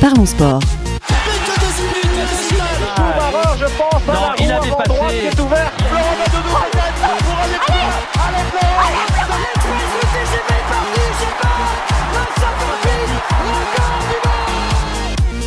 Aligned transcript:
Parlons 0.00 0.26
sport. 0.26 0.60
Non, 4.06 4.34
il. 4.38 4.54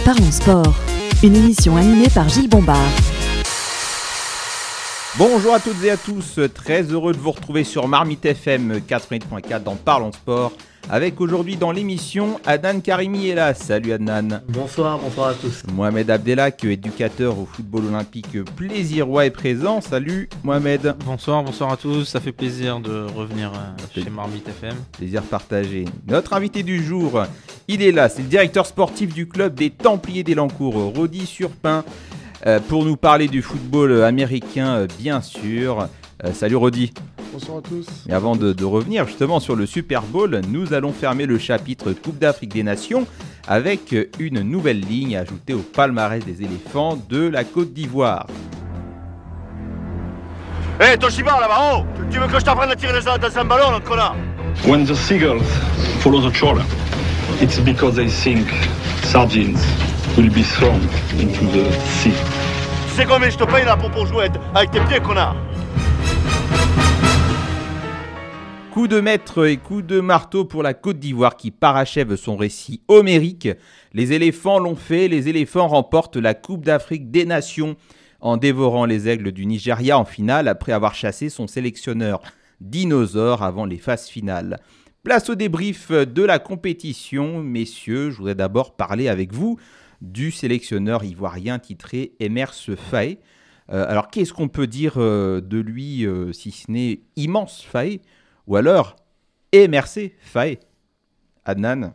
Parlons 0.04 0.32
sport. 0.32 0.74
Une 1.24 1.36
émission 1.36 1.78
animée 1.78 2.10
par 2.10 2.28
Gilles 2.28 2.50
Bombard. 2.50 2.78
Bonjour 5.18 5.54
à 5.54 5.60
toutes 5.60 5.84
et 5.84 5.92
à 5.92 5.98
tous, 5.98 6.40
très 6.54 6.84
heureux 6.84 7.14
de 7.14 7.20
vous 7.20 7.32
retrouver 7.32 7.64
sur 7.64 7.88
Marmite 7.88 8.26
FM 8.26 8.82
88.4 8.88 9.62
dans 9.62 9.76
Parlons 9.76 10.12
Sport, 10.12 10.54
avec 10.90 11.22
aujourd'hui 11.22 11.56
dans 11.56 11.72
l'émission 11.72 12.40
Adnan 12.46 12.82
Karimi 12.82 13.30
est 13.30 13.36
là. 13.36 13.54
Salut 13.54 13.94
Adnan. 13.94 14.42
Bonsoir, 14.48 15.00
bonsoir 15.00 15.30
à 15.30 15.34
tous. 15.34 15.64
Mohamed 15.74 16.10
Abdelak, 16.10 16.64
éducateur 16.64 17.38
au 17.40 17.46
football 17.46 17.86
olympique 17.86 18.44
Plaisir-Roi 18.56 19.26
est 19.28 19.32
présent. 19.32 19.82
Salut 19.82 20.30
Mohamed. 20.44 20.96
Bonsoir, 21.06 21.44
bonsoir 21.44 21.72
à 21.72 21.78
tous. 21.78 22.06
Ça 22.06 22.20
fait 22.20 22.32
plaisir 22.32 22.80
de 22.80 23.06
revenir 23.16 23.52
euh, 23.54 24.02
chez 24.02 24.10
Marmite 24.10 24.48
FM. 24.48 24.76
Plaisir 24.98 25.24
partagé. 25.24 25.86
Notre 26.08 26.34
invité 26.34 26.64
du 26.64 26.84
jour, 26.84 27.24
il 27.68 27.82
est 27.82 27.92
là, 27.92 28.10
c'est 28.10 28.22
le 28.22 28.28
directeur 28.28 28.66
sportif 28.66 29.14
du 29.14 29.28
club 29.28 29.54
des 29.54 29.70
Templiers 29.70 30.24
d'Elancourt, 30.24 30.76
Rodi 30.96 31.26
Surpin. 31.26 31.84
Euh, 32.48 32.60
pour 32.60 32.86
nous 32.86 32.98
parler 32.98 33.28
du 33.28 33.44
football 33.44 34.04
américain, 34.04 34.70
euh, 34.70 34.88
bien 34.98 35.22
sûr. 35.22 35.88
Euh, 36.24 36.34
salut 36.34 36.56
Rodi. 36.56 36.94
Bonsoir 37.34 37.60
à 37.60 37.62
tous. 37.62 37.88
Et 38.08 38.14
avant 38.14 38.36
de, 38.36 38.54
de 38.54 38.66
revenir 38.66 39.08
justement 39.08 39.40
sur 39.40 39.56
le 39.56 39.66
Super 39.66 40.04
Bowl, 40.04 40.42
nous 40.50 40.74
allons 40.74 40.92
fermer 40.92 41.26
le 41.26 41.40
chapitre 41.40 41.94
Coupe 41.94 42.20
d'Afrique 42.20 42.54
des 42.54 42.64
Nations 42.64 43.08
avec 43.48 43.96
une 44.20 44.42
nouvelle 44.42 44.82
ligne 44.82 45.18
ajoutée 45.18 45.54
au 45.54 45.60
palmarès 45.60 46.24
des 46.24 46.44
éléphants 46.44 47.00
de 47.10 47.28
la 47.28 47.44
Côte 47.44 47.74
d'Ivoire. 47.74 48.28
Hé, 50.80 50.92
hey, 50.92 50.98
Toshiba 50.98 51.40
là-bas, 51.40 51.74
oh 51.76 51.84
Tu 52.12 52.20
veux 52.20 52.28
que 52.28 52.40
je 52.40 52.46
t'apprenne 52.46 52.70
à 52.72 52.76
tirer 52.76 53.00
dans 53.02 53.40
un 53.40 53.46
ballon, 53.46 53.80
connard? 53.84 54.16
When 54.68 54.86
the 54.86 54.94
seagulls 54.94 55.42
follow 56.02 56.22
the 56.22 56.34
trawler, 56.34 56.66
it's 57.42 57.60
because 57.60 57.96
they 57.96 58.10
think 58.10 58.48
sardines 59.04 59.62
will 60.18 60.30
be 60.30 60.44
thrown 60.44 60.82
into 61.20 61.46
the 61.48 61.72
sea. 61.88 62.14
Tu 62.90 62.98
sais 62.98 63.06
combien 63.06 63.30
je 63.30 63.38
te 63.38 63.46
paye 63.46 63.66
là 63.66 63.78
pour, 63.78 63.90
pour 63.90 64.06
jouer 64.06 64.28
avec 64.54 64.72
tes 64.72 64.82
pieds, 64.82 65.00
connard? 65.00 65.36
Coup 68.72 68.88
de 68.88 69.02
maître 69.02 69.48
et 69.48 69.58
coup 69.58 69.82
de 69.82 70.00
marteau 70.00 70.46
pour 70.46 70.64
la 70.64 70.74
Côte 70.74 70.98
d'Ivoire 70.98 71.36
qui 71.36 71.52
parachève 71.52 72.16
son 72.16 72.38
récit 72.38 72.82
homérique. 72.88 73.50
Les 73.94 74.14
éléphants 74.14 74.60
l'ont 74.60 74.78
fait, 74.78 75.10
les 75.10 75.28
éléphants 75.28 75.68
remportent 75.68 76.16
la 76.16 76.34
Coupe 76.34 76.64
d'Afrique 76.64 77.12
des 77.12 77.26
Nations 77.26 77.76
en 78.22 78.38
dévorant 78.38 78.86
les 78.86 79.10
aigles 79.10 79.34
du 79.34 79.46
Nigeria 79.46 80.00
en 80.00 80.06
finale 80.06 80.48
après 80.48 80.72
avoir 80.72 80.96
chassé 80.96 81.28
son 81.28 81.48
sélectionneur 81.48 82.22
dinosaure 82.62 83.44
avant 83.44 83.66
les 83.66 83.78
phases 83.78 84.08
finales. 84.08 84.62
Place 85.04 85.30
au 85.30 85.36
débrief 85.36 85.92
de 85.92 86.24
la 86.24 86.40
compétition, 86.40 87.44
messieurs, 87.44 88.10
je 88.12 88.18
voudrais 88.20 88.36
d'abord 88.36 88.78
parler 88.78 89.10
avec 89.10 89.34
vous 89.34 89.60
du 90.00 90.32
sélectionneur 90.32 91.04
ivoirien 91.04 91.60
titré 91.60 92.14
Emers 92.22 92.54
Faye. 92.78 93.18
Euh, 93.70 93.86
alors 93.90 94.10
qu'est-ce 94.10 94.32
qu'on 94.32 94.48
peut 94.48 94.68
dire 94.68 94.94
euh, 94.96 95.42
de 95.42 95.60
lui 95.60 96.06
euh, 96.06 96.32
si 96.32 96.52
ce 96.52 96.72
n'est 96.72 97.02
immense 97.18 97.64
Faye? 97.64 98.00
Ou 98.52 98.58
alors 98.58 98.98
MRC 99.54 100.12
Faye 100.20 100.60
Adnan 101.46 101.94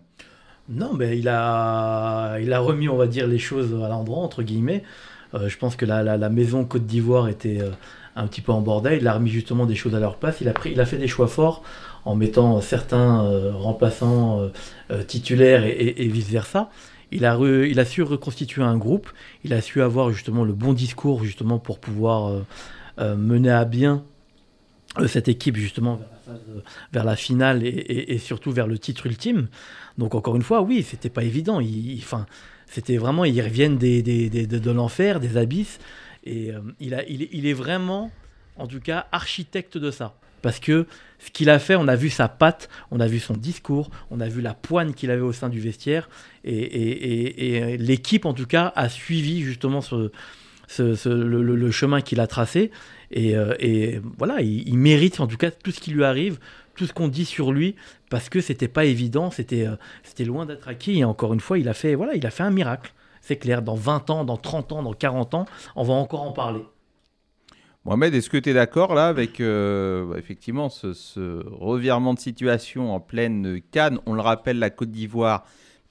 Non, 0.70 0.94
mais 0.94 1.18
il 1.18 1.28
a, 1.28 2.38
il 2.40 2.50
a 2.50 2.60
remis, 2.60 2.88
on 2.88 2.96
va 2.96 3.06
dire, 3.06 3.26
les 3.26 3.38
choses 3.38 3.74
à 3.84 3.88
l'endroit, 3.88 4.20
entre 4.20 4.42
guillemets. 4.42 4.82
Euh, 5.34 5.50
je 5.50 5.58
pense 5.58 5.76
que 5.76 5.84
la, 5.84 6.02
la, 6.02 6.28
maison 6.30 6.64
Côte 6.64 6.86
d'Ivoire 6.86 7.28
était 7.28 7.60
euh, 7.60 7.72
un 8.16 8.26
petit 8.26 8.40
peu 8.40 8.52
en 8.52 8.62
bordel. 8.62 9.00
Il 9.02 9.06
a 9.06 9.12
remis 9.12 9.28
justement 9.28 9.66
des 9.66 9.74
choses 9.74 9.94
à 9.94 10.00
leur 10.00 10.16
place. 10.16 10.40
Il 10.40 10.48
a, 10.48 10.54
pris, 10.54 10.72
il 10.72 10.80
a 10.80 10.86
fait 10.86 10.96
des 10.96 11.08
choix 11.08 11.28
forts 11.28 11.62
en 12.06 12.14
mettant 12.14 12.62
certains 12.62 13.26
euh, 13.26 13.52
remplaçants 13.52 14.50
titulaires 15.06 15.62
et, 15.62 15.72
et, 15.72 16.04
et 16.04 16.08
vice-versa. 16.08 16.70
Il 17.12 17.26
a, 17.26 17.36
il 17.36 17.78
a 17.78 17.84
su 17.84 18.02
reconstituer 18.02 18.62
un 18.62 18.78
groupe. 18.78 19.10
Il 19.44 19.52
a 19.52 19.60
su 19.60 19.82
avoir 19.82 20.10
justement 20.10 20.42
le 20.42 20.54
bon 20.54 20.72
discours 20.72 21.22
justement 21.22 21.58
pour 21.58 21.80
pouvoir 21.80 22.32
mener 22.98 23.50
à 23.50 23.66
bien 23.66 24.04
cette 25.06 25.28
équipe 25.28 25.56
justement 25.56 26.00
vers 26.92 27.04
la, 27.04 27.10
la 27.10 27.16
finale 27.16 27.62
et, 27.64 28.18
surtout 28.18 28.52
vers 28.52 28.66
le 28.66 28.78
titre 28.78 29.06
ultime. 29.06 29.48
Donc 29.98 30.14
encore 30.14 30.36
une 30.36 30.42
fois, 30.42 30.62
oui, 30.62 30.82
c'était 30.82 31.10
pas 31.10 31.24
évident. 31.24 31.60
Enfin, 31.98 32.26
c'était 32.66 32.96
vraiment, 32.96 33.24
ils 33.24 33.40
reviennent 33.40 33.78
des, 33.78 34.02
de, 34.02 34.70
l'enfer, 34.70 35.20
des 35.20 35.36
abysses, 35.36 35.78
et 36.24 36.52
euh, 36.52 36.60
il, 36.80 37.46
est 37.46 37.52
vraiment, 37.52 38.10
en 38.56 38.66
tout 38.66 38.80
cas, 38.80 39.06
architecte 39.12 39.78
de 39.78 39.90
ça. 39.90 40.14
Parce 40.42 40.58
que 40.58 40.86
ce 41.18 41.30
qu'il 41.30 41.48
a 41.48 41.58
fait, 41.58 41.76
on 41.76 41.88
a 41.88 41.96
vu 41.96 42.10
sa 42.10 42.28
patte, 42.28 42.68
on 42.90 43.00
a 43.00 43.06
vu 43.06 43.18
son 43.18 43.34
discours, 43.34 43.90
on 44.10 44.20
a 44.20 44.28
vu 44.28 44.42
la 44.42 44.54
poigne 44.54 44.92
qu'il 44.92 45.10
avait 45.10 45.22
au 45.22 45.32
sein 45.32 45.48
du 45.48 45.60
vestiaire, 45.60 46.08
et, 46.44 47.76
l'équipe, 47.78 48.26
en 48.26 48.34
tout 48.34 48.46
cas, 48.46 48.72
a 48.76 48.88
suivi 48.88 49.42
justement 49.42 49.80
le, 50.78 51.70
chemin 51.70 52.00
qu'il 52.00 52.20
a 52.20 52.26
tracé. 52.26 52.70
Et, 53.10 53.36
euh, 53.36 53.54
et 53.58 54.00
voilà, 54.18 54.40
il, 54.40 54.76
mérite 54.78 55.20
en 55.20 55.26
tout 55.26 55.36
cas 55.36 55.50
tout 55.50 55.70
ce 55.70 55.80
qui 55.80 55.90
lui 55.90 56.04
arrive, 56.04 56.38
tout 56.74 56.86
ce 56.86 56.92
qu'on 56.92 57.08
dit 57.08 57.24
sur 57.24 57.52
lui, 57.52 57.76
parce 58.10 58.28
que 58.28 58.40
c'était 58.40 58.68
pas 58.68 58.84
évident, 58.84 59.30
c'était 59.30 59.66
euh, 59.66 60.24
loin 60.24 60.46
d'être 60.46 60.68
acquis. 60.68 60.98
Et 60.98 61.04
encore 61.04 61.34
une 61.34 61.40
fois, 61.40 61.58
il 61.58 61.68
a 61.68 61.74
fait 61.74 61.94
voilà, 61.94 62.14
il 62.14 62.26
a 62.26 62.30
fait 62.30 62.42
un 62.42 62.50
miracle. 62.50 62.92
C'est 63.20 63.36
clair, 63.36 63.62
dans 63.62 63.74
20 63.74 64.10
ans, 64.10 64.24
dans 64.24 64.36
30 64.36 64.72
ans, 64.72 64.82
dans 64.82 64.92
40 64.92 65.34
ans, 65.34 65.46
on 65.74 65.82
va 65.82 65.94
encore 65.94 66.22
en 66.22 66.32
parler. 66.32 66.62
Mohamed, 67.84 68.14
est-ce 68.14 68.30
que 68.30 68.36
tu 68.36 68.50
es 68.50 68.52
d'accord 68.54 68.94
là 68.94 69.06
avec 69.06 69.40
euh, 69.40 70.16
effectivement 70.16 70.68
ce, 70.68 70.92
ce, 70.92 71.44
revirement 71.48 72.14
de 72.14 72.18
situation 72.18 72.92
en 72.92 72.98
pleine 72.98 73.60
Cannes? 73.70 74.00
On 74.06 74.14
le 74.14 74.20
rappelle, 74.20 74.58
la 74.58 74.70
Côte 74.70 74.90
d'Ivoire, 74.90 75.44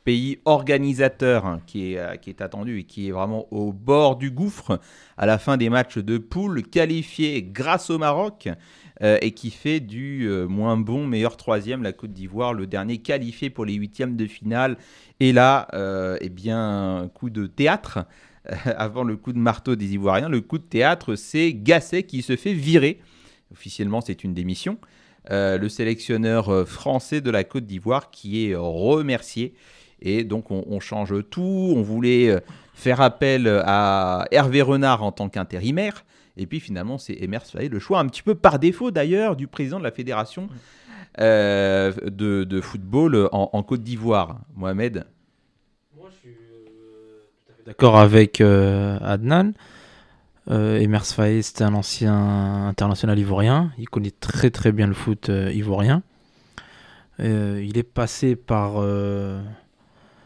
pays 0.05 0.37
organisateur 0.45 1.45
hein, 1.45 1.59
qui, 1.65 1.93
est, 1.93 1.97
euh, 1.97 2.15
qui 2.15 2.29
est 2.29 2.41
attendu 2.41 2.79
et 2.79 2.83
qui 2.83 3.09
est 3.09 3.11
vraiment 3.11 3.47
au 3.51 3.73
bord 3.73 4.15
du 4.15 4.31
gouffre 4.31 4.79
à 5.17 5.25
la 5.25 5.37
fin 5.37 5.57
des 5.57 5.69
matchs 5.69 5.97
de 5.97 6.17
poule, 6.17 6.63
qualifié 6.63 7.43
grâce 7.43 7.89
au 7.89 7.97
Maroc 7.97 8.47
euh, 9.01 9.17
et 9.21 9.31
qui 9.31 9.49
fait 9.49 9.79
du 9.79 10.27
euh, 10.27 10.47
moins 10.47 10.77
bon 10.77 11.07
meilleur 11.07 11.35
troisième 11.35 11.81
la 11.81 11.91
Côte 11.91 12.13
d'Ivoire, 12.13 12.53
le 12.53 12.67
dernier 12.67 12.99
qualifié 12.99 13.49
pour 13.49 13.65
les 13.65 13.73
huitièmes 13.73 14.15
de 14.15 14.27
finale. 14.27 14.77
Et 15.19 15.33
là, 15.33 15.67
eh 16.21 16.29
bien, 16.29 17.09
coup 17.13 17.29
de 17.29 17.47
théâtre 17.47 18.05
avant 18.65 19.03
le 19.03 19.17
coup 19.17 19.33
de 19.33 19.39
marteau 19.39 19.75
des 19.75 19.93
Ivoiriens. 19.93 20.29
Le 20.29 20.41
coup 20.41 20.59
de 20.59 20.63
théâtre, 20.63 21.15
c'est 21.15 21.53
Gasset 21.53 22.03
qui 22.03 22.21
se 22.21 22.35
fait 22.35 22.53
virer. 22.53 22.99
Officiellement, 23.51 24.01
c'est 24.01 24.23
une 24.23 24.33
démission. 24.33 24.77
Le 25.29 25.67
sélectionneur 25.69 26.67
français 26.67 27.21
de 27.21 27.31
la 27.31 27.45
Côte 27.45 27.65
d'Ivoire 27.65 28.11
qui 28.11 28.45
est 28.45 28.55
remercié. 28.55 29.53
Et 30.01 30.23
donc, 30.23 30.51
on, 30.51 30.79
change 30.79 31.13
tout. 31.29 31.73
On 31.75 31.81
voulait 31.81 32.35
faire 32.73 33.01
appel 33.01 33.47
à 33.47 34.25
Hervé 34.31 34.61
Renard 34.61 35.03
en 35.03 35.11
tant 35.11 35.29
qu'intérimaire. 35.29 36.05
Et 36.37 36.45
puis 36.45 36.59
finalement, 36.59 36.97
c'est 36.97 37.17
Emers 37.21 37.45
Faye, 37.45 37.69
le 37.69 37.79
choix 37.79 37.99
un 37.99 38.07
petit 38.07 38.21
peu 38.21 38.35
par 38.35 38.59
défaut 38.59 38.91
d'ailleurs 38.91 39.35
du 39.35 39.47
président 39.47 39.79
de 39.79 39.83
la 39.83 39.91
fédération 39.91 40.49
euh, 41.19 41.93
de, 42.05 42.61
football 42.61 43.29
en, 43.31 43.63
Côte 43.63 43.83
d'Ivoire, 43.83 44.39
Mohamed. 44.55 45.05
Moi, 45.95 46.09
je 46.11 46.19
suis 46.19 46.29
euh, 46.29 47.23
d'accord 47.65 47.97
avec 47.97 48.41
euh, 48.41 48.97
Adnan. 49.01 49.53
Euh, 50.51 50.77
Emers 50.77 51.05
Faye, 51.05 51.41
c'était 51.41 51.63
un 51.63 51.73
ancien 51.73 52.67
international 52.67 53.17
ivoirien. 53.17 53.71
Il 53.77 53.89
connaît 53.89 54.11
très 54.11 54.51
très 54.51 54.71
bien 54.71 54.87
le 54.87 54.93
foot 54.93 55.29
euh, 55.29 55.51
ivoirien. 55.53 56.03
il 57.19 57.77
est 57.77 57.83
passé 57.83 58.35
par 58.35 58.73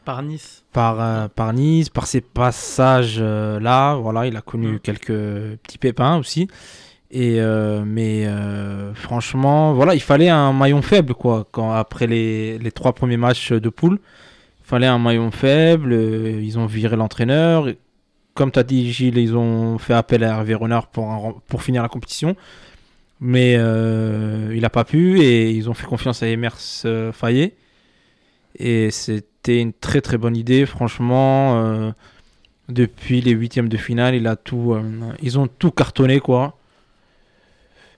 par 0.10 0.24
Nice. 0.24 0.64
Par, 0.74 1.00
euh, 1.00 1.28
par 1.28 1.54
Nice, 1.54 1.90
par 1.90 2.08
ses 2.08 2.22
passages 2.22 3.18
euh, 3.20 3.60
là, 3.60 3.94
voilà, 3.94 4.26
il 4.26 4.36
a 4.36 4.42
connu 4.42 4.74
mmh. 4.74 4.80
quelques 4.80 5.58
petits 5.62 5.78
pépins 5.78 6.18
aussi. 6.18 6.48
Et 7.12 7.40
euh, 7.40 7.84
mais 7.86 8.26
euh, 8.26 8.92
franchement, 8.96 9.76
voilà, 9.76 9.94
il 9.94 10.02
fallait 10.02 10.30
un 10.30 10.52
maillon 10.52 10.82
faible 10.82 11.14
quoi. 11.14 11.48
Quand 11.52 11.74
après 11.74 12.08
les, 12.08 12.58
les 12.58 12.72
trois 12.72 12.94
premiers 12.94 13.18
matchs 13.18 13.52
de 13.52 13.70
poule, 13.70 14.00
il 14.62 14.66
fallait 14.66 14.88
un 14.88 14.98
maillon 14.98 15.30
faible. 15.30 15.94
ils 15.94 16.58
ont 16.58 16.66
viré 16.66 16.96
l'entraîneur. 16.96 17.68
Comme 18.34 18.52
tu 18.52 18.58
as 18.58 18.64
dit, 18.64 18.92
Gilles, 18.92 19.20
ils 19.20 19.38
ont 19.38 19.78
fait 19.78 19.94
appel 19.94 20.24
à 20.24 20.30
Hervé 20.30 20.56
Renard 20.56 20.88
pour, 20.88 21.12
un, 21.12 21.36
pour 21.48 21.62
finir 21.62 21.84
la 21.84 21.90
compétition. 21.90 22.36
Mais 23.20 23.58
euh, 23.60 24.54
il 24.56 24.62
n'a 24.62 24.72
pas 24.72 24.86
pu 24.86 25.20
et 25.22 25.52
ils 25.52 25.70
ont 25.70 25.76
fait 25.76 25.86
confiance 25.86 26.24
à 26.24 26.28
Emers 26.28 26.58
Fayet. 27.14 27.54
Et 28.58 28.90
c'était 29.42 29.62
une 29.62 29.72
très 29.72 30.02
très 30.02 30.18
bonne 30.18 30.36
idée, 30.36 30.66
franchement. 30.66 31.64
Euh, 31.64 31.92
depuis 32.68 33.22
les 33.22 33.32
huitièmes 33.32 33.70
de 33.70 33.78
finale, 33.78 34.14
il 34.14 34.28
a 34.28 34.36
tout, 34.36 34.74
euh, 34.74 34.84
ils 35.22 35.40
ont 35.40 35.48
tout 35.48 35.72
cartonné 35.72 36.20
quoi. 36.20 36.58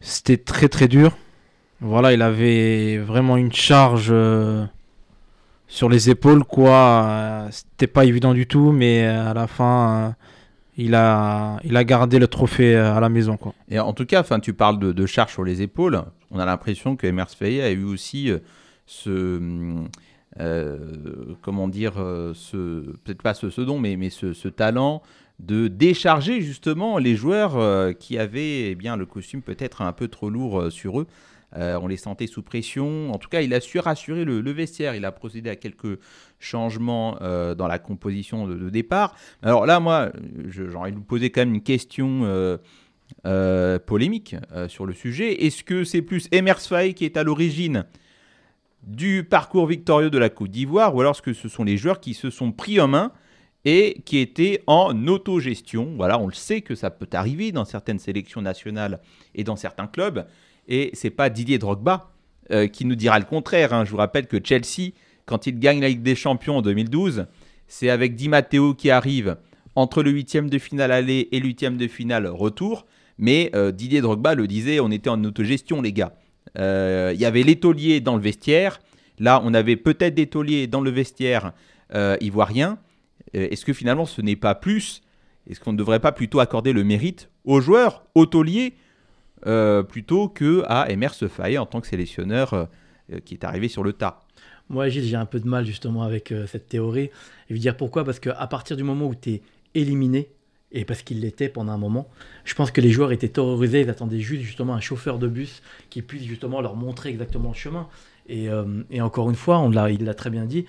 C'était 0.02 0.38
très 0.38 0.70
très 0.70 0.88
dur. 0.88 1.18
Voilà, 1.80 2.14
il 2.14 2.22
avait 2.22 3.00
vraiment 3.00 3.38
une 3.38 3.52
charge 3.52 4.10
euh, 4.12 4.66
sur 5.68 5.90
les 5.90 6.12
épaules, 6.12 6.44
quoi. 6.44 7.48
C'était 7.50 7.88
pas 7.88 8.06
évident 8.06 8.36
du 8.36 8.46
tout, 8.46 8.72
mais 8.72 9.04
à 9.04 9.34
la 9.34 9.48
fin, 9.48 10.16
il, 10.78 10.94
a, 10.94 11.60
il 11.64 11.76
a 11.76 11.84
gardé 11.84 12.20
le 12.20 12.28
trophée 12.28 12.76
à 12.76 13.00
la 13.00 13.10
maison, 13.10 13.36
quoi. 13.36 13.56
Et 13.68 13.80
en 13.80 13.94
tout 13.94 14.06
cas, 14.06 14.24
tu 14.40 14.54
parles 14.54 14.78
de, 14.94 15.06
charge 15.08 15.32
sur 15.32 15.44
les 15.44 15.64
épaules. 15.64 16.04
On 16.30 16.38
a 16.38 16.46
l'impression 16.46 16.96
que 16.96 17.08
Emers 17.08 17.30
a 17.42 17.72
eu 17.72 17.84
aussi 17.84 18.32
ce. 18.86 19.40
Euh, 20.40 20.78
comment 21.42 21.68
dire 21.68 21.96
euh, 21.98 22.32
ce 22.34 22.56
peut-être 23.04 23.22
pas 23.22 23.34
ce, 23.34 23.60
don 23.60 23.80
mais, 23.80 23.98
mais 23.98 24.10
ce, 24.10 24.48
talent 24.48 25.02
de 25.40 25.68
décharger 25.68 26.40
justement 26.40 27.00
les 27.00 27.18
joueurs 27.18 27.58
euh, 27.58 27.92
qui 27.92 28.18
avaient 28.18 28.70
eh 28.70 28.76
bien 28.76 28.96
le 28.96 29.06
costume 29.06 29.42
peut-être 29.42 29.82
un 29.82 29.92
peu 29.92 30.08
trop 30.08 30.30
lourd 30.30 30.72
sur 30.72 31.02
eux. 31.02 31.08
On 31.54 31.88
les 31.88 31.98
sentait 31.98 32.28
sous 32.28 32.44
pression. 32.44 33.12
En 33.12 33.18
tout 33.18 33.28
cas 33.28 33.42
il 33.42 33.54
a 33.54 33.60
su 33.60 33.78
rassurer 33.78 34.24
le, 34.24 34.52
vestiaire. 34.52 34.96
Il 34.96 35.04
a 35.04 35.12
procédé 35.12 35.50
à 35.50 35.58
quelques 35.58 36.00
changements 36.40 37.18
dans 37.58 37.68
la 37.68 37.78
composition 37.78 38.48
de, 38.48 38.70
départ. 38.70 39.18
Alors 39.42 39.66
là 39.66 39.82
moi 39.82 40.14
j'ai 40.48 40.74
envie 40.74 40.94
de 40.94 40.96
vous 40.96 41.04
poser 41.04 41.30
quand 41.30 41.42
même 41.42 41.56
une 41.56 41.62
question 41.62 42.58
polémique 43.86 44.38
sur 44.70 44.86
le 44.86 44.94
sujet. 44.94 45.44
Est-ce 45.44 45.66
que 45.66 45.84
c'est 45.84 46.02
plus 46.02 46.30
Emers 46.32 46.62
qui 46.96 47.04
est 47.04 47.18
à 47.18 47.24
l'origine 47.24 47.84
du 48.84 49.24
parcours 49.24 49.68
victorieux 49.68 50.10
de 50.10 50.18
la 50.18 50.30
Côte 50.30 50.52
d'Ivoire 50.52 50.96
ou 50.96 51.02
alors 51.02 51.12
est-ce 51.12 51.22
que 51.22 51.34
ce 51.34 51.50
sont 51.50 51.64
les 51.64 51.78
joueurs 51.78 52.00
qui 52.00 52.14
se 52.14 52.30
sont 52.30 52.52
pris 52.52 52.80
en 52.80 52.88
main 52.88 53.12
et 53.64 54.02
qui 54.06 54.18
étaient 54.18 54.64
en 54.66 55.08
autogestion 55.08 55.94
Voilà, 55.96 56.20
on 56.20 56.28
le 56.28 56.34
sait 56.34 56.62
que 56.62 56.74
ça 56.74 56.90
peut 56.90 57.08
arriver 57.14 57.52
dans 57.52 57.66
certaines 57.66 58.00
sélections 58.00 58.42
nationales 58.42 59.00
et 59.36 59.44
dans 59.44 59.56
certains 59.56 59.88
clubs. 59.88 60.26
Et 60.68 60.90
c'est 60.94 61.12
pas 61.12 61.30
Didier 61.30 61.60
Drogba 61.60 62.12
euh, 62.52 62.68
qui 62.68 62.86
nous 62.86 62.96
dira 62.96 63.20
le 63.20 63.26
contraire. 63.26 63.74
hein. 63.74 63.86
Je 63.86 63.92
vous 63.92 63.98
rappelle 63.98 64.26
que 64.26 64.38
Chelsea, 64.44 64.94
quand 65.26 65.46
il 65.46 65.60
gagne 65.60 65.80
la 65.80 65.90
Ligue 65.90 66.02
des 66.02 66.16
Champions 66.16 66.58
en 66.58 66.62
2012, 66.64 67.28
c'est 67.68 67.90
avec 67.90 68.16
Di 68.16 68.30
Matteo 68.30 68.74
qui 68.74 68.90
arrive 68.90 69.38
entre 69.76 70.02
le 70.02 70.12
huitième 70.12 70.50
de 70.50 70.58
finale 70.58 70.92
aller 70.92 71.30
et 71.32 71.40
l'huitième 71.40 71.78
de 71.78 71.88
finale 71.88 72.28
retour. 72.28 72.86
Mais 73.20 73.52
euh, 73.54 73.72
Didier 73.72 74.02
Drogba 74.02 74.34
le 74.34 74.48
disait, 74.48 74.80
on 74.80 74.90
était 74.90 75.10
en 75.10 75.24
autogestion, 75.24 75.82
les 75.82 75.94
gars. 75.94 76.14
Euh, 76.58 77.12
Il 77.14 77.20
y 77.20 77.26
avait 77.26 77.44
l'étaulier 77.44 78.02
dans 78.02 78.16
le 78.16 78.22
vestiaire. 78.22 78.80
Là, 79.20 79.42
on 79.44 79.54
avait 79.54 79.76
peut-être 79.76 80.16
des 80.16 80.68
dans 80.68 80.82
le 80.82 80.90
vestiaire 80.90 81.54
euh, 81.94 82.18
ivoirien. 82.22 82.80
Euh, 83.36 83.48
Est-ce 83.52 83.66
que 83.66 83.74
finalement, 83.74 84.06
ce 84.06 84.22
n'est 84.22 84.36
pas 84.36 84.56
plus 84.56 85.02
Est-ce 85.50 85.60
qu'on 85.60 85.74
ne 85.74 85.78
devrait 85.78 86.00
pas 86.00 86.12
plutôt 86.12 86.40
accorder 86.40 86.74
le 86.74 86.84
mérite 86.84 87.30
aux 87.46 87.62
joueurs, 87.62 88.04
aux 88.16 88.26
tauliers, 88.26 88.74
plutôt 89.90 90.30
que 90.30 90.64
à 90.68 90.88
Faye 91.30 91.58
en 91.58 91.66
tant 91.66 91.82
que 91.82 91.88
sélectionneur 91.88 92.70
qui 93.26 93.34
est 93.34 93.44
arrivé 93.44 93.68
sur 93.68 93.84
le 93.84 93.94
tas? 93.94 94.20
Moi, 94.70 94.88
Gilles, 94.90 95.06
j'ai 95.06 95.16
un 95.16 95.26
peu 95.26 95.40
de 95.40 95.48
mal 95.48 95.66
justement 95.66 96.04
avec 96.04 96.34
cette 96.46 96.68
théorie. 96.68 97.10
Et 97.50 97.54
vous 97.54 97.60
dire 97.60 97.76
pourquoi? 97.76 98.06
Parce 98.06 98.20
qu'à 98.20 98.48
partir 98.48 98.78
du 98.78 98.84
moment 98.84 99.08
où 99.08 99.16
tu 99.16 99.32
es 99.32 99.42
éliminé, 99.74 100.30
et 100.72 100.86
parce 100.86 101.02
qu'il 101.02 101.22
l'était 101.22 101.50
pendant 101.50 101.72
un 101.74 101.78
moment, 101.78 102.08
je 102.46 102.54
pense 102.54 102.72
que 102.72 102.82
les 102.82 102.92
joueurs 102.92 103.12
étaient 103.12 103.30
terrorisés, 103.30 103.82
ils 103.82 103.90
attendaient 103.90 104.20
juste 104.20 104.44
justement 104.44 104.74
un 104.74 104.80
chauffeur 104.80 105.20
de 105.20 105.28
bus 105.28 105.62
qui 105.90 106.02
puisse 106.02 106.24
justement 106.24 106.62
leur 106.62 106.76
montrer 106.76 107.10
exactement 107.10 107.50
le 107.50 107.56
chemin. 107.56 107.88
Et, 108.28 108.50
euh, 108.50 108.84
et 108.90 109.02
encore 109.02 109.30
une 109.30 109.36
fois, 109.36 109.60
on 109.60 109.70
l'a, 109.70 109.90
il 109.90 110.06
l'a 110.06 110.14
très 110.14 110.30
bien 110.30 110.46
dit, 110.46 110.66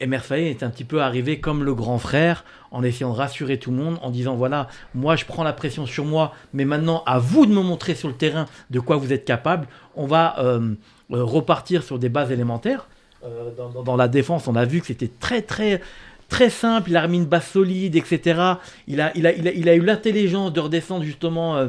Emer 0.00 0.18
Faé 0.18 0.50
est 0.50 0.62
un 0.62 0.70
petit 0.70 0.84
peu 0.84 1.00
arrivé 1.00 1.40
comme 1.40 1.64
le 1.64 1.74
grand 1.74 1.98
frère 1.98 2.44
en 2.70 2.82
essayant 2.82 3.12
de 3.12 3.16
rassurer 3.16 3.58
tout 3.58 3.70
le 3.70 3.78
monde, 3.78 3.98
en 4.02 4.10
disant 4.10 4.36
voilà, 4.36 4.68
moi 4.94 5.16
je 5.16 5.24
prends 5.24 5.42
la 5.42 5.52
pression 5.52 5.86
sur 5.86 6.04
moi, 6.04 6.34
mais 6.52 6.64
maintenant 6.64 7.02
à 7.06 7.18
vous 7.18 7.46
de 7.46 7.52
me 7.52 7.62
montrer 7.62 7.94
sur 7.94 8.08
le 8.08 8.14
terrain 8.14 8.46
de 8.70 8.80
quoi 8.80 8.96
vous 8.96 9.12
êtes 9.12 9.24
capable. 9.24 9.66
On 9.94 10.06
va 10.06 10.38
euh, 10.38 10.74
euh, 11.12 11.24
repartir 11.24 11.82
sur 11.82 11.98
des 11.98 12.08
bases 12.08 12.30
élémentaires. 12.30 12.88
Dans 13.84 13.96
la 13.96 14.06
défense, 14.06 14.46
on 14.46 14.54
a 14.54 14.64
vu 14.64 14.80
que 14.80 14.86
c'était 14.86 15.10
très 15.18 15.42
très 15.42 15.80
très 16.28 16.50
simple. 16.50 16.90
Il 16.90 16.96
a 16.96 17.02
remis 17.02 17.18
une 17.18 17.26
base 17.26 17.46
solide, 17.46 17.96
etc. 17.96 18.54
Il 18.88 19.00
a, 19.00 19.16
il 19.16 19.26
a, 19.26 19.74
eu 19.74 19.80
l'intelligence 19.80 20.52
de 20.52 20.60
redescendre 20.60 21.04
justement 21.04 21.56
euh, 21.56 21.68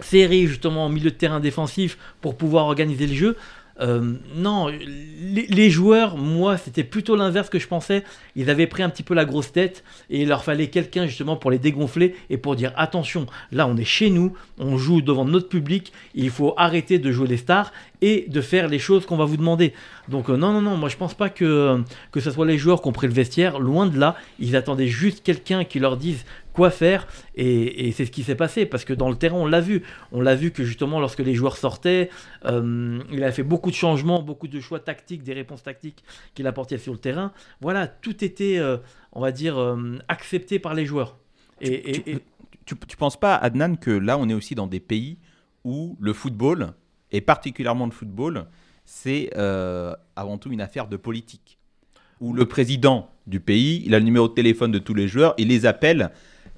serré 0.00 0.46
justement 0.46 0.86
au 0.86 0.88
milieu 0.88 1.10
de 1.10 1.16
terrain 1.16 1.40
défensif 1.40 1.98
pour 2.20 2.36
pouvoir 2.36 2.66
organiser 2.66 3.06
le 3.06 3.14
jeu. 3.14 3.36
Euh, 3.80 4.14
non, 4.34 4.68
les, 4.68 5.70
joueurs, 5.70 6.16
moi, 6.16 6.56
c'était 6.56 6.84
plutôt 6.84 7.16
l'inverse 7.16 7.48
que 7.48 7.58
je 7.58 7.66
pensais. 7.66 8.04
Ils 8.36 8.50
avaient 8.50 8.66
pris 8.66 8.82
un 8.82 8.90
petit 8.90 9.02
peu 9.02 9.14
la 9.14 9.24
grosse 9.24 9.52
tête 9.52 9.84
et 10.10 10.22
il 10.22 10.28
leur 10.28 10.44
fallait 10.44 10.68
quelqu'un 10.68 11.06
justement 11.06 11.36
pour 11.36 11.50
les 11.50 11.58
dégonfler 11.58 12.14
et 12.28 12.36
pour 12.36 12.56
dire 12.56 12.72
attention, 12.76 13.26
là 13.52 13.66
on 13.66 13.76
est 13.76 13.84
chez 13.84 14.10
nous, 14.10 14.34
on 14.58 14.76
joue 14.76 15.00
devant 15.00 15.24
notre 15.24 15.48
public, 15.48 15.92
il 16.14 16.30
faut 16.30 16.54
arrêter 16.56 16.98
de 16.98 17.10
jouer 17.10 17.28
les 17.28 17.36
stars 17.36 17.72
et 18.02 18.26
de 18.28 18.40
faire 18.40 18.68
les 18.68 18.78
choses 18.78 19.06
qu'on 19.06 19.16
va 19.16 19.24
vous 19.24 19.36
demander. 19.36 19.72
Donc 20.08 20.28
euh, 20.28 20.36
non, 20.36 20.52
non, 20.52 20.60
non, 20.60 20.76
moi 20.76 20.88
je 20.88 20.96
pense 20.96 21.14
pas 21.14 21.28
que, 21.28 21.82
que 22.12 22.20
ce 22.20 22.30
soit 22.30 22.46
les 22.46 22.58
joueurs 22.58 22.82
qui 22.82 22.88
ont 22.88 22.92
pris 22.92 23.06
le 23.06 23.12
vestiaire, 23.12 23.58
loin 23.60 23.86
de 23.86 23.98
là, 23.98 24.16
ils 24.38 24.56
attendaient 24.56 24.88
juste 24.88 25.22
quelqu'un 25.22 25.64
qui 25.64 25.78
leur 25.78 25.96
dise 25.96 26.24
quoi 26.52 26.70
faire 26.70 27.06
et, 27.34 27.88
et 27.88 27.92
c'est 27.92 28.04
ce 28.06 28.10
qui 28.10 28.22
s'est 28.22 28.34
passé 28.34 28.66
parce 28.66 28.84
que 28.84 28.92
dans 28.92 29.08
le 29.08 29.16
terrain 29.16 29.36
on 29.36 29.46
l'a 29.46 29.60
vu 29.60 29.82
on 30.12 30.20
l'a 30.20 30.34
vu 30.34 30.50
que 30.50 30.64
justement 30.64 31.00
lorsque 31.00 31.20
les 31.20 31.34
joueurs 31.34 31.56
sortaient 31.56 32.10
euh, 32.44 33.00
il 33.12 33.22
a 33.24 33.32
fait 33.32 33.42
beaucoup 33.42 33.70
de 33.70 33.76
changements 33.76 34.22
beaucoup 34.22 34.48
de 34.48 34.60
choix 34.60 34.80
tactiques 34.80 35.22
des 35.22 35.32
réponses 35.34 35.62
tactiques 35.62 36.02
qu'il 36.34 36.46
apportait 36.46 36.78
sur 36.78 36.92
le 36.92 36.98
terrain 36.98 37.32
voilà 37.60 37.86
tout 37.86 38.24
était 38.24 38.58
euh, 38.58 38.76
on 39.12 39.20
va 39.20 39.32
dire 39.32 39.58
euh, 39.58 39.98
accepté 40.08 40.58
par 40.58 40.74
les 40.74 40.86
joueurs 40.86 41.16
et, 41.60 41.92
tu, 41.92 42.10
et- 42.10 42.18
tu, 42.64 42.74
tu 42.86 42.96
penses 42.96 43.18
pas, 43.18 43.34
Adnan, 43.34 43.76
que 43.76 43.90
là, 43.90 44.16
on 44.16 44.28
est 44.28 44.34
aussi 44.34 44.54
dans 44.54 44.66
des 44.68 44.78
pays 44.80 45.18
où 45.64 45.96
le 46.00 46.12
football, 46.12 46.72
et 47.10 47.20
particulièrement 47.20 47.84
le 47.86 47.90
football, 47.90 48.46
c'est 48.84 49.30
avant 50.16 50.38
tout 50.38 50.52
une 50.52 50.60
affaire 50.60 50.86
de 50.86 50.96
politique. 50.96 51.58
Où 52.20 52.32
le 52.32 52.46
président 52.46 53.10
du 53.26 53.40
pays, 53.40 53.82
il 53.86 53.94
a 53.94 53.98
le 53.98 54.04
numéro 54.04 54.28
de 54.28 54.34
téléphone 54.34 54.70
de 54.72 54.78
tous 54.78 54.94
les 54.94 55.08
joueurs, 55.08 55.34
il 55.38 55.48
les 55.48 55.66
appelle. 55.66 56.10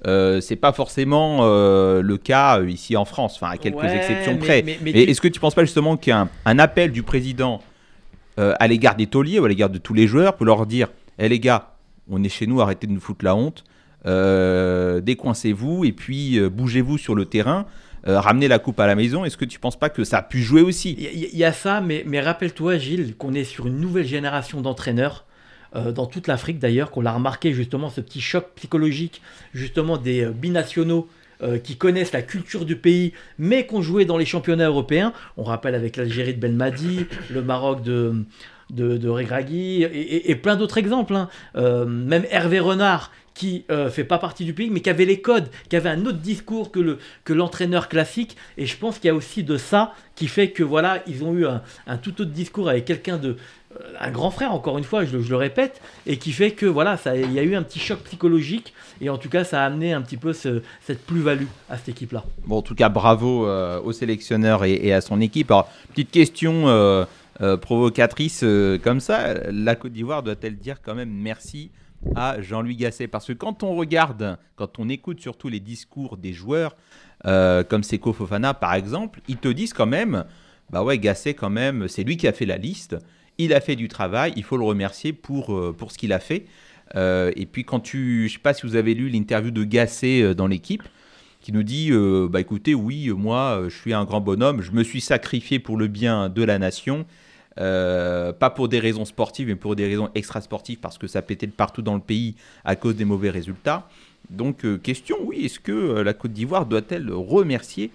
Euh, 0.05 0.41
c'est 0.41 0.57
pas 0.57 0.73
forcément 0.73 1.39
euh, 1.43 2.01
le 2.01 2.17
cas 2.17 2.59
euh, 2.59 2.69
ici 2.69 2.97
en 2.97 3.05
France, 3.05 3.35
enfin 3.41 3.51
à 3.53 3.57
quelques 3.57 3.77
Ouais, 3.77 3.95
exceptions 3.95 4.37
près. 4.37 4.61
mais- 4.61 4.77
mais 4.81 4.89
Et 4.91 5.05
tu- 5.05 5.11
est-ce 5.11 5.21
que 5.21 5.29
tu 5.29 5.39
penses 5.39 5.55
pas 5.55 5.63
justement 5.63 5.95
qu'il 5.95 6.11
y 6.11 6.13
a 6.13 6.19
un, 6.21 6.29
un 6.45 6.59
appel 6.59 6.91
du 6.91 7.03
président 7.03 7.61
euh, 8.37 8.53
à 8.59 8.67
l'égard 8.67 8.95
des 8.95 9.07
tauliers 9.07 9.39
ou 9.39 9.45
à 9.45 9.47
l'égard 9.49 9.69
de 9.69 9.77
tous 9.77 9.93
les 9.93 10.07
joueurs 10.07 10.35
pour 10.35 10.45
leur 10.45 10.65
dire 10.65 10.89
Eh 11.19 11.29
les 11.29 11.39
gars, 11.39 11.71
on 12.09 12.21
est 12.23 12.29
chez 12.29 12.47
nous, 12.47 12.59
arrêtez 12.61 12.85
de 12.87 12.91
nous 12.91 12.99
foutre 12.99 13.23
la 13.23 13.33
honte, 13.35 13.63
décoincez-vous 15.01 15.85
et 15.85 15.91
puis 15.91 16.39
bougez-vous 16.49 16.97
sur 16.97 17.15
le 17.15 17.25
terrain, 17.25 17.65
euh, 18.07 18.19
ramenez 18.19 18.47
la 18.47 18.59
coupe 18.59 18.79
à 18.79 18.87
la 18.87 18.95
maison. 18.95 19.23
Est-ce 19.25 19.37
que 19.37 19.45
tu 19.45 19.59
penses 19.59 19.77
pas 19.79 19.89
que 19.89 20.03
ça 20.03 20.17
a 20.17 20.21
pu 20.21 20.41
jouer 20.41 20.61
aussi? 20.61 20.97
Il 20.99 21.37
y, 21.37 21.43
a 21.45 21.53
ça, 21.53 21.79
mais, 21.81 22.03
mais 22.05 22.19
rappelle-toi, 22.19 22.77
Gilles, 22.77 23.15
qu'on 23.15 23.33
est 23.33 23.43
sur 23.45 23.67
une 23.67 23.79
nouvelle 23.79 24.05
génération 24.05 24.61
d'entraîneurs, 24.61 25.25
euh, 25.75 25.91
dans 25.91 26.05
toute 26.05 26.27
l'Afrique 26.27 26.59
d'ailleurs, 26.59 26.91
qu'on 26.91 27.01
l'a 27.01 27.13
remarqué 27.13 27.53
justement, 27.53 27.89
ce 27.89 28.01
petit 28.01 28.21
choc 28.21 28.47
psychologique, 28.55 29.21
justement 29.53 29.97
des 29.97 30.25
euh, 30.25 30.31
binationaux 30.31 31.07
euh, 31.41 31.57
qui 31.57 31.77
connaissent 31.77 32.13
la 32.13 32.21
culture 32.21 32.65
du 32.65 32.75
pays, 32.75 33.13
mais 33.37 33.65
qui 33.65 33.75
ont 33.75 33.81
joué 33.81 34.05
dans 34.05 34.17
les 34.17 34.25
championnats 34.25 34.67
européens. 34.67 35.13
On 35.37 35.43
rappelle 35.43 35.75
avec 35.75 35.97
l'Algérie 35.97 36.33
de 36.33 36.39
Belmadi, 36.39 37.05
le 37.29 37.41
Maroc 37.41 37.81
de, 37.81 38.23
de, 38.69 39.09
Regragui, 39.09 39.83
et, 39.83 40.35
plein 40.35 40.55
d'autres 40.55 40.77
exemples. 40.77 41.15
hein. 41.15 41.27
Même 41.55 42.25
Hervé 42.29 42.59
Renard, 42.59 43.11
qui 43.33 43.65
euh, 43.71 43.89
fait 43.89 44.03
pas 44.03 44.17
partie 44.17 44.45
du 44.45 44.53
pays, 44.53 44.69
mais 44.69 44.81
qui 44.81 44.89
avait 44.89 45.05
les 45.05 45.21
codes, 45.21 45.49
qui 45.69 45.75
avait 45.75 45.89
un 45.89 46.05
autre 46.05 46.19
discours 46.19 46.71
que 46.71 46.79
le 46.79 46.97
que 47.23 47.33
l'entraîneur 47.33 47.89
classique. 47.89 48.37
Et 48.57 48.65
je 48.65 48.77
pense 48.77 48.99
qu'il 48.99 49.07
y 49.07 49.11
a 49.11 49.15
aussi 49.15 49.43
de 49.43 49.57
ça 49.57 49.93
qui 50.15 50.27
fait 50.27 50.51
que 50.51 50.63
voilà, 50.63 51.03
ils 51.07 51.23
ont 51.23 51.33
eu 51.33 51.45
un, 51.45 51.61
un 51.87 51.97
tout 51.97 52.21
autre 52.21 52.31
discours 52.31 52.69
avec 52.69 52.85
quelqu'un 52.85 53.17
de 53.17 53.37
un 53.99 54.11
grand 54.11 54.31
frère, 54.31 54.53
encore 54.53 54.77
une 54.77 54.83
fois, 54.83 55.05
je, 55.05 55.17
le- 55.17 55.35
répète, 55.35 55.81
et 56.05 56.17
qui 56.17 56.31
fait 56.31 56.51
que 56.51 56.65
voilà, 56.65 56.97
il 57.15 57.31
y 57.31 57.39
a 57.39 57.43
eu 57.43 57.55
un 57.55 57.63
petit 57.63 57.79
choc 57.79 57.99
psychologique, 58.03 58.73
et 59.01 59.09
en 59.09 59.17
tout 59.17 59.29
cas, 59.29 59.43
ça 59.43 59.63
a 59.63 59.65
amené 59.65 59.93
un 59.93 60.01
petit 60.01 60.17
peu 60.17 60.33
ce- 60.33 60.61
cette 60.81 61.05
plus-value 61.05 61.47
à 61.69 61.77
cette 61.77 61.89
équipe-là. 61.89 62.23
Bon, 62.45 62.57
en 62.57 62.61
tout 62.61 62.75
cas, 62.75 62.89
bravo 62.89 63.47
euh, 63.47 63.81
au 63.81 63.91
sélectionneur 63.91 64.63
et, 64.65 64.93
à 64.93 65.01
son 65.01 65.21
équipe. 65.21 65.51
Alors, 65.51 65.69
petite 65.89 66.11
question 66.11 66.67
euh, 66.67 67.05
euh, 67.41 67.57
provocatrice 67.57 68.45
comme 68.83 68.99
ça, 68.99 69.33
la 69.51 69.75
Côte 69.75 69.93
d'Ivoire 69.93 70.23
doit-elle 70.23 70.57
dire 70.57 70.81
quand 70.81 70.95
même 70.95 71.11
merci 71.11 71.71
à 72.15 72.41
Jean-Louis 72.41 72.75
Gasset? 72.75 73.07
Parce 73.07 73.27
que 73.27 73.33
quand 73.33 73.63
on 73.63 73.75
regarde, 73.75 74.37
quand 74.55 74.79
on 74.79 74.89
écoute 74.89 75.19
surtout 75.19 75.49
les 75.49 75.59
discours 75.59 76.17
des 76.17 76.33
joueurs, 76.33 76.75
comme 77.23 77.83
Seko 77.83 78.13
Fofana 78.13 78.53
par 78.53 78.73
exemple, 78.73 79.21
ils 79.27 79.37
te 79.37 79.47
disent 79.47 79.73
quand 79.73 79.85
même, 79.85 80.25
bah 80.69 80.83
ouais, 80.83 80.97
Gasset 80.97 81.33
quand 81.33 81.49
même, 81.49 81.87
c'est 81.87 82.03
lui 82.03 82.17
qui 82.17 82.27
a 82.27 82.33
fait 82.33 82.45
la 82.45 82.57
liste, 82.57 82.97
il 83.37 83.53
a 83.53 83.61
fait 83.61 83.75
du 83.75 83.87
travail, 83.87 84.33
il 84.35 84.43
faut 84.43 84.57
le 84.57 84.63
remercier 84.63 85.13
pour, 85.13 85.53
euh, 85.53 85.75
pour 85.77 85.91
ce 85.91 85.97
qu'il 85.97 86.13
a 86.13 86.19
fait. 86.19 86.45
Euh, 86.95 87.31
et 87.35 87.45
puis 87.45 87.63
quand 87.63 87.79
tu, 87.79 88.27
je 88.27 88.33
sais 88.33 88.39
pas 88.39 88.53
si 88.53 88.65
vous 88.67 88.75
avez 88.75 88.93
lu 88.93 89.09
l'interview 89.09 89.51
de 89.51 89.63
Gasset 89.63 90.21
euh, 90.21 90.33
dans 90.33 90.47
l'équipe, 90.47 90.83
qui 91.41 91.51
nous 91.51 91.63
dit 91.63 91.91
bah 92.29 92.39
écoutez 92.39 92.73
oui 92.73 93.09
moi 93.09 93.63
je 93.67 93.75
suis 93.75 93.93
un 93.93 94.05
grand 94.05 94.21
bonhomme 94.21 94.61
je 94.61 94.71
me 94.71 94.81
suis 94.81 95.01
sacrifié 95.01 95.59
pour 95.59 95.75
le 95.75 95.87
bien 95.87 96.29
de 96.29 96.41
la 96.41 96.57
nation 96.57 97.05
pas 97.57 98.49
pour 98.55 98.69
des 98.69 98.79
raisons 98.79 99.03
sportives 99.03 99.49
mais 99.49 99.55
pour 99.55 99.75
des 99.75 99.85
raisons 99.85 100.09
extrasportives 100.15 100.79
parce 100.79 100.97
que 100.97 101.05
ça 101.05 101.21
pétait 101.21 101.47
partout 101.47 101.81
dans 101.81 101.95
le 101.95 101.99
pays 101.99 102.35
à 102.63 102.77
cause 102.77 102.95
des 102.95 103.03
mauvais 103.03 103.29
résultats 103.29 103.89
donc 104.29 104.65
question 104.83 105.17
oui 105.21 105.43
est-ce 105.43 105.59
que 105.59 105.99
la 105.99 106.13
Côte 106.13 106.31
d'Ivoire 106.31 106.65
doit-elle 106.65 107.11
remercier 107.11 107.91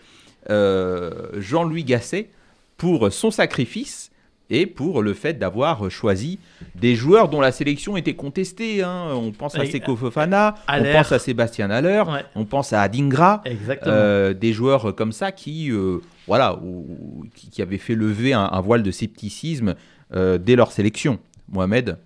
Jean-Louis 0.51 1.85
Gasset 1.85 2.29
pour 2.77 3.11
son 3.11 3.31
sacrifice 3.31 4.11
et 4.51 4.67
pour 4.67 5.03
le 5.03 5.13
fait 5.15 5.39
d'avoir 5.39 5.91
choisi 5.91 6.39
des 6.75 6.95
joueurs 6.95 7.29
dont 7.29 7.41
la 7.41 7.53
sélection 7.53 7.97
était 7.97 8.15
contestée. 8.15 8.83
hein. 8.83 9.09
On 9.15 9.31
pense 9.33 9.55
à 9.57 9.65
Seko 9.67 9.95
Fofana, 9.97 10.55
on 10.69 10.73
Haller. 10.73 10.93
pense 10.93 11.13
à 11.13 11.19
Sébastien 11.19 11.71
Haller, 11.71 12.03
Ouais. 12.09 12.25
on 12.35 12.45
pense 12.45 12.73
à 12.73 12.81
Adingra. 12.83 13.43
Exactement. 13.45 13.93
Euh, 13.95 14.33
des 14.35 14.53
joueurs 14.53 14.95
comme 14.95 15.13
ça 15.13 15.33
qui, 15.33 15.71
euh, 15.71 15.99
voilà, 16.27 16.57
ou- 16.63 17.25
qui, 17.35 17.51
qui 17.51 17.61
avaient 17.63 17.79
fait 17.79 17.95
lever 17.95 18.33
un, 18.33 18.49
un 18.51 18.61
voile 18.61 18.83
de 18.83 18.91
scepticisme 18.91 19.75
euh, 20.15 20.39
dès 20.39 20.57
leur 20.57 20.73
sélection. 20.73 21.19
Mohamed 21.51 21.99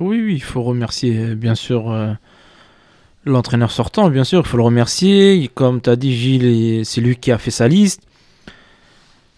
Oui, 0.00 0.20
oui, 0.22 0.34
il 0.34 0.42
faut 0.42 0.62
remercier 0.62 1.34
bien 1.34 1.54
sûr 1.54 1.90
euh, 1.90 2.12
l'entraîneur 3.24 3.70
sortant, 3.70 4.10
bien 4.10 4.24
sûr, 4.24 4.40
il 4.40 4.46
faut 4.46 4.56
le 4.56 4.62
remercier. 4.62 5.50
Comme 5.54 5.80
tu 5.80 5.90
as 5.90 5.96
dit, 5.96 6.14
Gilles, 6.16 6.84
c'est 6.84 7.00
lui 7.00 7.16
qui 7.16 7.30
a 7.32 7.38
fait 7.38 7.50
sa 7.50 7.68
liste. 7.68 8.02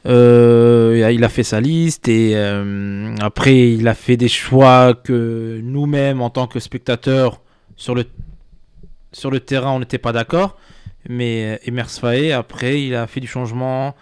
Euh, 0.07 1.11
il 1.13 1.25
a 1.25 1.29
fait 1.31 1.43
sa 1.45 1.61
liste 1.61 2.09
et 2.09 2.33
euh, 2.37 3.15
après 3.21 3.71
il 3.73 3.89
a 3.89 3.95
fait 3.95 4.17
des 4.19 4.29
choix 4.29 4.93
que 4.93 5.61
nous-mêmes 5.63 6.21
en 6.21 6.29
tant 6.29 6.47
que 6.47 6.61
spectateurs 6.61 7.41
sur 7.77 7.95
le, 7.95 8.05
sur 9.13 9.31
le 9.31 9.41
terrain 9.41 9.71
on 9.73 9.81
n'était 9.81 9.97
pas 9.99 10.13
d'accord. 10.13 10.59
Mais 11.09 11.55
euh, 11.55 11.69
Emers 11.69 11.91
Faé, 11.91 12.33
après 12.33 12.83
il 12.83 12.95
a 12.95 13.07
fait 13.07 13.21
du 13.21 13.27
changement, 13.27 13.95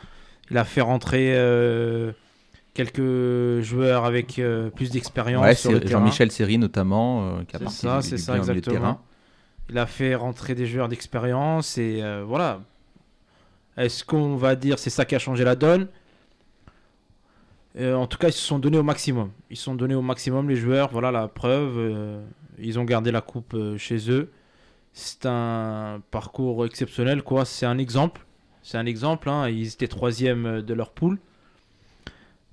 il 0.51 0.59
a 0.59 0.65
fait 0.65 0.81
rentrer 0.81 1.35
euh, 1.37 2.11
quelques 2.75 3.63
joueurs 3.63 4.05
avec 4.05 4.41
plus 4.75 4.91
d'expérience 4.91 5.45
Ouais, 5.45 5.55
sur 5.55 5.71
le 5.71 5.79
c'est 5.79 5.85
terrain. 5.87 6.01
Jean-Michel 6.01 6.33
Seri 6.33 6.59
notamment, 6.59 7.39
qui 7.47 7.55
a 7.57 7.59
C'est 7.59 7.65
parti 7.65 7.79
ça, 7.79 8.01
du- 8.17 8.19
ça, 8.23 8.37
exactement. 8.39 8.75
terrain. 8.77 9.01
Il 9.71 9.79
a 9.79 9.87
fait 9.87 10.15
rentrer 10.17 10.55
des 10.57 10.67
joueurs 10.67 10.89
d'expérience 10.89 11.79
et 11.79 12.03
voilà. 12.27 12.61
Est-ce 13.77 14.05
qu'on 14.05 14.37
va 14.37 14.55
dire 14.57 14.79
c'est 14.79 14.91
ça 14.91 15.05
qui 15.05 15.15
a 15.15 15.19
changé 15.19 15.45
la 15.45 15.57
donne 15.57 15.89
Euh, 17.79 17.95
En 17.95 18.07
tout 18.07 18.19
cas, 18.19 18.29
ils 18.29 18.33
se 18.33 18.41
sont 18.47 18.59
donnés 18.59 18.79
au 18.79 18.83
maximum. 18.83 19.31
Ils 19.51 19.57
se 19.57 19.65
sont 19.65 19.75
donnés 19.75 19.95
au 19.95 20.03
maximum 20.03 20.49
les 20.49 20.57
joueurs. 20.57 20.91
Voilà 20.93 21.11
la 21.11 21.29
preuve. 21.29 21.75
euh, 21.79 22.23
ils 22.59 22.79
ont 22.79 22.85
gardé 22.85 23.11
la 23.11 23.21
coupe 23.23 23.55
euh, 23.55 23.79
chez 23.79 24.11
eux. 24.11 24.31
C'est 24.93 25.25
un 25.27 26.03
parcours 26.11 26.67
exceptionnel, 26.67 27.23
quoi. 27.23 27.45
C'est 27.47 27.65
un 27.67 27.79
exemple. 27.79 28.27
C'est 28.63 28.77
un 28.77 28.85
exemple. 28.87 29.29
hein. 29.31 29.49
Ils 29.49 29.69
étaient 29.69 29.89
troisième 29.89 30.61
de 30.61 30.75
leur 30.75 30.91
poule. 30.91 31.19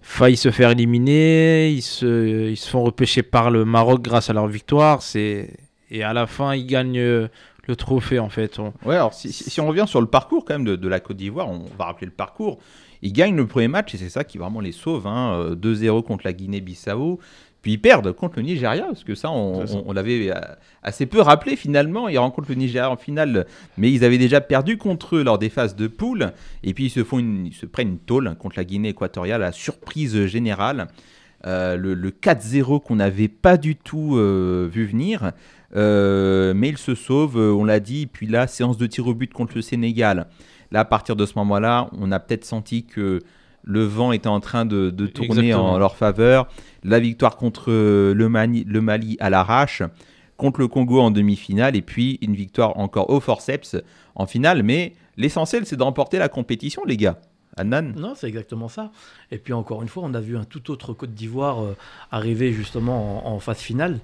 Failli 0.01 0.38
se 0.38 0.49
faire 0.51 0.71
éliminer. 0.71 1.69
Ils 1.71 1.81
se, 1.81 2.55
font 2.69 2.83
repêcher 2.83 3.23
par 3.23 3.51
le 3.51 3.65
Maroc 3.65 4.01
grâce 4.01 4.29
à 4.29 4.33
leur 4.33 4.47
victoire. 4.47 5.01
Et 5.15 6.01
à 6.03 6.13
la 6.13 6.27
fin, 6.27 6.55
ils 6.55 6.65
gagnent 6.65 7.27
le 7.69 7.75
trophée 7.75 8.19
en 8.19 8.29
fait. 8.29 8.59
On- 8.59 8.73
Ouais, 8.85 8.95
alors 8.95 9.13
si, 9.13 9.31
si- 9.31 9.49
si 9.49 9.61
on 9.61 9.67
revient 9.67 9.85
sur 9.88 10.01
le 10.01 10.07
parcours 10.07 10.43
quand 10.45 10.53
même 10.55 10.65
de, 10.65 10.75
de 10.75 10.88
la 10.89 10.99
Côte 10.99 11.17
d'Ivoire, 11.17 11.47
on 11.49 11.63
va 11.77 11.85
rappeler 11.85 12.07
le 12.07 12.11
parcours. 12.13 12.59
Ils 13.01 13.13
gagnent 13.13 13.35
le 13.38 13.47
premier 13.47 13.69
match 13.69 13.93
et 13.95 13.97
c'est 13.97 14.09
ça 14.09 14.23
qui 14.25 14.38
vraiment 14.38 14.59
les 14.59 14.73
sauve. 14.73 15.07
hein, 15.07 15.33
euh, 15.39 15.55
2-0 15.55 16.03
contre 16.03 16.23
la 16.25 16.33
Guinée-Bissau. 16.33 17.19
Puis 17.61 17.73
ils 17.73 17.77
perdent 17.77 18.13
contre 18.13 18.38
le 18.38 18.43
Nigeria, 18.43 18.85
parce 18.85 19.03
que 19.03 19.15
ça, 19.15 19.29
on, 19.31 19.91
l'avait 19.91 20.31
euh, 20.31 20.39
assez 20.81 21.05
peu 21.05 21.19
rappelé 21.19 21.57
finalement. 21.57 22.07
Ils 22.07 22.17
rencontrent 22.17 22.47
le 22.47 22.55
Nigeria 22.55 22.89
en 22.89 22.95
finale, 22.95 23.45
mais 23.77 23.91
ils 23.91 24.05
avaient 24.05 24.17
déjà 24.17 24.39
perdu 24.39 24.77
contre 24.77 25.17
eux 25.17 25.23
lors 25.23 25.38
des 25.38 25.49
phases 25.49 25.75
de 25.75 25.88
poule. 25.88 26.31
Et 26.63 26.73
puis 26.73 26.85
ils 26.85 26.89
se, 26.89 27.03
font 27.03 27.19
une, 27.19 27.47
ils 27.47 27.53
se 27.53 27.65
prennent 27.65 27.89
une 27.89 27.99
tôle 27.99 28.33
contre 28.39 28.55
la 28.57 28.63
Guinée 28.63 28.89
équatoriale, 28.89 29.41
la 29.41 29.51
surprise 29.51 30.25
générale. 30.27 30.88
Euh, 31.47 31.75
le, 31.77 31.93
le 31.95 32.11
4-0 32.11 32.81
qu'on 32.81 32.95
n'avait 32.97 33.27
pas 33.29 33.57
du 33.57 33.75
tout 33.75 34.15
euh, 34.17 34.69
vu 34.71 34.85
venir. 34.85 35.31
Euh, 35.75 36.53
mais 36.55 36.69
il 36.69 36.77
se 36.77 36.95
sauve, 36.95 37.38
euh, 37.38 37.51
on 37.53 37.63
l'a 37.63 37.79
dit. 37.79 38.07
Puis 38.07 38.27
là, 38.27 38.47
séance 38.47 38.77
de 38.77 38.88
tir 38.88 39.07
au 39.07 39.13
but 39.13 39.31
contre 39.33 39.53
le 39.55 39.61
Sénégal. 39.61 40.27
Là, 40.71 40.81
à 40.81 40.85
partir 40.85 41.15
de 41.15 41.25
ce 41.25 41.33
moment-là, 41.38 41.89
on 41.97 42.11
a 42.11 42.19
peut-être 42.19 42.45
senti 42.45 42.85
que 42.85 43.19
le 43.63 43.83
vent 43.83 44.11
était 44.11 44.27
en 44.27 44.39
train 44.39 44.65
de, 44.65 44.89
de 44.89 45.07
tourner 45.07 45.47
Exactement. 45.47 45.73
en 45.73 45.77
leur 45.77 45.95
faveur. 45.95 46.47
La 46.83 46.99
victoire 46.99 47.38
contre 47.38 47.65
euh, 47.71 48.13
le 48.13 48.29
Mali, 48.29 48.63
le 48.67 48.81
Mali 48.81 49.17
à 49.19 49.29
l'arrache, 49.29 49.83
contre 50.38 50.59
le 50.59 50.67
Congo 50.67 50.99
en 50.99 51.11
demi-finale, 51.11 51.75
et 51.75 51.81
puis 51.81 52.17
une 52.21 52.33
victoire 52.35 52.77
encore 52.79 53.09
au 53.09 53.19
forceps 53.19 53.75
en 54.15 54.25
finale. 54.25 54.63
Mais 54.63 54.93
l'essentiel, 55.17 55.65
c'est 55.65 55.75
de 55.75 55.83
remporter 55.83 56.17
la 56.17 56.29
compétition, 56.29 56.83
les 56.85 56.97
gars. 56.97 57.19
Adnan 57.57 57.93
Non, 57.97 58.13
c'est 58.15 58.27
exactement 58.27 58.69
ça. 58.69 58.91
Et 59.31 59.38
puis 59.38 59.53
encore 59.53 59.81
une 59.81 59.89
fois, 59.89 60.03
on 60.05 60.13
a 60.13 60.21
vu 60.21 60.38
un 60.38 60.45
tout 60.45 60.71
autre 60.71 60.93
Côte 60.93 61.13
d'Ivoire 61.13 61.57
arriver 62.09 62.53
justement 62.53 63.27
en, 63.27 63.33
en 63.33 63.39
phase 63.39 63.57
finale. 63.57 63.99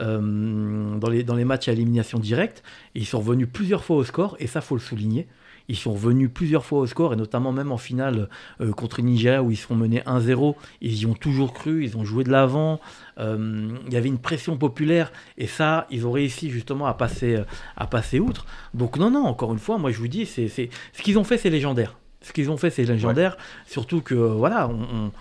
Euh, 0.00 0.98
dans, 0.98 1.08
les, 1.08 1.22
dans 1.22 1.34
les 1.34 1.44
matchs 1.44 1.68
à 1.68 1.72
élimination 1.72 2.18
directe, 2.18 2.62
ils 2.94 3.06
sont 3.06 3.18
revenus 3.20 3.48
plusieurs 3.52 3.84
fois 3.84 3.96
au 3.96 4.04
score, 4.04 4.36
et 4.40 4.46
ça 4.46 4.60
faut 4.60 4.74
le 4.74 4.80
souligner. 4.80 5.26
Ils 5.68 5.76
sont 5.76 5.92
revenus 5.92 6.28
plusieurs 6.34 6.64
fois 6.64 6.80
au 6.80 6.86
score, 6.86 7.12
et 7.12 7.16
notamment 7.16 7.52
même 7.52 7.70
en 7.70 7.76
finale 7.78 8.28
euh, 8.60 8.72
contre 8.72 9.02
Nigeria 9.02 9.40
où 9.40 9.52
ils 9.52 9.56
se 9.56 9.66
font 9.66 9.76
mener 9.76 10.00
1-0. 10.00 10.56
Ils 10.80 10.98
y 11.02 11.06
ont 11.06 11.14
toujours 11.14 11.52
cru, 11.52 11.84
ils 11.84 11.96
ont 11.96 12.04
joué 12.04 12.24
de 12.24 12.30
l'avant. 12.30 12.80
Euh, 13.18 13.68
il 13.86 13.92
y 13.92 13.96
avait 13.96 14.08
une 14.08 14.18
pression 14.18 14.56
populaire, 14.56 15.12
et 15.38 15.46
ça, 15.46 15.86
ils 15.90 16.06
ont 16.08 16.12
réussi 16.12 16.50
justement 16.50 16.86
à 16.86 16.94
passer, 16.94 17.38
à 17.76 17.86
passer 17.86 18.18
outre. 18.18 18.46
Donc 18.74 18.96
non, 18.98 19.10
non, 19.12 19.24
encore 19.26 19.52
une 19.52 19.60
fois, 19.60 19.78
moi 19.78 19.92
je 19.92 19.98
vous 19.98 20.08
dis, 20.08 20.26
c'est, 20.26 20.48
c'est... 20.48 20.70
ce 20.92 21.02
qu'ils 21.02 21.18
ont 21.20 21.24
fait, 21.24 21.38
c'est 21.38 21.50
légendaire. 21.50 21.96
Ce 22.22 22.32
qu'ils 22.32 22.50
ont 22.50 22.56
fait, 22.56 22.68
c'est 22.70 22.84
légendaire. 22.84 23.36
Surtout 23.66 24.00
que, 24.02 24.14
voilà, 24.14 24.68
on, 24.68 24.82
on- 25.06 25.12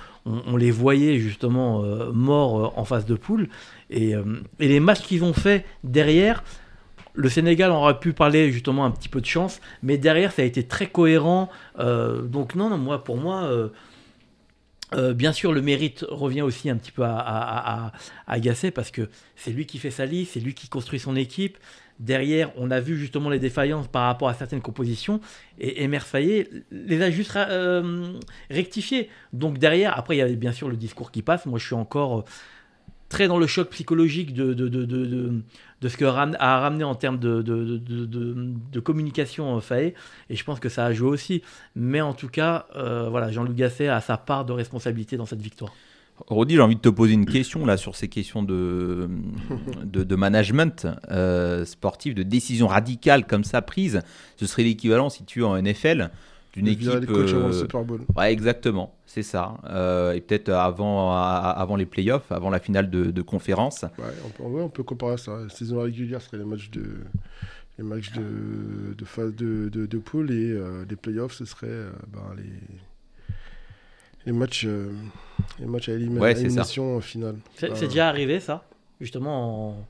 on 0.47 0.57
les 0.57 0.71
voyait 0.71 1.19
justement 1.19 1.83
euh, 1.83 2.11
morts 2.11 2.59
euh, 2.59 2.79
en 2.79 2.85
phase 2.85 3.05
de 3.05 3.15
poule. 3.15 3.49
Et, 3.89 4.15
euh, 4.15 4.23
et 4.59 4.67
les 4.67 4.79
matchs 4.79 5.01
qu'ils 5.01 5.23
ont 5.23 5.33
fait 5.33 5.65
derrière, 5.83 6.43
le 7.13 7.29
Sénégal 7.29 7.71
aurait 7.71 7.99
pu 7.99 8.13
parler 8.13 8.51
justement 8.51 8.85
un 8.85 8.91
petit 8.91 9.09
peu 9.09 9.19
de 9.19 9.25
chance, 9.25 9.59
mais 9.83 9.97
derrière, 9.97 10.31
ça 10.31 10.43
a 10.43 10.45
été 10.45 10.63
très 10.63 10.87
cohérent. 10.87 11.49
Donc, 11.77 12.55
non, 12.55 12.69
non, 12.69 12.77
moi, 12.77 13.03
pour 13.03 13.17
moi. 13.17 13.49
Euh, 14.93 15.13
bien 15.13 15.33
sûr, 15.33 15.53
le 15.53 15.61
mérite 15.61 16.05
revient 16.09 16.41
aussi 16.41 16.69
un 16.69 16.77
petit 16.77 16.91
peu 16.91 17.03
à, 17.03 17.91
à, 18.27 18.71
parce 18.73 18.91
que 18.91 19.09
c'est 19.35 19.51
lui 19.51 19.65
qui 19.65 19.77
fait 19.77 19.91
sa 19.91 20.05
liste, 20.05 20.33
c'est 20.33 20.39
lui 20.39 20.53
qui 20.53 20.67
construit 20.67 20.99
son 20.99 21.15
équipe. 21.15 21.57
Derrière, 21.99 22.51
on 22.55 22.71
a 22.71 22.79
vu 22.79 22.97
justement 22.97 23.29
les 23.29 23.39
défaillances 23.39 23.87
par 23.89 24.05
rapport 24.05 24.29
à 24.29 24.33
certaines 24.33 24.61
compositions 24.61 25.19
et 25.59 25.83
Emer 25.83 25.99
Faye 25.99 26.47
les 26.71 27.01
a 27.01 27.11
juste 27.11 27.35
euh, 27.35 28.13
rectifiées. 28.49 29.09
Donc 29.33 29.57
derrière, 29.57 29.97
après, 29.97 30.15
il 30.15 30.19
y 30.19 30.21
avait 30.21 30.37
bien 30.37 30.53
sûr 30.53 30.69
le 30.69 30.77
discours 30.77 31.11
qui 31.11 31.21
passe. 31.21 31.45
Moi, 31.45 31.59
je 31.59 31.65
suis 31.65 31.75
encore 31.75 32.23
très 33.09 33.27
dans 33.27 33.39
le 33.39 33.47
choc 33.47 33.69
psychologique 33.71 34.33
de, 34.33 34.53
de, 34.53 34.67
de, 34.67 34.85
de, 34.85 35.05
de- 35.81 35.87
ce 35.89 35.97
que 35.97 36.05
ram- 36.05 36.37
a 36.39 36.59
ramené 36.59 36.83
en 36.83 36.95
termes 36.95 37.17
de- 37.19 37.41
de 37.41 38.79
communication 38.79 39.57
euh, 39.57 39.59
Faye. 39.59 39.93
Et 40.29 40.35
je 40.35 40.43
pense 40.43 40.59
que 40.59 40.69
ça 40.69 40.85
a 40.85 40.93
joué 40.93 41.09
aussi. 41.09 41.41
Mais 41.75 42.01
en 42.01 42.13
tout 42.13 42.27
cas, 42.29 42.67
euh, 42.75 43.07
voilà, 43.09 43.31
Jean-Luc 43.31 43.55
Gasset 43.55 43.87
a 43.87 43.99
sa 44.01 44.17
part 44.17 44.45
de 44.45 44.53
responsabilité 44.53 45.17
dans 45.17 45.25
cette 45.25 45.41
victoire. 45.41 45.73
Rodi, 46.27 46.55
j'ai 46.55 46.61
envie 46.61 46.75
de 46.75 46.81
te 46.81 46.89
poser 46.89 47.13
une 47.13 47.25
question 47.25 47.65
là 47.65 47.77
sur 47.77 47.95
ces 47.95 48.09
questions 48.09 48.43
de, 48.43 49.09
de, 49.85 50.03
de 50.03 50.15
management 50.15 50.85
euh, 51.11 51.63
sportif, 51.63 52.13
de 52.13 52.23
décision 52.23 52.67
radicale 52.67 53.25
comme 53.25 53.45
ça 53.45 53.61
prise. 53.61 54.01
Ce 54.35 54.45
serait 54.45 54.63
l'équivalent, 54.63 55.09
si 55.09 55.23
tu 55.23 55.39
es 55.39 55.43
en 55.43 55.55
NFL, 55.61 56.09
d'une 56.59 56.73
équipe. 56.73 56.81
virer 56.89 56.99
les 57.01 57.07
coachs 57.07 57.29
avant 57.29 57.47
le 57.47 57.53
euh, 57.53 57.59
Super 57.59 57.83
Bowl. 57.83 58.01
Ouais, 58.15 58.31
exactement, 58.31 58.93
c'est 59.05 59.23
ça. 59.23 59.55
Euh, 59.69 60.13
et 60.13 60.21
peut-être 60.21 60.49
avant, 60.49 61.11
avant 61.11 61.75
les 61.75 61.85
playoffs, 61.85 62.31
avant 62.31 62.49
la 62.49 62.59
finale 62.59 62.89
de, 62.89 63.05
de 63.11 63.21
conférence. 63.21 63.83
Ouais, 63.97 64.05
on 64.25 64.29
peut, 64.29 64.43
ouais, 64.43 64.61
on 64.61 64.69
peut 64.69 64.83
comparer 64.83 65.17
ça. 65.17 65.39
La 65.43 65.49
saison 65.49 65.81
régulière 65.81 66.21
serait 66.21 66.37
les 66.37 66.45
matchs 66.45 66.69
de 66.71 66.83
les 67.77 67.83
matchs 67.85 68.11
de, 68.11 68.93
de 68.97 69.05
phase 69.05 69.33
de, 69.35 69.69
de, 69.69 69.85
de 69.85 69.97
poule 69.99 70.31
et 70.31 70.51
euh, 70.51 70.83
les 70.89 70.97
playoffs 70.97 71.31
ce 71.33 71.45
serait 71.45 71.67
euh, 71.69 71.91
ben, 72.11 72.19
les 72.35 72.43
les 74.25 74.33
matchs 74.33 74.65
euh, 74.67 74.91
les 75.59 75.65
matchs 75.65 75.87
à 75.87 75.93
Ouais, 75.93 76.31
élimination 76.33 76.99
finale. 76.99 77.37
C'est 77.55 77.71
Euh, 77.71 77.75
c'est 77.75 77.87
déjà 77.87 78.09
arrivé 78.09 78.41
ça, 78.41 78.65
justement 78.99 79.69
en, 79.69 79.87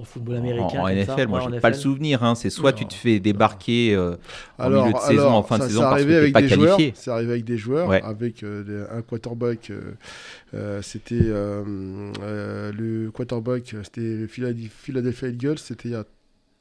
en 0.00 0.04
football 0.04 0.36
américain. 0.36 0.64
En, 0.80 0.84
en 0.84 0.88
comme 0.88 1.04
ça. 1.04 1.14
NFL, 1.14 1.28
moi, 1.28 1.38
Ouais, 1.38 1.44
je 1.44 1.48
en 1.48 1.50
n'ai 1.50 1.60
pas 1.60 1.68
le 1.70 1.74
NFL. 1.74 1.82
souvenir. 1.82 2.22
hein. 2.24 2.34
C'est 2.34 2.50
soit 2.50 2.72
Non. 2.72 2.78
tu 2.78 2.86
te 2.86 2.94
fais 2.94 3.20
débarquer 3.20 3.94
euh, 3.94 4.16
en 4.58 4.64
Alors, 4.64 4.86
milieu 4.86 4.94
de 4.98 5.02
saison, 5.02 5.20
alors, 5.22 5.34
en 5.34 5.42
fin 5.42 5.58
de 5.58 5.62
ça- 5.62 5.68
saison, 5.68 5.80
ça 5.82 5.90
parce 5.90 6.02
que 6.02 6.08
tu 6.08 6.14
avec 6.14 6.32
pas 6.32 6.42
des 6.42 6.48
qualifié. 6.48 6.68
joueurs. 6.68 6.92
C'est 6.94 7.10
arrivé 7.10 7.30
avec 7.32 7.44
des 7.44 7.56
joueurs, 7.58 7.88
Ouais. 7.88 8.02
avec 8.02 8.42
euh, 8.42 8.62
des- 8.64 8.96
un 8.96 9.02
quarterback. 9.02 9.70
euh, 9.70 9.80
euh, 10.54 10.82
c'était 10.82 11.14
euh, 11.20 11.62
euh, 12.22 12.72
le 12.76 13.10
quarterback, 13.10 13.74
c'était 13.84 14.26
Philadelphia 14.26 15.28
Eagles. 15.28 15.58
C'était 15.58 15.88
il 15.90 15.92
y 15.92 15.94
a 15.96 16.04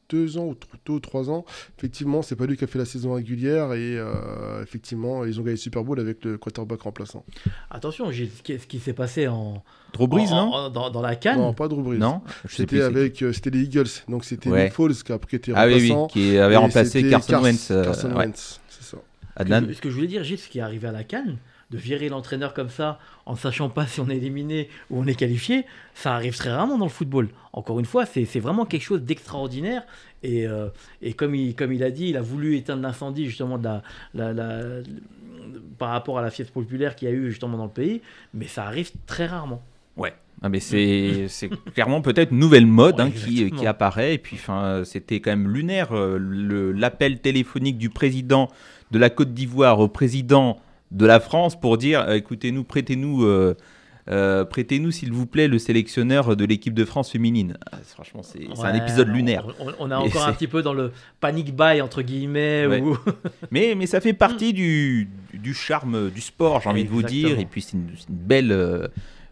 deux 0.09 0.37
ans 0.37 0.45
ou 0.45 0.55
ou 0.91 0.99
trois 0.99 1.29
ans. 1.29 1.45
Effectivement, 1.77 2.21
c'est 2.21 2.35
pas 2.35 2.45
lui 2.45 2.57
qui 2.57 2.63
a 2.63 2.67
fait 2.67 2.79
la 2.79 2.85
saison 2.85 3.13
régulière 3.13 3.73
et 3.73 3.95
euh, 3.97 4.61
effectivement, 4.63 5.23
ils 5.25 5.39
ont 5.39 5.43
gagné 5.43 5.51
le 5.53 5.57
Super 5.57 5.83
Bowl 5.83 5.99
avec 5.99 6.25
le 6.25 6.37
quarterback 6.37 6.81
remplaçant. 6.81 7.23
Attention, 7.69 8.11
Gilles, 8.11 8.31
ce 8.35 8.41
qui, 8.41 8.57
ce 8.59 8.65
qui 8.67 8.79
s'est 8.79 8.93
passé 8.93 9.27
en, 9.27 9.63
Drew 9.93 10.07
Brees, 10.07 10.31
en- 10.31 10.45
non 10.47 10.53
en- 10.53 10.69
dans, 10.69 10.89
dans 10.89 11.01
la 11.01 11.15
canne. 11.15 11.37
Non, 11.39 11.53
pas 11.53 11.67
Drew 11.67 11.81
Brees. 11.83 11.97
Non 11.99 12.21
Je 12.47 12.55
sais 12.55 12.65
plus. 12.65 12.77
C'était 12.77 12.83
avec, 12.85 13.21
euh, 13.21 13.33
c'était 13.33 13.49
les 13.51 13.61
Eagles. 13.63 13.87
Donc 14.07 14.25
c'était 14.25 14.49
Ouais. 14.49 14.65
Nick 14.65 14.73
Foles 14.73 14.93
qui, 14.95 15.11
a, 15.11 15.17
qui 15.19 15.35
était 15.35 15.51
Ah 15.55 15.67
oui, 15.67 15.73
oui, 15.75 15.91
remplaçant. 15.91 16.07
qui 16.07 16.37
avait 16.37 16.55
remplacé 16.57 17.09
Carson 17.09 17.31
Cars- 17.31 17.43
Wentz. 17.43 17.71
euh, 17.71 17.83
Carson 17.83 18.09
ouais. 18.09 18.15
Wentz, 18.25 18.59
c'est 18.69 18.83
ça. 18.83 18.97
Ce 18.97 19.35
que, 19.35 19.41
Adnan 19.53 19.65
je, 19.69 19.73
ce 19.73 19.81
que 19.81 19.89
je 19.89 19.95
voulais 19.95 20.07
dire, 20.07 20.23
Gilles, 20.23 20.39
ce 20.39 20.49
qui 20.49 20.57
est 20.59 20.61
arrivé 20.61 20.87
à 20.87 20.91
la 20.91 21.03
canne, 21.03 21.37
de 21.71 21.77
virer 21.77 22.09
l'entraîneur 22.09 22.53
comme 22.53 22.69
ça, 22.69 22.99
en 23.27 23.35
sachant 23.35 23.69
pas 23.69 23.85
si 23.85 23.99
on 23.99 24.09
est 24.09 24.17
éliminé 24.17 24.69
ou 24.89 24.99
on 25.01 25.05
est 25.05 25.13
qualifié, 25.15 25.65
ça 25.93 26.15
arrive 26.15 26.35
très 26.35 26.51
rarement 26.51 26.77
dans 26.79 26.85
le 26.85 26.91
football. 26.91 27.29
Encore 27.53 27.79
une 27.79 27.85
fois, 27.85 28.05
c'est 28.07 28.25
vraiment 28.39 28.65
quelque 28.65 28.81
chose 28.83 29.01
d'extraordinaire. 29.03 29.83
Et, 30.23 30.47
euh, 30.47 30.67
et 31.01 31.13
comme, 31.13 31.35
il, 31.35 31.55
comme 31.55 31.71
il 31.71 31.83
a 31.83 31.91
dit, 31.91 32.09
il 32.09 32.17
a 32.17 32.21
voulu 32.21 32.55
éteindre 32.57 32.81
l'incendie 32.81 33.25
justement 33.27 33.57
de 33.57 33.63
la, 33.65 33.83
la- 34.15 34.33
la- 34.33 34.81
par 35.77 35.89
rapport 35.89 36.17
à 36.17 36.21
la 36.21 36.31
fièvre 36.31 36.51
populaire 36.51 36.95
qu'il 36.95 37.07
y 37.07 37.11
a 37.11 37.13
eu 37.13 37.29
justement 37.29 37.57
dans 37.57 37.65
le 37.65 37.69
pays, 37.71 38.01
mais 38.33 38.47
ça 38.47 38.65
arrive 38.65 38.91
très 39.05 39.25
rarement. 39.27 39.61
Ouais. 39.95 40.13
Ah, 40.41 40.49
mais 40.49 40.59
c'est 40.59 41.49
clairement 41.73 42.01
peut-être 42.01 42.31
une 42.31 42.39
nouvelle 42.39 42.65
mode 42.65 42.95
Ouais, 42.99 43.05
hein, 43.05 43.11
qui, 43.11 43.67
apparaît. 43.67 44.15
Et 44.15 44.17
puis, 44.17 44.37
enfin, 44.37 44.83
c'était 44.85 45.19
quand 45.19 45.31
même 45.31 45.47
lunaire. 45.53 45.89
euh, 45.91 46.17
L'appel 46.75 47.19
téléphonique 47.19 47.77
du 47.77 47.89
président 47.89 48.47
de 48.91 48.97
la 48.99 49.09
Côte 49.09 49.33
d'Ivoire 49.33 49.79
au 49.79 49.87
président 49.87 50.57
de 50.91 51.05
la 51.05 51.19
France 51.19 51.59
pour 51.59 51.77
dire 51.77 52.01
euh, 52.01 52.15
écoutez-nous, 52.15 52.63
prêtez-nous. 52.63 53.23
euh, 53.23 53.55
euh, 54.09 54.43
Prêtez-nous, 54.43 54.89
s'il 54.89 55.11
vous 55.11 55.27
plaît, 55.27 55.47
le 55.47 55.59
sélectionneur 55.59 56.35
de 56.35 56.43
l'équipe 56.43 56.73
de 56.73 56.83
France 56.83 57.11
féminine. 57.11 57.57
Ah, 57.71 57.77
franchement, 57.85 58.23
c'est 58.23 58.39
un 58.63 58.73
épisode 58.73 59.07
lunaire. 59.09 59.45
On, 59.59 59.67
on 59.79 59.91
est 59.91 59.93
Et 59.93 60.07
encore 60.09 60.27
un 60.27 60.33
petit 60.33 60.47
peu 60.47 60.63
dans 60.63 60.73
le 60.73 60.91
panic 61.19 61.55
buy, 61.55 61.79
entre 61.79 62.01
guillemets. 62.01 62.65
Ouais. 62.65 62.81
Mais, 63.51 63.75
mais 63.75 63.85
ça 63.85 64.01
fait 64.01 64.13
partie 64.13 64.51
du, 64.53 65.09
du 65.35 65.53
charme 65.53 66.09
du 66.09 66.21
sport, 66.21 66.61
j'ai 66.61 66.69
envie 66.69 66.85
de 66.85 66.89
vous 66.89 67.03
dire. 67.03 67.39
Et 67.39 67.45
puis 67.45 67.61
c'est 67.61 67.73
une, 67.73 67.87
belle, 68.09 68.51
euh, 68.51 68.87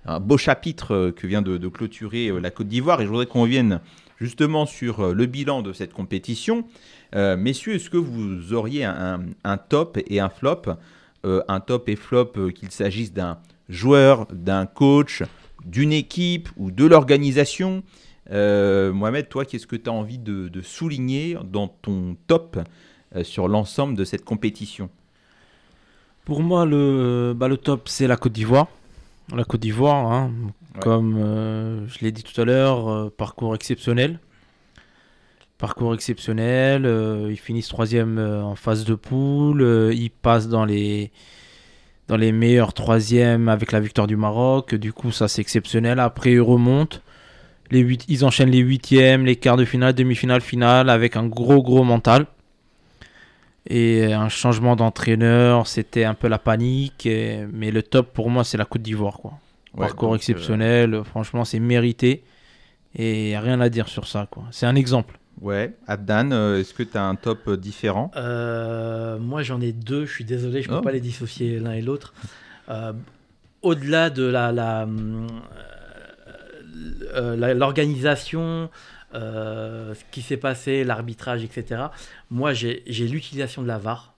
un 0.05 0.19
beau 0.19 0.37
chapitre 0.37 1.11
que 1.15 1.25
vient 1.25 1.41
de, 1.41 1.57
de 1.57 1.67
clôturer 1.69 2.31
la 2.39 2.51
Côte 2.51 2.67
d'Ivoire. 2.67 3.01
Et 3.01 3.05
je 3.05 3.09
voudrais 3.09 3.25
qu'on 3.25 3.41
revienne 3.41 3.79
justement 4.19 4.67
sur 4.67 5.11
le 5.13 5.25
bilan 5.25 5.63
de 5.63 5.73
cette 5.73 5.93
compétition. 5.93 6.65
Euh, 7.15 7.35
messieurs, 7.35 7.73
est-ce 7.75 7.89
que 7.89 7.97
vous 7.97 8.53
auriez 8.53 8.83
un, 8.83 9.21
un 9.43 9.57
top 9.57 9.97
et 10.07 10.19
un 10.19 10.29
flop 10.29 10.63
Un 11.23 11.59
top 11.59 11.89
et 11.89 11.95
flop, 11.95 12.31
euh, 12.37 12.51
qu'il 12.51 12.71
s'agisse 12.71 13.11
d'un 13.13 13.37
joueur, 13.69 14.27
d'un 14.31 14.65
coach, 14.65 15.23
d'une 15.65 15.91
équipe 15.91 16.49
ou 16.57 16.71
de 16.71 16.85
l'organisation 16.85 17.83
Euh, 18.29 18.91
Mohamed, 18.91 19.29
toi, 19.29 19.45
qu'est-ce 19.45 19.67
que 19.67 19.77
tu 19.77 19.89
as 19.89 19.93
envie 19.93 20.17
de, 20.19 20.49
de 20.49 20.61
souligner 20.61 21.37
dans 21.45 21.69
ton 21.69 22.17
top 22.27 22.59
euh, 23.15 23.23
sur 23.23 23.47
l'ensemble 23.47 23.95
de 23.95 24.03
cette 24.03 24.25
compétition? 24.25 24.89
Pour 26.25 26.41
moi, 26.43 26.65
le, 26.65 27.33
bah, 27.35 27.47
le 27.47 27.55
top, 27.55 27.87
c'est 27.87 28.05
la 28.05 28.17
Côte 28.17 28.33
d'Ivoire. 28.33 28.67
La 29.33 29.43
Côte 29.45 29.61
d'Ivoire, 29.61 30.11
hein, 30.11 30.31
Ouais. 30.75 30.81
comme 30.81 31.15
euh, 31.17 31.87
je 31.87 31.99
l'ai 32.01 32.11
dit 32.11 32.23
tout 32.23 32.39
à 32.39 32.45
l'heure, 32.45 32.87
euh, 32.89 33.09
parcours 33.09 33.55
exceptionnel. 33.55 34.19
Parcours 35.57 35.93
exceptionnel. 35.93 36.85
euh, 36.85 37.27
ils 37.31 37.37
finissent 37.37 37.67
troisième 37.69 38.17
euh, 38.19 38.43
en 38.43 38.55
phase 38.55 38.85
de 38.85 38.93
poule. 38.95 39.61
euh, 39.61 39.91
ils 39.93 40.11
passent 40.11 40.47
dans 40.49 40.65
les, 40.65 41.11
dans 42.07 42.17
les 42.17 42.31
meilleurs 42.31 42.73
troisièmes 42.73 43.49
avec 43.49 43.71
la 43.71 43.79
victoire 43.79 44.05
du 44.07 44.15
Maroc. 44.17 44.75
Du 44.75 44.93
coup, 44.93 45.11
ça, 45.11 45.27
c'est 45.27 45.41
exceptionnel. 45.41 45.99
Après, 45.99 46.33
ils 46.33 46.41
remontent. 46.41 46.97
Les 47.71 47.79
huit, 47.79 48.05
ils 48.07 48.23
enchaînent 48.23 48.51
les 48.51 48.59
huitièmes, 48.59 49.25
les 49.25 49.35
quarts 49.35 49.57
de 49.57 49.65
finale, 49.65 49.93
demi-finale, 49.93 50.41
finale 50.41 50.89
avec 50.89 51.15
un 51.17 51.25
gros, 51.25 51.61
gros 51.63 51.83
mental. 51.83 52.27
Et 53.69 54.13
un 54.13 54.29
changement 54.29 54.75
d'entraîneur, 54.77 55.67
c'était 55.67 56.05
un 56.05 56.13
peu 56.13 56.27
la 56.29 56.37
panique. 56.39 57.05
et- 57.05 57.45
mais 57.51 57.71
le 57.71 57.83
top 57.83 58.13
pour 58.13 58.29
moi, 58.29 58.43
c'est 58.43 58.57
la 58.57 58.65
Côte 58.65 58.81
d'Ivoire. 58.83 59.17
quoi. 59.17 59.31
Ouais, 59.73 59.87
Parcours 59.87 60.15
exceptionnel, 60.15 61.01
franchement, 61.03 61.43
c'est 61.45 61.59
mérité. 61.59 62.23
Et 62.95 63.37
rien 63.37 63.59
à 63.59 63.69
dire 63.69 63.89
sur 63.89 64.07
ça. 64.07 64.27
quoi. 64.31 64.43
C'est 64.51 64.65
un 64.65 64.75
exemple. 64.75 65.16
Ouais, 65.41 65.75
Abdan, 65.87 66.31
euh, 66.31 66.59
est-ce 66.59 66.73
que 66.73 66.83
tu 66.83 66.97
as 66.97 67.03
un 67.03 67.15
top 67.15 67.47
euh, 67.47 67.57
différent? 67.57 68.11
Euh, 68.15 69.19
moi, 69.19 69.43
j'en 69.43 69.61
ai 69.61 69.71
deux. 69.71 70.05
Je 70.05 70.11
suis 70.11 70.25
désolé, 70.25 70.61
je 70.63 70.69
ne 70.69 70.73
peux 70.73 70.79
Oh. 70.79 70.83
pas 70.83 70.91
les 70.91 70.99
dissocier 70.99 71.59
l'un 71.59 71.73
et 71.73 71.81
l'autre. 71.81 72.13
Euh, 72.69 72.93
Au-delà 73.61 74.09
de 74.09 74.23
la, 74.23 74.51
l'organisation, 77.53 78.69
euh, 79.13 79.93
ce 79.93 80.01
qui 80.11 80.21
s'est 80.21 80.37
passé, 80.37 80.83
l'arbitrage, 80.83 81.43
etc. 81.43 81.83
Moi, 82.29 82.53
j'ai 82.53 82.83
l'utilisation 82.87 83.61
de 83.61 83.67
la 83.67 83.77
VAR. 83.77 84.13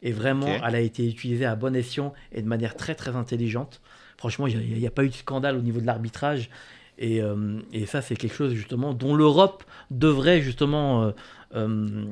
Et 0.00 0.12
vraiment, 0.12 0.46
elle 0.64 0.74
a 0.76 0.80
été 0.80 1.08
utilisée 1.08 1.44
à 1.44 1.56
bon 1.56 1.74
escient 1.74 2.14
et 2.30 2.40
de 2.40 2.46
manière 2.46 2.76
très 2.76 2.94
très 2.94 3.16
intelligente. 3.16 3.80
Franchement, 4.16 4.46
il 4.46 4.78
n'y 4.78 4.86
a, 4.86 4.90
pas 4.92 5.04
eu 5.04 5.08
de 5.08 5.14
scandale 5.14 5.56
au 5.56 5.60
niveau 5.60 5.80
de 5.80 5.86
l'arbitrage. 5.86 6.50
Et, 6.98 7.22
euh, 7.22 7.60
et 7.72 7.86
ça, 7.86 8.02
c'est 8.02 8.16
quelque 8.16 8.34
chose 8.34 8.52
justement 8.54 8.92
dont 8.92 9.14
l'Europe 9.14 9.64
devrait 9.90 10.40
justement 10.40 11.04
euh, 11.04 11.10
euh, 11.54 12.04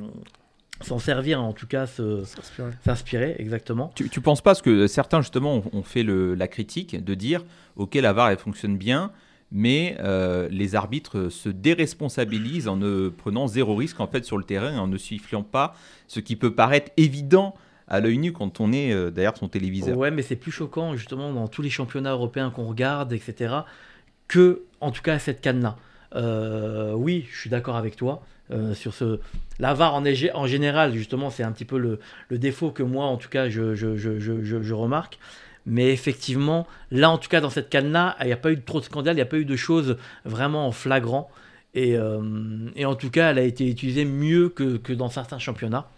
s'en 0.81 0.99
servir, 0.99 1.43
en 1.43 1.53
tout 1.53 1.67
cas 1.67 1.87
S'inspirer. 1.87 2.71
s'inspirer, 2.85 3.37
exactement. 3.39 3.91
tu, 3.97 4.09
tu 4.09 4.21
penses 4.21 4.41
pas, 4.43 4.51
parce 4.51 4.63
que 4.63 4.87
certains 4.87 5.21
justement 5.23 5.57
ont, 5.57 5.65
ont 5.73 5.83
fait 5.83 6.03
le- 6.03 6.35
la 6.35 6.49
critique 6.49 7.03
de 7.03 7.15
dire 7.15 7.43
ok, 7.77 7.95
la 7.95 8.13
VAR 8.13 8.29
elle 8.31 8.39
fonctionne 8.39 8.77
bien, 8.77 9.11
mais 9.51 9.97
euh, 10.01 10.49
les 10.51 10.75
arbitres 10.75 11.29
se 11.31 11.49
déresponsabilisent 11.49 12.69
en 12.69 12.77
ne 12.77 13.09
prenant 13.09 13.47
zéro 13.47 13.75
risque 13.75 14.01
en 14.01 14.07
fait 14.07 14.25
sur 14.25 14.37
le 14.39 14.45
terrain 14.45 14.75
et 14.75 14.79
en 14.79 14.87
ne 14.87 14.99
sifflant 14.99 15.43
pas, 15.43 15.75
ce 16.09 16.21
qui 16.21 16.37
peut 16.37 16.55
paraître 16.55 16.93
évident 16.97 17.55
à 17.89 18.01
l'œil 18.01 18.19
nu 18.19 18.33
quand 18.33 18.61
on 18.61 18.73
est 18.73 18.93
euh, 18.93 19.11
derrière 19.11 19.37
son 19.37 19.49
téléviseur. 19.49 19.97
Ouais, 19.97 20.11
mais 20.11 20.23
c'est 20.23 20.37
plus 20.37 20.51
choquant 20.53 20.95
justement 20.95 21.33
dans 21.33 21.49
tous 21.49 21.63
les 21.63 21.71
championnats 21.71 22.13
européens 22.13 22.51
qu'on 22.51 22.67
regarde, 22.67 23.13
etc., 23.13 23.55
que 24.29 24.62
en 24.81 24.91
tout 24.91 25.03
cas 25.03 25.19
cette 25.19 25.41
canne-là. 25.41 25.77
Euh, 26.15 26.93
oui, 26.95 27.27
je 27.31 27.39
suis 27.39 27.51
d'accord 27.51 27.77
avec 27.77 27.97
toi 27.97 28.23
euh, 28.51 28.75
sur 28.75 28.95
ce. 28.95 29.21
La 29.59 29.75
VAR 29.75 29.95
en, 29.95 30.47
général, 30.47 30.95
justement, 30.95 31.31
c'est 31.31 31.43
un 31.43 31.53
petit 31.53 31.65
peu 31.65 31.79
le, 31.79 31.99
défaut 32.31 32.71
que 32.71 32.83
moi, 32.83 33.07
en 33.07 33.17
tout 33.17 33.29
cas, 33.29 33.49
je, 33.49 34.73
remarque. 34.73 35.19
Mais 35.67 35.93
effectivement, 35.93 36.67
là, 36.93 37.11
en 37.11 37.19
tout 37.19 37.29
cas, 37.29 37.41
dans 37.41 37.51
cette 37.51 37.69
canne-là, 37.69 38.17
il 38.21 38.27
n'y 38.27 38.33
a 38.33 38.37
pas 38.37 38.53
eu 38.53 38.61
trop 38.61 38.79
de 38.79 38.85
scandales, 38.85 39.15
il 39.15 39.19
n'y 39.19 39.23
a 39.23 39.27
pas 39.27 39.39
eu 39.39 39.45
de 39.45 39.57
choses 39.57 39.97
vraiment 40.25 40.67
en 40.69 40.73
flagrant. 40.73 41.29
Et, 41.75 41.97
euh, 41.97 42.71
et 42.77 42.85
en 42.87 42.95
tout 42.95 43.11
cas, 43.11 43.33
elle 43.33 43.39
a 43.39 43.43
été 43.43 43.69
utilisée 43.69 44.05
mieux 44.05 44.49
que, 44.49 44.93
dans 44.93 45.11
certains 45.11 45.39
championnats. 45.39 45.91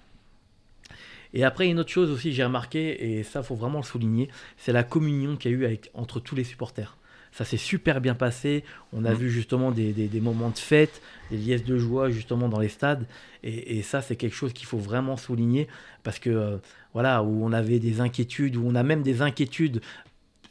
Et 1.35 1.45
après, 1.45 1.69
une 1.69 1.79
autre 1.79 1.91
chose 1.91 2.11
aussi, 2.11 2.33
j'ai 2.33 2.45
remarqué, 2.45 3.19
et 3.19 3.23
ça, 3.23 3.43
faut 3.43 3.55
vraiment 3.55 3.79
le 3.79 3.85
souligner, 3.85 4.31
c'est 4.57 4.73
la 4.73 4.83
communion 4.83 5.37
qu'il 5.37 5.51
y 5.51 5.55
a 5.55 5.71
eu 5.71 5.79
entre 5.93 6.21
tous 6.21 6.35
les 6.35 6.45
supporters. 6.45 6.97
Ça 7.33 7.45
s'est 7.45 7.57
super 7.57 8.01
bien 8.01 8.15
passé. 8.15 8.65
On 8.93 9.05
a 9.05 9.11
Mhm. 9.11 9.17
vu 9.17 9.31
justement 9.31 9.71
des, 9.71 9.93
des- 9.93 10.09
des 10.09 10.21
moments 10.21 10.51
de 10.51 10.59
fête, 10.59 11.01
des 11.31 11.37
liesses 11.37 11.65
de 11.65 11.79
joie 11.79 12.11
justement 12.11 12.49
dans 12.49 12.59
les 12.59 12.69
stades. 12.69 13.07
Et, 13.43 13.79
et 13.79 13.83
ça, 13.83 14.01
c'est 14.03 14.17
quelque 14.17 14.35
chose 14.35 14.53
qu'il 14.53 14.67
faut 14.67 14.79
vraiment 14.79 15.17
souligner 15.17 15.69
parce 16.03 16.19
que 16.19 16.31
euh, 16.31 16.57
voilà, 16.95 17.23
où 17.23 17.45
on 17.45 17.53
avait 17.53 17.79
des 17.79 18.01
inquiétudes, 18.01 18.57
où 18.57 18.65
on 18.67 18.75
a 18.75 18.83
même 18.83 19.03
des 19.03 19.23
inquiétudes 19.23 19.81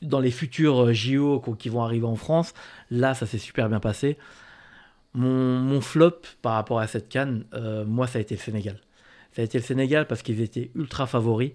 dans 0.01 0.19
les 0.19 0.31
futurs 0.31 0.85
euh, 0.85 0.93
JO 0.93 1.43
qui 1.57 1.69
vont 1.69 1.83
arriver 1.83 2.05
en 2.05 2.15
France. 2.15 2.53
Là, 2.91 3.13
ça 3.15 3.25
s'est 3.25 3.39
super 3.39 3.67
bien 3.69 3.79
passé. 3.79 4.17
Mon, 5.13 5.57
mon 5.59 5.81
flop 5.81 6.21
par 6.41 6.53
rapport 6.53 6.79
à 6.79 6.87
cette 6.87 7.09
canne, 7.09 7.45
euh, 7.53 7.85
moi, 7.85 8.05
ça 8.07 8.19
a 8.19 8.21
été 8.21 8.35
le 8.35 8.39
Sénégal. 8.41 8.79
Ça 9.33 9.41
a 9.41 9.45
été 9.45 9.57
le 9.57 9.63
Sénégal 9.63 10.05
parce 10.07 10.21
qu'ils 10.21 10.41
étaient 10.41 10.69
ultra 10.75 11.07
favoris. 11.07 11.51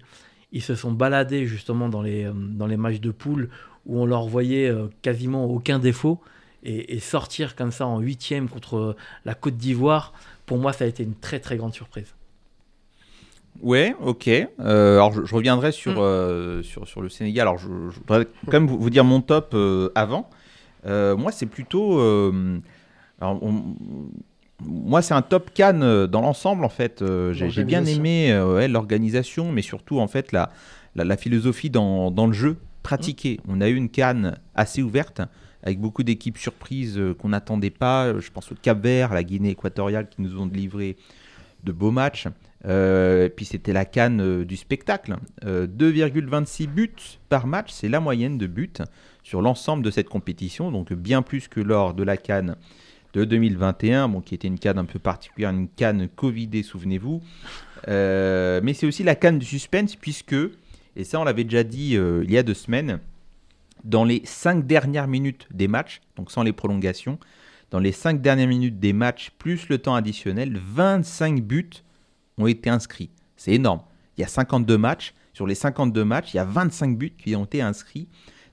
Ils 0.51 0.61
se 0.61 0.75
sont 0.75 0.91
baladés 0.91 1.45
justement 1.47 1.87
dans 1.89 2.01
les, 2.01 2.29
dans 2.33 2.67
les 2.67 2.77
matchs 2.77 2.99
de 2.99 3.11
poule 3.11 3.49
où 3.85 3.99
on 3.99 4.05
leur 4.05 4.27
voyait 4.27 4.67
euh, 4.69 4.87
quasiment 5.01 5.45
aucun 5.45 5.79
défaut. 5.79 6.19
Et, 6.65 6.95
et 6.95 6.99
sortir 6.99 7.55
comme 7.57 7.71
ça 7.71 7.85
en 7.85 7.99
huitième 7.99 8.47
contre 8.47 8.77
euh, 8.77 8.95
la 9.25 9.33
Côte 9.33 9.57
d'Ivoire, 9.57 10.13
pour 10.45 10.57
moi, 10.59 10.71
ça 10.71 10.85
a 10.85 10.87
été 10.87 11.03
une 11.03 11.13
très 11.15 11.39
très 11.41 11.57
grande 11.57 11.73
surprise. 11.73 12.13
Ouais, 13.61 13.95
ok. 14.01 14.27
Euh, 14.27 14.95
alors 14.95 15.11
je, 15.11 15.25
je 15.25 15.35
reviendrai 15.35 15.71
sur, 15.71 15.93
Mm. 15.93 15.97
euh, 15.99 16.63
sur, 16.63 16.87
sur 16.87 17.01
le 17.01 17.09
Sénégal. 17.09 17.47
Alors 17.47 17.57
je, 17.59 17.67
je 17.67 17.99
voudrais 17.99 18.25
quand 18.45 18.53
même 18.53 18.67
vous, 18.67 18.79
vous 18.79 18.89
dire 18.89 19.03
mon 19.03 19.21
top 19.21 19.51
euh, 19.53 19.89
avant. 19.93 20.29
Euh, 20.85 21.15
moi, 21.15 21.31
c'est 21.31 21.45
plutôt. 21.45 21.99
euh, 21.99 22.59
alors, 23.21 23.43
on- 23.43 23.75
moi, 24.65 25.01
c'est 25.01 25.13
un 25.13 25.21
top 25.21 25.49
Cannes 25.53 26.07
dans 26.07 26.21
l'ensemble 26.21 26.63
en 26.63 26.69
fait. 26.69 27.01
Euh, 27.01 27.33
J'ai 27.33 27.49
j'ai 27.49 27.63
bien 27.65 27.85
aimé 27.85 28.31
euh, 28.31 28.55
ouais, 28.55 28.67
l'organisation, 28.69 29.51
mais 29.51 29.61
surtout 29.61 29.99
en 29.99 30.07
fait 30.07 30.31
la, 30.31 30.49
la, 30.95 31.03
la 31.03 31.17
philosophie 31.17 31.69
dans, 31.69 32.09
dans 32.11 32.27
le 32.27 32.33
jeu 32.33 32.57
pratiqué. 32.83 33.39
On 33.47 33.61
a 33.61 33.69
eu 33.69 33.75
une 33.75 33.89
Cannes 33.89 34.37
assez 34.53 34.83
ouverte 34.83 35.21
avec 35.63 35.79
beaucoup 35.79 36.03
d'équipes 36.03 36.37
surprises 36.37 36.97
euh, 36.97 37.13
qu'on 37.13 37.29
n'attendait 37.29 37.69
pas. 37.69 38.19
Je 38.19 38.29
pense 38.29 38.51
au 38.51 38.55
Cap 38.55 38.81
Vert, 38.81 39.11
à 39.11 39.15
la 39.15 39.23
Guinée 39.23 39.51
équatoriale 39.51 40.09
qui 40.09 40.21
nous 40.21 40.39
ont 40.39 40.45
livré 40.45 40.97
de 41.63 41.71
beaux 41.71 41.91
matchs. 41.91 42.27
Euh, 42.65 43.27
puis 43.27 43.45
c'était 43.45 43.73
la 43.73 43.85
canne 43.85 44.21
euh, 44.21 44.45
du 44.45 44.55
spectacle. 44.55 45.15
Euh, 45.45 45.67
2,26 45.67 46.67
buts 46.67 46.89
par 47.29 47.45
match, 47.45 47.71
c'est 47.71 47.89
la 47.89 47.99
moyenne 47.99 48.37
de 48.37 48.47
buts 48.47 48.71
sur 49.23 49.41
l'ensemble 49.41 49.83
de 49.83 49.91
cette 49.91 50.09
compétition, 50.09 50.71
donc 50.71 50.93
bien 50.93 51.21
plus 51.21 51.47
que 51.47 51.59
lors 51.59 51.93
de 51.93 52.03
la 52.03 52.17
canne 52.17 52.55
de 53.13 53.25
2021, 53.25 54.07
bon, 54.07 54.21
qui 54.21 54.33
était 54.33 54.47
une 54.47 54.59
canne 54.59 54.77
un 54.77 54.85
peu 54.85 54.99
particulière, 54.99 55.51
une 55.51 55.67
canne 55.67 56.07
Covidée, 56.07 56.63
souvenez-vous. 56.63 57.21
Mais 57.87 58.73
c'est 58.73 58.87
aussi 58.87 59.03
la 59.03 59.15
canne 59.15 59.39
du 59.39 59.45
suspense, 59.45 59.95
puisque, 59.95 60.35
et 60.95 61.03
ça 61.03 61.19
on 61.19 61.23
l'avait 61.23 61.43
déjà 61.43 61.63
dit 61.63 61.95
euh, 61.95 62.23
il 62.23 62.31
y 62.31 62.37
a 62.37 62.43
deux 62.43 62.53
semaines, 62.53 62.99
dans 63.83 64.05
les 64.05 64.21
cinq 64.25 64.65
dernières 64.65 65.07
minutes 65.07 65.47
des 65.51 65.67
matchs, 65.67 66.01
donc 66.15 66.31
sans 66.31 66.43
les 66.43 66.53
prolongations, 66.53 67.19
dans 67.71 67.79
les 67.79 67.91
cinq 67.91 68.21
dernières 68.21 68.47
minutes 68.47 68.79
des 68.79 68.93
matchs, 68.93 69.31
plus 69.37 69.67
le 69.67 69.77
temps 69.79 69.95
additionnel, 69.95 70.57
25 70.57 71.41
buts 71.41 71.69
ont 72.37 72.47
été 72.47 72.69
inscrits. 72.69 73.09
C'est 73.35 73.53
énorme. 73.53 73.81
Il 74.17 74.21
y 74.21 74.23
a 74.23 74.27
52 74.27 74.77
matchs, 74.77 75.13
sur 75.33 75.47
les 75.47 75.55
52 75.55 76.05
matchs, 76.05 76.33
il 76.33 76.37
y 76.37 76.39
a 76.39 76.45
25 76.45 76.97
buts 76.97 77.13
qui 77.17 77.35
ont 77.35 77.45
été 77.45 77.61
inscrits 77.61 78.07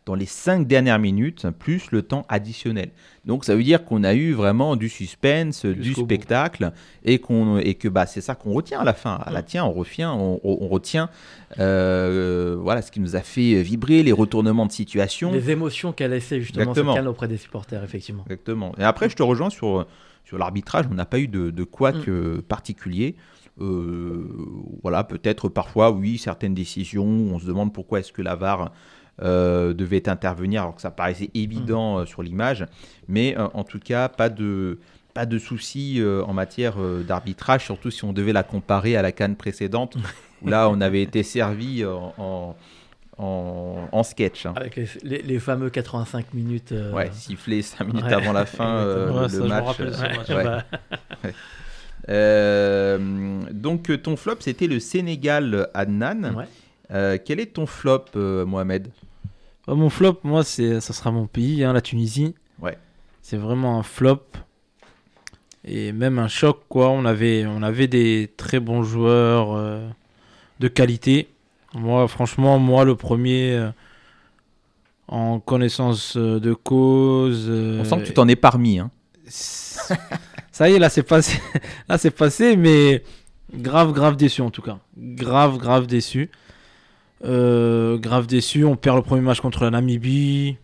dans 0.07 0.15
les 0.15 0.27
5 0.27 0.67
dernières 0.67 0.99
minutes, 0.99 1.47
plus 1.59 1.91
le 1.93 2.03
temps 2.03 2.25
additionnel. 2.29 2.91
Donc 3.27 3.45
ça 3.45 3.55
veut 3.55 3.63
dire 3.63 3.85
qu'on 3.85 4.03
a 4.03 4.15
eu 4.15 4.33
vraiment 4.33 4.75
du 4.75 4.89
suspense, 4.89 5.67
du 5.67 5.93
bout. 5.93 6.05
spectacle, 6.05 6.73
et, 7.05 7.19
qu'on, 7.19 7.59
et 7.59 7.75
que 7.75 7.87
bah, 7.87 8.07
c'est 8.07 8.21
ça 8.23 8.35
qu'on 8.35 8.53
retient 8.53 8.81
à 8.81 8.85
la 8.85 8.95
fin. 8.95 9.15
À 9.15 9.31
la 9.31 9.43
tien, 9.43 9.65
on, 9.65 9.73
retient, 9.73 10.13
on, 10.13 10.41
on 10.43 10.69
retient 10.69 11.11
euh, 11.59 12.57
voilà, 12.61 12.83
ce 12.83 12.91
qui 12.91 13.01
nous 13.01 13.17
a 13.17 13.21
fait 13.21 13.63
vibrer, 13.63 14.03
les 14.03 14.13
retournements 14.13 14.67
de 14.67 14.73
situation. 14.73 15.33
Les 15.33 15.51
émotions 15.51 15.93
qu'a 15.93 16.09
laissé 16.09 16.41
justement 16.41 16.73
canne 16.73 17.07
auprès 17.09 17.29
des 17.29 17.37
supporters, 17.37 17.83
effectivement. 17.85 18.25
Exactement. 18.27 18.73
Et 18.79 18.83
après, 18.85 19.09
je 19.11 19.17
te 19.17 19.23
rejoins 19.23 19.51
sur, 19.51 19.87
sur 20.25 20.39
l'arbitrage. 20.39 20.87
On 20.91 20.95
n'a 20.95 21.07
pas 21.07 21.19
eu 21.19 21.29
de, 21.29 21.51
de 21.51 21.65
couac 21.65 21.95
Mm. 21.97 22.05
euh, 22.09 22.43
particulier. 22.47 23.17
Euh, 23.61 24.27
voilà, 24.83 25.05
peut-être 25.05 25.49
parfois, 25.49 25.91
oui, 25.91 26.19
certaines 26.19 26.55
décisions. 26.55 27.05
On 27.05 27.39
se 27.39 27.47
demande 27.47 27.73
pourquoi 27.75 28.01
est-ce 28.01 28.13
que 28.13 28.23
la 28.23 28.35
VAR 28.35 28.73
euh, 29.23 29.73
devait 29.75 30.09
intervenir 30.09 30.63
alors 30.63 30.75
que 30.77 30.83
ça 30.83 30.91
paraissait 30.91 31.31
évident 31.35 31.97
Mm. 31.97 32.01
euh, 32.03 32.07
sur 32.07 32.23
l'image. 32.23 32.67
Mais 33.09 33.37
euh, 33.39 33.49
en 33.55 33.65
tout 33.65 33.79
cas, 33.79 34.09
pas 34.09 34.29
de, 34.29 34.79
pas 35.15 35.27
de 35.27 35.39
soucis 35.39 35.97
euh, 36.01 36.23
en 36.25 36.33
matière 36.33 36.75
euh, 36.81 37.03
d'arbitrage, 37.03 37.65
surtout 37.65 37.91
si 37.91 38.05
on 38.05 38.13
devait 38.13 38.33
la 38.33 38.43
comparer 38.43 38.97
à 38.97 39.03
la 39.03 39.13
canne 39.13 39.37
précédente, 39.37 39.97
où 40.43 40.49
là, 40.49 40.69
on 40.71 40.81
avait 40.81 41.03
été 41.03 41.23
servi 41.23 41.85
en, 41.85 42.15
en, 42.19 42.57
en- 43.19 43.89
en 43.93 44.03
sketch. 44.03 44.47
hein. 44.47 44.55
Avec 44.57 44.77
les, 44.77 44.87
les- 45.03 45.23
les 45.23 45.39
fameux 45.39 45.69
85 45.69 46.33
minutes. 46.33 46.73
euh, 46.73 46.93
Ouais, 46.93 47.11
sifflé 47.13 47.61
5 47.61 47.87
minutes 47.89 48.05
ouais. 48.07 48.13
avant 48.15 48.33
la 48.33 48.47
fin, 48.47 48.77
euh, 48.79 49.13
Ouais, 49.13 49.23
le 49.23 49.29
ça, 49.29 49.37
je 49.37 49.43
me 49.43 49.49
match. 49.49 49.65
rappelle 50.31 50.65
ouais, 51.25 51.35
Euh, 52.09 52.99
donc 53.53 54.03
ton 54.03 54.17
flop, 54.17 54.37
c'était 54.41 54.67
le 54.67 54.81
Sénégal 54.81 55.69
Adnan. 55.75 56.35
ouais. 56.35 56.45
Euh, 56.93 57.19
quel 57.25 57.39
est 57.41 57.53
ton 57.55 57.67
flop, 57.67 58.07
euh, 58.17 58.45
Mohamed? 58.45 58.89
Bah, 59.71 59.77
mon 59.77 59.89
flop, 59.89 60.19
moi, 60.25 60.43
c'est, 60.43 60.81
ça 60.81 60.93
sera 60.93 61.13
mon 61.13 61.29
pays, 61.29 61.63
hein, 61.63 61.73
la 61.73 61.81
Tunisie. 61.81 62.35
Ouais. 62.61 62.77
C'est 63.23 63.37
vraiment 63.37 63.79
un 63.79 63.85
flop. 63.85 64.25
Et 65.65 65.93
même 65.93 66.19
un 66.19 66.27
choc, 66.27 66.63
quoi. 66.69 66.91
On 66.91 67.05
avait, 67.05 67.47
on 67.47 67.63
avait 67.63 67.87
des 67.87 68.33
très 68.37 68.59
bons 68.59 68.83
joueurs 68.83 69.55
euh, 69.55 69.89
de 70.59 70.67
qualité. 70.67 71.29
Moi, 71.73 72.09
franchement, 72.09 72.59
moi, 72.59 72.85
le 72.85 72.97
premier, 72.97 73.53
euh, 73.53 73.71
en 75.07 75.39
connaissance 75.39 76.17
euh, 76.17 76.41
de 76.41 76.53
cause. 76.53 77.49
On 77.49 77.85
sent 77.85 78.01
que 78.01 78.07
tu 78.07 78.13
t'en 78.13 78.27
es 78.27 78.35
parmi. 78.35 78.81
Hein. 78.81 78.91
Ça 79.25 80.69
y 80.69 80.75
est, 80.75 80.81
là, 80.81 80.89
c'est 80.89 81.05
passé. 81.05 81.41
là, 81.89 81.97
c'est 81.97 82.11
passé, 82.11 82.57
mais 82.57 83.05
grave, 83.55 83.93
grave 83.93 84.17
déçu 84.17 84.43
en 84.43 84.51
tout 84.51 84.63
cas. 84.63 84.79
Grave, 84.99 85.59
grave 85.59 85.87
déçu. 85.87 86.29
Euh, 87.25 87.99
grave 87.99 88.27
déçu. 88.27 88.65
On 88.65 88.77
perd 88.77 88.97
le 88.97 89.03
premier 89.03 89.21
match 89.23 89.41
contre 89.41 89.65
la 89.65 89.71
Namibie. 89.71 90.57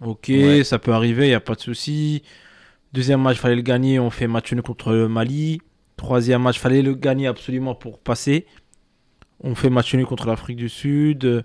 Ok, 0.00 0.26
Ouais. 0.28 0.64
ça 0.64 0.78
peut 0.78 0.92
arriver, 0.92 1.26
il 1.26 1.28
n'y 1.30 1.34
a 1.34 1.40
pas 1.40 1.54
de 1.54 1.60
souci. 1.60 2.22
Deuxième 2.92 3.20
match, 3.22 3.36
fallait 3.38 3.56
le 3.56 3.62
gagner. 3.62 3.98
On 3.98 4.10
fait 4.10 4.26
match 4.26 4.52
nul 4.52 4.62
contre 4.62 4.92
le 4.92 5.08
Mali. 5.08 5.60
Troisième 5.96 6.42
match, 6.42 6.58
fallait 6.58 6.82
le 6.82 6.94
gagner 6.94 7.26
absolument 7.26 7.74
pour 7.74 7.98
passer. 7.98 8.46
On 9.40 9.54
fait 9.54 9.70
match 9.70 9.94
nul 9.94 10.06
contre 10.06 10.26
l'Afrique 10.26 10.56
du 10.56 10.68
Sud. 10.68 11.44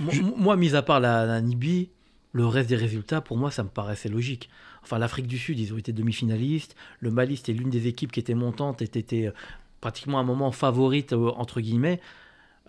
Mo- 0.00 0.12
Moi, 0.36 0.56
mis 0.56 0.74
à 0.74 0.82
part 0.82 1.00
la, 1.00 1.26
la 1.26 1.40
Namibie, 1.40 1.90
le 2.32 2.46
reste 2.46 2.68
des 2.68 2.76
résultats, 2.76 3.20
pour 3.20 3.36
moi, 3.36 3.50
ça 3.50 3.62
me 3.64 3.68
paraissait 3.68 4.08
logique. 4.08 4.48
Enfin, 4.82 4.98
l'Afrique 4.98 5.26
du 5.26 5.38
Sud, 5.38 5.58
ils 5.58 5.72
ont 5.74 5.78
été 5.78 5.92
demi-finalistes. 5.92 6.76
Le 7.00 7.10
Mali, 7.10 7.36
c'était 7.36 7.52
l'une 7.52 7.70
des 7.70 7.86
équipes 7.88 8.12
qui 8.12 8.20
était 8.20 8.34
montante 8.34 8.80
et 8.80 8.84
était 8.84 9.26
euh, 9.26 9.32
pratiquement 9.80 10.18
un 10.18 10.24
moment 10.24 10.50
favorite, 10.52 11.12
euh, 11.12 11.30
entre 11.36 11.60
guillemets. 11.60 12.00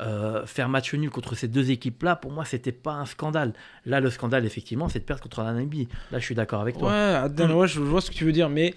Euh, 0.01 0.45
faire 0.45 0.69
match 0.69 0.93
nul 0.93 1.09
contre 1.09 1.35
ces 1.35 1.49
deux 1.49 1.71
équipes-là, 1.71 2.15
pour 2.15 2.31
moi, 2.31 2.45
c'était 2.45 2.71
pas 2.71 2.93
un 2.93 3.05
scandale. 3.05 3.51
Là, 3.85 3.99
le 3.99 4.09
scandale, 4.09 4.45
effectivement, 4.45 4.87
c'est 4.87 4.99
de 4.99 5.03
perdre 5.03 5.21
contre 5.21 5.41
la 5.43 5.51
Namibie. 5.51 5.89
Là, 6.11 6.19
je 6.19 6.23
suis 6.23 6.35
d'accord 6.35 6.61
avec 6.61 6.77
toi. 6.77 6.87
Ouais, 6.89 6.95
Adnan, 7.15 7.51
ouais, 7.51 7.67
je 7.67 7.81
vois 7.81 7.99
ce 7.99 8.09
que 8.09 8.15
tu 8.15 8.23
veux 8.23 8.31
dire, 8.31 8.47
mais 8.47 8.73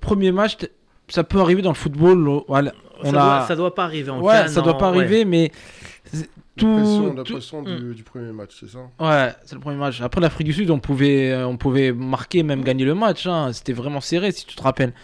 premier 0.00 0.32
match, 0.32 0.56
ça 1.08 1.24
peut 1.24 1.40
arriver 1.40 1.60
dans 1.60 1.70
le 1.72 1.74
football. 1.76 2.40
voilà, 2.48 2.72
on 3.02 3.10
ça, 3.12 3.18
a... 3.18 3.22
doit, 3.38 3.46
ça 3.48 3.56
doit 3.56 3.74
pas 3.74 3.84
arriver 3.84 4.08
en 4.10 4.22
ouais, 4.22 4.48
ça 4.48 4.62
doit 4.62 4.74
en- 4.74 4.78
pas 4.78 4.90
ouais. 4.92 5.00
arriver, 5.00 5.26
mais 5.26 5.52
c'est- 6.06 6.30
tout, 6.56 6.66
La 6.68 6.82
pression, 6.82 7.14
la 7.14 7.22
tout- 7.24 7.32
pression 7.34 7.62
du, 7.62 7.94
du 7.94 8.02
premier 8.02 8.32
match, 8.32 8.56
c'est 8.58 8.68
ça? 8.70 8.78
Ouais, 8.98 9.32
c'est 9.44 9.54
le 9.54 9.60
premier 9.60 9.76
match. 9.76 10.00
Après 10.00 10.22
l'Afrique 10.22 10.46
du 10.46 10.52
Sud, 10.54 10.70
on 10.70 10.78
pouvait, 10.78 11.32
euh, 11.32 11.46
on 11.46 11.58
pouvait 11.58 11.92
marquer, 11.92 12.42
même 12.42 12.62
gagner 12.64 12.86
le 12.86 12.94
match. 12.94 13.26
hein. 13.26 13.52
C'était 13.52 13.72
vraiment 13.74 14.00
serré, 14.00 14.32
si 14.32 14.46
tu 14.46 14.56
te 14.56 14.62
rappelles. 14.62 14.94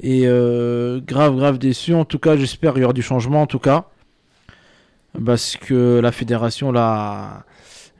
Et 0.00 0.22
euh, 0.26 1.00
grave, 1.00 1.36
grave 1.36 1.58
déçu. 1.58 1.94
En 1.94 2.04
tout 2.04 2.18
cas, 2.18 2.36
j'espère 2.36 2.72
qu'il 2.72 2.82
y 2.82 2.84
aura 2.84 2.92
du 2.92 3.02
changement, 3.02 3.42
en 3.42 3.46
tout 3.46 3.58
cas. 3.58 3.86
Parce 5.24 5.56
que 5.56 6.00
la 6.00 6.10
fédération, 6.10 6.72
là, 6.72 7.44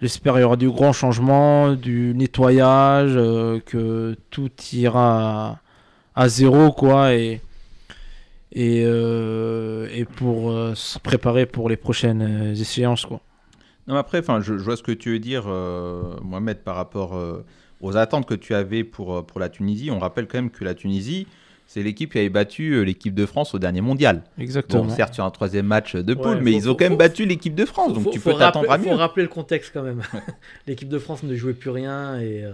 j'espère 0.01 0.33
qu'il 0.35 0.43
y 0.43 0.45
aura 0.45 0.57
du 0.57 0.71
grand 0.71 0.93
changement, 0.93 1.75
du 1.75 2.13
nettoyage, 2.15 3.13
euh, 3.15 3.61
que 3.61 4.17
tout 4.31 4.51
ira 4.73 5.61
à, 6.15 6.29
zéro, 6.29 6.73
quoi. 6.73 7.15
Et, 7.15 7.41
et, 8.53 8.83
euh, 8.85 9.89
et 9.93 10.05
pour 10.05 10.53
se 10.75 10.99
préparer 10.99 11.47
pour 11.47 11.69
les 11.69 11.77
prochaines 11.77 12.55
échéances, 12.59 13.07
quoi. 13.07 13.21
Non, 13.87 13.95
mais 13.95 14.01
après, 14.01 14.21
enfin, 14.21 14.41
je, 14.41 14.59
je 14.59 14.63
vois 14.63 14.77
ce 14.77 14.83
que 14.83 14.93
tu 14.93 15.11
veux 15.11 15.19
dire, 15.19 15.47
Mohamed, 16.23 16.59
par 16.59 16.77
rapport 16.77 17.21
aux 17.81 17.97
attentes 17.97 18.27
que 18.27 18.35
tu 18.35 18.55
avais 18.55 18.85
pour, 18.85 19.27
pour 19.27 19.41
la 19.41 19.49
Tunisie. 19.49 19.91
On 19.91 19.99
rappelle 19.99 20.27
quand 20.29 20.39
même 20.39 20.51
que 20.51 20.65
la 20.65 20.75
Tunisie, 20.75 21.27
c'est 21.73 21.83
l'équipe 21.83 22.13
qui 22.13 22.19
avait 22.19 22.29
battu 22.29 22.73
euh, 22.75 22.83
l'équipe 22.83 23.15
de 23.15 23.25
France 23.25 23.55
au 23.55 23.59
dernier 23.59 23.81
mondial. 23.81 24.23
Exactement. 24.39 24.85
Bon, 24.85 24.91
certes, 24.95 25.15
sur 25.15 25.25
un 25.25 25.31
troisième 25.31 25.65
match 25.67 25.97
de 25.97 26.13
poule, 26.15 26.27
Ouais, 26.37 26.41
mais 26.43 26.51
faut- 26.53 26.57
ils 26.59 26.69
ont 26.69 26.73
faut- 26.73 26.77
quand 26.77 26.85
même 26.85 26.93
faut- 26.93 26.99
battu 26.99 27.25
l'équipe 27.25 27.55
de 27.55 27.65
France, 27.65 27.95
donc 27.95 28.03
Faut- 28.05 28.11
tu 28.11 28.21
peux 28.21 28.35
t'attendre 28.35 28.71
à 28.71 28.77
mieux. 28.77 28.91
faut 28.91 28.97
rappeler 28.97 29.23
le 29.23 29.31
contexte 29.31 29.71
quand 29.73 29.83
même. 29.83 30.03
L'équipe 30.67 30.89
de 30.91 30.99
France 30.99 31.23
ne 31.23 31.35
jouait 31.35 31.55
plus 31.55 31.71
rien 31.71 32.19
et. 32.21 32.45
euh. 32.45 32.53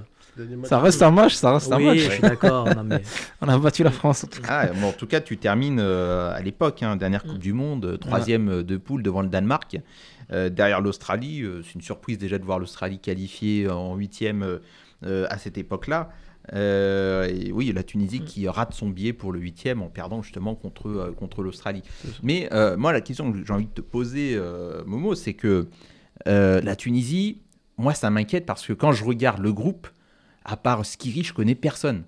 Ça 0.65 0.79
reste 0.79 1.03
un 1.03 1.11
match, 1.11 1.35
ça 1.35 1.53
reste 1.55 1.73
un 1.73 1.79
oui, 1.79 1.87
match. 1.87 1.99
je 1.99 2.11
suis 2.11 2.23
d'accord. 2.23 2.73
non, 2.73 2.85
mais- 2.85 3.03
On 3.43 3.49
a 3.49 3.59
battu 3.59 3.83
la 3.83 3.91
France. 3.91 4.23
en 4.23 4.29
tout 4.29 4.41
cas. 4.41 4.49
Ah, 4.49 4.67
bon, 4.73 4.87
en 4.91 4.93
tout 4.93 5.09
cas, 5.09 5.21
tu 5.21 5.37
termines 5.37 5.81
euh, 5.81 6.31
à 6.33 6.41
l'époque, 6.43 6.81
hein, 6.85 6.95
dernière 6.95 7.25
Coupe 7.25 7.35
Mm. 7.39 7.39
du 7.39 7.53
Monde, 7.53 7.99
troisième 8.01 8.63
de 8.63 8.77
poule 8.77 9.03
devant 9.03 9.23
le 9.23 9.29
Danemark. 9.29 9.79
Euh, 10.31 10.49
derrière 10.49 10.81
l'Australie, 10.81 11.43
euh, 11.43 11.63
c'est 11.65 11.75
une 11.75 11.81
surprise 11.81 12.19
déjà 12.19 12.39
de 12.39 12.45
voir 12.45 12.61
l'Australie 12.61 13.01
qualifiée 13.01 13.69
en 13.69 13.97
huitième 13.97 14.61
à 15.05 15.39
cette 15.39 15.59
époque-là. 15.59 16.11
Euh, 16.55 17.27
et 17.29 17.53
oui, 17.53 17.73
la 17.75 17.83
Tunisie 17.83 18.21
Mm. 18.21 18.25
qui 18.25 18.49
rate 18.49 18.73
son 18.73 18.89
billet 18.89 19.13
pour 19.13 19.33
le 19.33 19.41
huitième 19.41 19.83
en 19.83 19.89
perdant 19.89 20.23
justement 20.23 20.55
contre, 20.55 20.89
euh, 20.89 21.13
contre 21.13 21.43
l'Australie. 21.43 21.83
Mais 22.23 22.49
euh, 22.53 22.77
moi, 22.77 22.93
la 22.93 23.01
question 23.01 23.31
que 23.33 23.39
j'ai 23.45 23.53
envie 23.53 23.67
de 23.67 23.71
te 23.73 23.81
poser, 23.83 24.33
euh, 24.35 24.83
Momo, 24.87 25.15
c'est 25.15 25.35
que 25.35 25.69
euh, 26.27 26.61
la 26.63 26.75
Tunisie, 26.77 27.43
moi, 27.77 27.95
ça 27.95 28.11
m'inquiète 28.11 28.47
parce 28.47 28.67
que 28.67 28.73
quand 28.73 28.93
je 28.93 29.05
regarde 29.05 29.41
le 29.41 29.53
groupe, 29.53 29.89
à 30.45 30.57
part 30.57 30.85
Skiri, 30.87 31.23
je 31.23 31.35
connais 31.35 31.55
personne. 31.55 32.05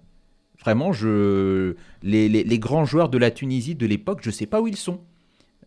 Vraiment, 0.63 0.93
je... 0.93 1.75
les, 2.03 2.29
les- 2.29 2.45
les 2.45 2.59
grands 2.59 2.85
joueurs 2.85 3.09
de 3.09 3.19
la 3.19 3.31
Tunisie 3.31 3.75
de 3.75 3.87
l'époque, 3.87 4.21
je 4.23 4.31
sais 4.31 4.47
pas 4.47 4.61
où 4.61 4.67
ils 4.69 4.77
sont. 4.77 5.01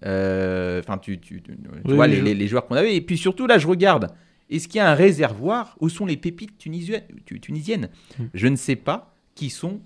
Euh, 0.05 0.79
Enfin, 0.81 0.97
tu, 0.97 1.19
tu- 1.19 1.41
tu- 1.41 1.53
tu 1.55 1.57
Oui, 1.86 1.93
vois 1.95 2.05
oui, 2.05 2.12
les, 2.12 2.17
je- 2.17 2.23
les- 2.23 2.36
les 2.36 2.47
joueurs 2.47 2.67
qu'on 2.67 2.75
avait. 2.75 2.95
Et 2.95 3.01
puis 3.01 3.17
surtout, 3.17 3.47
là, 3.47 3.57
je 3.57 3.67
regarde. 3.67 4.09
Est-ce 4.55 4.67
qu'il 4.67 4.77
y 4.77 4.81
a 4.81 4.89
un 4.89 4.95
réservoir 4.95 5.75
Où 5.79 5.89
sont 5.89 6.05
les 6.05 6.17
pépites 6.17 6.57
tunisiennes, 6.57 7.03
tu- 7.25 7.39
tunisiennes 7.39 7.89
Hmm. 8.19 8.25
Je 8.33 8.47
ne 8.47 8.55
sais 8.55 8.75
pas 8.75 9.13
qui 9.35 9.49
sont 9.49 9.79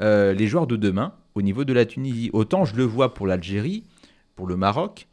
euh, 0.00 0.32
les 0.32 0.46
joueurs 0.46 0.66
de 0.66 0.76
demain 0.76 1.14
au 1.34 1.42
niveau 1.42 1.64
de 1.64 1.72
la 1.72 1.84
Tunisie. 1.86 2.30
Autant 2.32 2.64
je 2.64 2.74
le 2.76 2.84
vois 2.84 3.14
pour 3.14 3.26
l'Algérie, 3.26 3.84
pour 4.36 4.46
le 4.46 4.56
Maroc, 4.56 5.06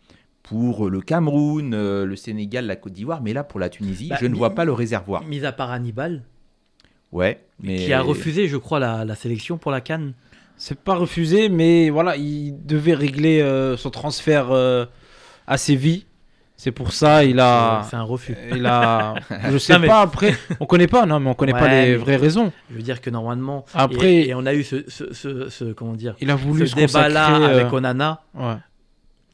pour 0.43 0.89
le 0.89 1.01
Cameroun, 1.01 1.73
euh, 1.73 2.05
le 2.05 2.15
Sénégal, 2.15 2.65
la 2.65 2.75
Côte 2.77 2.93
d'Ivoire, 2.93 3.21
mais 3.21 3.33
là 3.33 3.43
pour 3.43 3.59
la 3.59 3.69
Tunisie, 3.69 4.07
Bah, 4.09 4.17
je 4.19 4.25
ne 4.27 4.35
vois 4.35 4.55
pas 4.55 4.65
le 4.65 4.73
réservoir. 4.73 5.23
Mis 5.25 5.45
à 5.45 5.51
part 5.51 5.71
Hannibal, 5.71 6.23
Ouais, 7.11 7.41
mais 7.61 7.77
qui 7.85 7.93
a 7.93 8.01
refusé, 8.01 8.47
je 8.47 8.57
crois, 8.57 8.79
la, 8.79 9.05
la 9.05 9.15
sélection 9.15 9.57
pour 9.57 9.71
la 9.71 9.79
Cannes. 9.81 10.13
C'est 10.57 10.79
pas 10.79 10.95
refusé, 10.95 11.49
mais 11.49 11.89
voilà, 11.89 12.17
il 12.17 12.65
devait 12.65 12.93
régler 12.95 13.41
euh, 13.41 13.77
son 13.77 13.89
transfert 13.91 14.51
euh, 14.51 14.85
à 15.45 15.57
Séville. 15.57 16.05
C'est 16.59 16.71
pour 16.71 16.91
ça, 16.91 17.23
il 17.23 17.39
a. 17.39 17.85
C'est 17.89 17.95
un 17.95 18.01
refus. 18.03 18.35
Il 18.55 18.65
a. 18.65 19.13
Je 19.51 19.57
sais 19.59 19.73
Non, 19.73 19.79
mais- 19.79 19.87
pas, 19.87 20.01
après. 20.01 20.35
On 20.59 20.65
connaît 20.65 20.87
pas, 20.87 21.05
non, 21.05 21.19
mais 21.19 21.29
on 21.29 21.35
connaît 21.35 21.51
pas 21.53 21.67
les 21.67 21.95
vraies 21.95 22.15
raisons. 22.15 22.51
Je 22.71 22.75
veux 22.75 22.81
dire 22.81 22.99
que 22.99 23.11
normalement. 23.11 23.63
Après- 23.75 24.11
Et, 24.13 24.29
et 24.29 24.33
on 24.35 24.45
a 24.45 24.53
eu 24.55 24.63
ce, 24.63 24.83
ce, 24.87 25.13
ce- 25.13 25.49
ce- 25.49 25.71
comment 25.73 25.93
dire, 25.93 26.15
Il 26.19 26.31
a 26.31 26.35
voulu 26.35 26.67
ce 26.67 26.73
débat-là 26.75 27.41
euh, 27.41 27.59
avec 27.59 27.71
Onana. 27.73 28.21
ouais. 28.33 28.55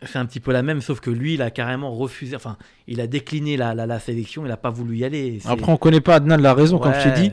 C'est 0.05 0.19
un 0.19 0.25
petit 0.25 0.41
peu 0.41 0.51
la 0.51 0.63
même, 0.63 0.81
sauf 0.81 0.99
que 0.99 1.09
lui, 1.09 1.35
il 1.35 1.41
a 1.41 1.49
carrément 1.49 1.91
refusé. 1.95 2.35
Enfin, 2.35 2.57
il 2.87 2.99
a 2.99 3.07
décliné 3.07 3.55
la, 3.55 3.73
la, 3.73 3.85
la 3.85 3.99
sélection, 3.99 4.43
il 4.45 4.49
n'a 4.49 4.57
pas 4.57 4.69
voulu 4.69 4.97
y 4.97 5.05
aller. 5.05 5.39
Après, 5.45 5.71
on 5.71 5.77
connaît 5.77 6.01
pas 6.01 6.15
Adnan 6.15 6.35
la 6.41 6.53
raison, 6.53 6.77
comme 6.77 6.93
je 6.93 7.03
t'ai 7.03 7.11
dit. 7.21 7.31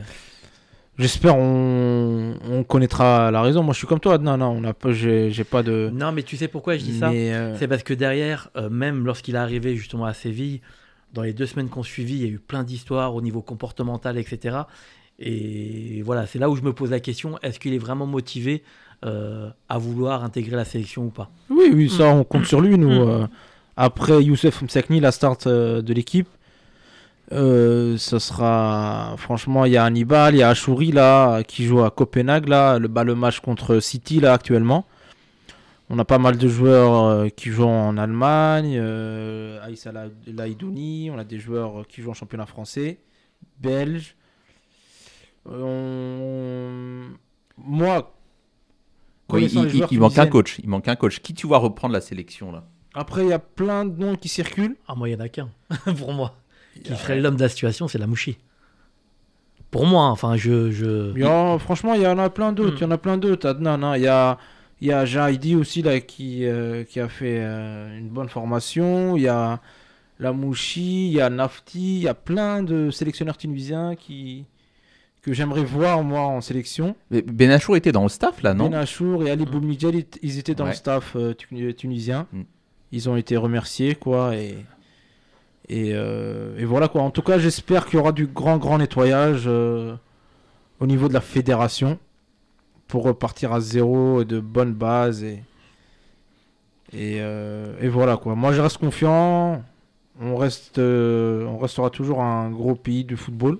J'espère 1.01 1.35
on, 1.35 2.35
on 2.49 2.63
connaîtra 2.63 3.31
la 3.31 3.41
raison. 3.41 3.63
Moi, 3.63 3.73
je 3.73 3.79
suis 3.79 3.87
comme 3.87 3.99
toi, 3.99 4.13
Adnan. 4.13 4.39
hein, 4.39 4.45
on 4.55 4.63
a 4.63 4.73
pas, 4.73 4.91
j'ai 4.91 5.43
pas 5.43 5.63
de. 5.63 5.89
Non, 5.91 6.11
mais 6.11 6.21
tu 6.23 6.37
sais 6.37 6.47
pourquoi 6.47 6.77
je 6.77 6.83
dis 6.83 6.97
ça? 6.99 7.09
Euh, 7.11 7.55
C'est 7.57 7.67
parce 7.67 7.81
que 7.83 7.93
derrière, 7.93 8.49
euh, 8.55 8.69
même 8.69 9.05
lorsqu'il 9.05 9.33
est 9.35 9.39
arrivé 9.39 9.75
justement 9.75 10.05
à 10.05 10.13
Séville, 10.13 10.61
dans 11.13 11.23
les 11.23 11.33
deux 11.33 11.47
semaines 11.47 11.69
qu'on 11.69 11.83
suivit, 11.83 12.13
il 12.13 12.21
y 12.21 12.25
a 12.25 12.29
eu 12.29 12.39
plein 12.39 12.63
d'histoires 12.63 13.15
au 13.15 13.21
niveau 13.21 13.41
comportemental, 13.41 14.17
etc. 14.17 14.59
Et 15.19 16.01
voilà, 16.05 16.25
c'est 16.27 16.39
là 16.39 16.49
où 16.49 16.55
je 16.55 16.61
me 16.61 16.73
pose 16.73 16.91
la 16.91 16.99
question 16.99 17.37
est-ce 17.43 17.59
qu'il 17.59 17.73
est 17.73 17.77
vraiment 17.79 18.05
motivé 18.05 18.63
euh, 19.03 19.49
à 19.69 19.77
vouloir 19.77 20.23
intégrer 20.23 20.55
la 20.55 20.65
sélection 20.65 21.05
ou 21.05 21.09
pas? 21.09 21.29
Oui, 21.49 21.71
oui, 21.73 21.89
ça, 21.89 22.05
on 22.09 22.23
compte 22.23 22.45
sur 22.45 22.61
lui, 22.61 22.77
nous. 22.77 23.05
Mm. 23.05 23.09
euh, 23.09 23.27
Après 23.75 24.23
Youssef 24.23 24.61
Msakni, 24.61 24.99
la 24.99 25.11
start 25.11 25.47
euh, 25.47 25.81
de 25.81 25.93
l'équipe, 25.93 26.27
euh, 27.31 27.97
ce 27.97 28.19
sera 28.19 29.15
franchement 29.17 29.65
il 29.65 29.71
y 29.73 29.77
a 29.77 29.83
Hannibal, 29.85 30.35
il 30.35 30.39
y 30.39 30.43
a 30.43 30.49
Achouri 30.49 30.91
là 30.91 31.43
qui 31.43 31.65
joue 31.65 31.81
à 31.83 31.89
Copenhague 31.91 32.47
là, 32.49 32.77
le, 32.79 32.87
bah, 32.87 33.03
le 33.03 33.15
match 33.15 33.39
contre 33.39 33.79
City 33.79 34.19
là 34.19 34.33
actuellement. 34.33 34.85
On 35.89 35.99
a 35.99 36.05
pas 36.05 36.19
mal 36.19 36.37
de 36.37 36.47
joueurs 36.47 37.03
euh, 37.05 37.27
qui 37.29 37.49
jouent 37.49 37.65
en 37.65 37.97
Allemagne, 37.97 38.77
euh, 38.79 39.59
Aïssa 39.65 39.91
La- 39.91 40.07
Laïdouni, 40.25 41.11
on 41.11 41.17
a 41.17 41.25
des 41.25 41.37
joueurs 41.37 41.85
qui 41.87 42.01
jouent 42.01 42.11
en 42.11 42.13
championnat 42.13 42.45
français, 42.45 42.99
belge. 43.59 44.15
Euh, 45.49 47.09
on- 47.09 47.17
Moi, 47.57 48.13
Oui, 49.33 49.45
il, 49.91 49.99
manque 49.99 50.17
un 50.17 50.27
coach. 50.27 50.59
Il 50.63 50.69
manque 50.69 50.87
un 50.87 50.95
coach. 50.95 51.19
Qui 51.19 51.33
tu 51.33 51.45
vois 51.47 51.57
reprendre 51.57 51.93
la 51.93 52.01
sélection 52.01 52.51
là? 52.51 52.63
Après, 52.93 53.23
il 53.23 53.29
y 53.29 53.33
a 53.33 53.39
plein 53.39 53.85
de 53.85 53.97
noms 53.97 54.15
qui 54.15 54.27
circulent. 54.27 54.75
Ah, 54.87 54.95
moi, 54.95 55.07
il 55.09 55.15
n'y 55.15 55.21
en 55.21 55.23
a 55.25 55.29
qu'un, 55.29 55.49
pour 55.97 56.13
moi. 56.13 56.35
Qui 56.83 56.93
ferait 56.95 57.19
l'homme 57.19 57.35
de 57.35 57.41
la 57.41 57.49
situation, 57.49 57.87
c'est 57.87 57.97
la 57.97 58.07
Mouchi. 58.07 58.37
Pour 59.69 59.85
moi, 59.85 60.03
hein, 60.05 60.11
enfin, 60.11 60.35
je. 60.35 60.71
je... 60.71 61.11
Il 61.15 61.21
y 61.21 61.23
a- 61.23 61.57
franchement, 61.59 61.93
il 61.93 62.01
y 62.01 62.07
en 62.07 62.17
a 62.19 62.29
plein 62.29 62.51
d'autres. 62.51 62.73
Mm. 62.75 62.77
Il 62.77 62.81
y 62.81 62.85
en 62.85 62.91
a 62.91 62.97
plein 62.97 63.17
d'autres. 63.17 63.47
Adnan, 63.47 63.81
hein. 63.83 63.95
Il 63.97 64.03
y 64.03 64.07
a, 64.07 64.37
il 64.81 64.87
y 64.87 64.91
a 64.91 65.05
Jaidi 65.05 65.55
aussi 65.55 65.81
là, 65.81 65.99
qui, 66.01 66.45
euh, 66.45 66.83
qui 66.83 66.99
a 66.99 67.07
fait 67.07 67.37
euh, 67.39 67.97
une 67.97 68.09
bonne 68.09 68.27
formation. 68.29 69.15
Il 69.15 69.23
y 69.23 69.27
a 69.29 69.59
Lamouchi, 70.19 71.07
il 71.07 71.13
y 71.13 71.21
a 71.21 71.29
Nafti. 71.29 71.97
Il 71.97 72.03
y 72.03 72.07
a 72.07 72.13
plein 72.13 72.63
de 72.63 72.89
sélectionneurs 72.91 73.37
tunisiens 73.37 73.95
qui, 73.95 74.43
que 75.21 75.31
j'aimerais 75.33 75.63
voir 75.63 76.03
moi 76.03 76.21
en 76.21 76.41
sélection. 76.41 76.95
Mais 77.09 77.21
Benachour 77.21 77.77
était 77.77 77.91
dans 77.93 78.03
le 78.03 78.09
staff 78.09 78.41
là, 78.43 78.53
non? 78.53 78.69
Ben 78.69 78.79
Achour 78.79 79.25
et 79.25 79.31
Ali 79.31 79.45
Boumidjel, 79.45 80.03
ils- 80.21 80.37
étaient 80.39 80.55
dans 80.55 80.65
Ouais. 80.65 80.71
le 80.71 80.75
staff 80.75 81.13
euh, 81.15 81.33
tu- 81.33 81.73
tunisien. 81.75 82.27
Mm. 82.33 82.41
Ils 82.91 83.07
ont 83.09 83.15
été 83.15 83.37
remerciés, 83.37 83.95
quoi. 83.95 84.35
Et, 84.35 84.57
et, 85.71 85.91
euh, 85.93 86.57
et 86.57 86.65
voilà, 86.65 86.89
quoi. 86.89 87.01
En 87.01 87.11
tout 87.11 87.21
cas, 87.21 87.39
j'espère 87.39 87.85
qu'il 87.85 87.95
y 87.95 87.97
aura 88.01 88.11
du 88.11 88.27
grand, 88.27 88.57
grand 88.57 88.77
nettoyage 88.77 89.43
euh, 89.47 89.95
au 90.81 90.85
niveau 90.85 91.07
de 91.07 91.13
la 91.13 91.21
fédération 91.21 91.97
pour 92.89 93.03
repartir 93.03 93.53
à 93.53 93.61
zéro 93.61 94.21
et 94.21 94.25
de 94.25 94.41
bonnes 94.41 94.73
bases. 94.73 95.23
Et, 95.23 95.41
et, 96.91 97.19
euh, 97.21 97.73
et 97.79 97.87
voilà, 97.87 98.17
quoi. 98.17 98.35
Moi, 98.35 98.51
je 98.51 98.59
reste 98.59 98.79
confiant. 98.79 99.63
On, 100.19 100.35
reste, 100.35 100.77
on 100.77 101.57
restera 101.57 101.89
toujours 101.89 102.21
un 102.21 102.49
gros 102.49 102.75
pays 102.75 103.05
du 103.05 103.15
football. 103.15 103.57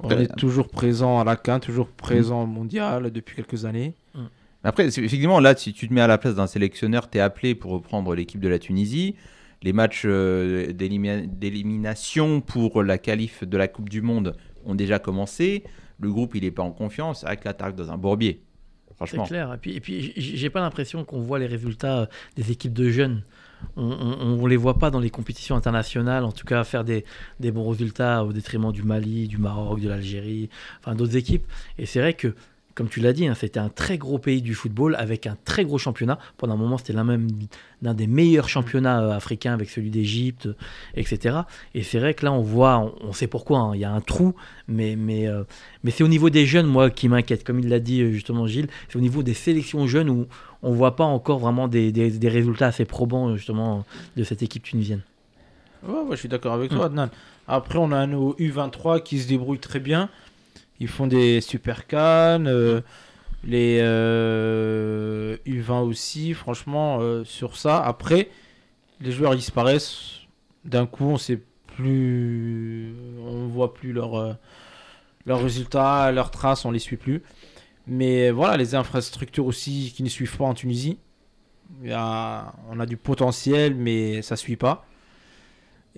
On 0.00 0.10
est 0.10 0.36
toujours 0.36 0.68
présent 0.68 1.18
à 1.18 1.24
la 1.24 1.36
CAN, 1.36 1.58
toujours 1.58 1.88
présent 1.88 2.42
au 2.42 2.46
mondial 2.46 3.10
depuis 3.10 3.34
quelques 3.34 3.64
années. 3.64 3.94
Après, 4.62 4.84
effectivement, 4.84 5.40
là, 5.40 5.56
si 5.56 5.72
tu 5.72 5.88
te 5.88 5.94
mets 5.94 6.02
à 6.02 6.06
la 6.06 6.18
place 6.18 6.34
d'un 6.34 6.46
sélectionneur, 6.46 7.08
tu 7.08 7.16
es 7.16 7.22
appelé 7.22 7.54
pour 7.54 7.70
reprendre 7.70 8.14
l'équipe 8.14 8.40
de 8.40 8.48
la 8.48 8.58
Tunisie. 8.58 9.14
Les 9.62 9.72
matchs 9.72 10.02
euh, 10.04 10.72
d'élimi- 10.72 11.26
d'élimination 11.28 12.40
pour 12.40 12.82
la 12.82 12.98
qualif 12.98 13.44
de 13.44 13.56
la 13.56 13.68
Coupe 13.68 13.88
du 13.88 14.02
Monde 14.02 14.36
ont 14.64 14.74
déjà 14.74 14.98
commencé. 14.98 15.64
Le 15.98 16.10
groupe, 16.10 16.34
il 16.34 16.42
n'est 16.42 16.50
pas 16.50 16.62
en 16.62 16.72
confiance. 16.72 17.24
C'est 17.26 17.36
que 17.36 17.44
l'attaque 17.46 17.74
dans 17.74 17.90
un 17.90 17.96
bourbier. 17.96 18.42
C'est 18.88 18.96
Franchement. 18.96 19.24
clair. 19.24 19.54
Et 19.54 19.58
puis, 19.58 19.76
et 19.76 19.80
puis 19.80 20.12
j'ai 20.16 20.50
pas 20.50 20.60
l'impression 20.60 21.04
qu'on 21.04 21.20
voit 21.20 21.38
les 21.38 21.46
résultats 21.46 22.00
euh, 22.02 22.06
des 22.36 22.50
équipes 22.50 22.72
de 22.72 22.90
jeunes. 22.90 23.22
On, 23.76 23.82
on 23.84 24.46
les 24.46 24.56
voit 24.56 24.78
pas 24.78 24.90
dans 24.90 25.00
les 25.00 25.08
compétitions 25.10 25.56
internationales, 25.56 26.24
en 26.24 26.32
tout 26.32 26.44
cas 26.44 26.62
faire 26.64 26.84
des, 26.84 27.04
des 27.40 27.50
bons 27.50 27.68
résultats 27.68 28.22
au 28.24 28.32
détriment 28.34 28.70
du 28.70 28.82
Mali, 28.82 29.28
du 29.28 29.38
Maroc, 29.38 29.80
de 29.80 29.88
l'Algérie, 29.88 30.50
enfin 30.80 30.94
d'autres 30.94 31.16
équipes. 31.16 31.44
Et 31.78 31.86
c'est 31.86 32.00
vrai 32.00 32.12
que, 32.12 32.34
comme 32.76 32.88
tu 32.88 33.00
l'as 33.00 33.12
dit, 33.12 33.26
hein, 33.26 33.34
c'était 33.34 33.58
un 33.58 33.70
très 33.70 33.96
gros 33.98 34.18
pays 34.18 34.42
du 34.42 34.54
football 34.54 34.94
avec 34.98 35.26
un 35.26 35.36
très 35.44 35.64
gros 35.64 35.78
championnat. 35.78 36.18
Pendant 36.36 36.54
un 36.54 36.56
moment, 36.58 36.76
c'était 36.78 36.92
l'un 36.92 37.02
même 37.04 37.26
des 37.82 38.06
meilleurs 38.06 38.48
championnats 38.50 39.00
euh, 39.02 39.10
africains 39.12 39.54
avec 39.54 39.70
celui 39.70 39.90
d'Égypte, 39.90 40.48
etc. 40.94 41.38
Et 41.74 41.82
c'est 41.82 41.98
vrai 41.98 42.12
que 42.14 42.24
là, 42.24 42.32
on 42.32 42.42
voit, 42.42 42.78
on, 42.78 42.94
on 43.08 43.12
sait 43.14 43.26
pourquoi, 43.28 43.58
hein, 43.60 43.70
il 43.74 43.80
y 43.80 43.84
a 43.84 43.90
un 43.90 44.00
trou, 44.02 44.34
mais, 44.68 44.94
mais, 44.94 45.26
euh, 45.26 45.42
mais 45.84 45.90
c'est 45.90 46.04
au 46.04 46.08
niveau 46.08 46.28
des 46.30 46.44
jeunes, 46.46 46.66
moi, 46.66 46.90
qui 46.90 47.08
m'inquiète. 47.08 47.44
Comme 47.44 47.58
il 47.60 47.68
l'a 47.70 47.80
dit 47.80 48.02
euh, 48.02 48.12
justement 48.12 48.46
Gilles, 48.46 48.68
c'est 48.88 48.96
au 48.96 49.00
niveau 49.02 49.22
des 49.22 49.34
sélections 49.34 49.86
jeunes 49.86 50.10
où 50.10 50.26
on 50.62 50.72
voit 50.72 50.96
pas 50.96 51.04
encore 51.04 51.38
vraiment 51.38 51.68
des, 51.68 51.90
des- 51.92 52.10
des 52.10 52.28
résultats 52.28 52.66
assez 52.66 52.84
probants, 52.84 53.34
justement, 53.36 53.84
de 54.18 54.22
cette 54.22 54.42
équipe 54.42 54.62
tunisienne. 54.64 55.00
Ouais, 55.86 55.94
ouais, 56.00 56.10
je 56.12 56.16
suis 56.16 56.28
d'accord 56.28 56.52
avec 56.52 56.70
Mm. 56.72 56.76
toi, 56.76 56.86
Adnan. 56.86 57.08
Après, 57.48 57.78
on 57.78 57.92
a 57.92 58.06
nos 58.06 58.34
U23 58.38 59.02
qui 59.02 59.18
se 59.18 59.28
débrouillent 59.28 59.58
très 59.60 59.80
bien. 59.80 60.08
Ils 60.80 60.88
font 60.88 61.06
des 61.06 61.40
super 61.40 61.86
cannes. 61.86 62.46
euh, 62.48 62.80
les 63.44 63.78
euh, 63.80 65.36
U20 65.46 65.82
aussi, 65.88 66.34
franchement, 66.34 66.98
euh, 67.00 67.24
sur 67.24 67.56
ça. 67.56 67.80
Après, 67.84 68.30
les 69.00 69.12
joueurs 69.12 69.36
disparaissent. 69.36 70.20
D'un 70.64 70.86
coup, 70.86 71.04
on 71.04 71.16
sait 71.18 71.40
plus. 71.76 72.94
On 73.20 73.46
voit 73.48 73.74
plus 73.74 73.92
leurs 73.92 74.16
euh, 74.16 74.32
leurs 75.26 75.42
résultats, 75.42 76.12
leurs 76.12 76.30
traces, 76.30 76.64
on 76.64 76.70
les 76.70 76.78
suit 76.78 76.96
plus. 76.96 77.22
Mais 77.86 78.30
voilà, 78.30 78.56
les 78.56 78.74
infrastructures 78.74 79.46
aussi 79.46 79.92
qui 79.94 80.02
ne 80.02 80.08
suivent 80.08 80.36
pas 80.36 80.44
en 80.44 80.54
Tunisie. 80.54 80.98
On 81.84 82.80
a 82.80 82.86
du 82.86 82.96
potentiel, 82.96 83.74
mais 83.74 84.22
ça 84.22 84.36
suit 84.36 84.56
pas. 84.56 84.86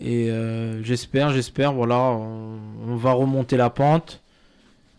Et 0.01 0.31
euh, 0.31 0.83
j'espère, 0.83 1.31
j'espère, 1.31 1.73
voilà, 1.73 1.97
on 2.12 2.97
va 2.97 3.12
remonter 3.12 3.57
la 3.57 3.71
pente. 3.71 4.23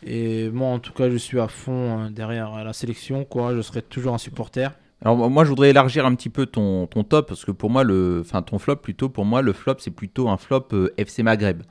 Et 0.06 0.50
moi, 0.50 0.70
en 0.70 0.80
tout 0.80 0.94
cas, 0.94 1.10
je 1.10 1.18
suis 1.18 1.40
à 1.40 1.48
fond 1.48 2.06
euh, 2.06 2.10
derrière 2.10 2.64
la 2.64 2.74
sélection, 2.74 3.26
quoi. 3.26 3.56
Je 3.56 3.62
serai 3.62 3.82
toujours 3.82 4.14
un 4.14 4.18
supporter. 4.18 4.72
Alors 5.02 5.30
moi 5.30 5.46
je 5.46 5.50
voudrais 5.50 5.70
élargir 5.70 6.06
un 6.06 6.14
petit 6.14 6.30
peu 6.30 6.46
ton, 6.46 6.86
ton 6.88 7.04
top 7.04 7.30
parce 7.30 7.46
que 7.46 7.52
pour 7.52 7.70
moi 7.70 7.84
le 7.84 8.22
enfin 8.26 8.42
ton 8.42 8.60
flop 8.60 8.78
plutôt 8.78 9.08
pour 9.08 9.24
moi 9.24 9.42
le 9.42 9.54
flop 9.54 9.76
c'est 9.78 9.92
plutôt 9.92 10.28
un 10.28 10.36
flop 10.38 10.68
euh, 10.74 10.94
FC 10.98 11.24
Maghreb. 11.24 11.64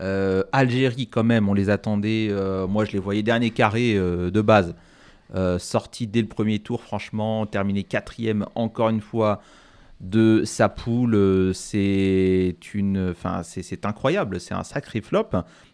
Euh, 0.00 0.42
Algérie 0.52 1.06
quand 1.06 1.22
même 1.22 1.48
on 1.48 1.54
les 1.54 1.70
attendait 1.70 2.28
euh, 2.30 2.66
moi 2.66 2.84
je 2.84 2.92
les 2.92 2.98
voyais 2.98 3.22
dernier 3.22 3.50
carré 3.50 3.94
de 3.94 4.40
base 4.40 4.74
sorti 5.58 6.06
dès 6.06 6.22
le 6.22 6.28
premier 6.28 6.58
tour 6.58 6.82
franchement 6.82 7.46
terminé 7.46 7.84
quatrième 7.84 8.46
encore 8.56 8.88
une 8.88 9.00
fois 9.00 9.40
de 10.00 10.42
sa 10.44 10.68
poule 10.68 11.54
c'est 11.54 12.54
une 12.74 13.10
enfin 13.10 13.42
c'est 13.42 13.86
incroyable 13.86 14.40
c'est 14.40 14.52
un 14.52 14.62
sacré 14.62 15.00
flop 15.00 15.30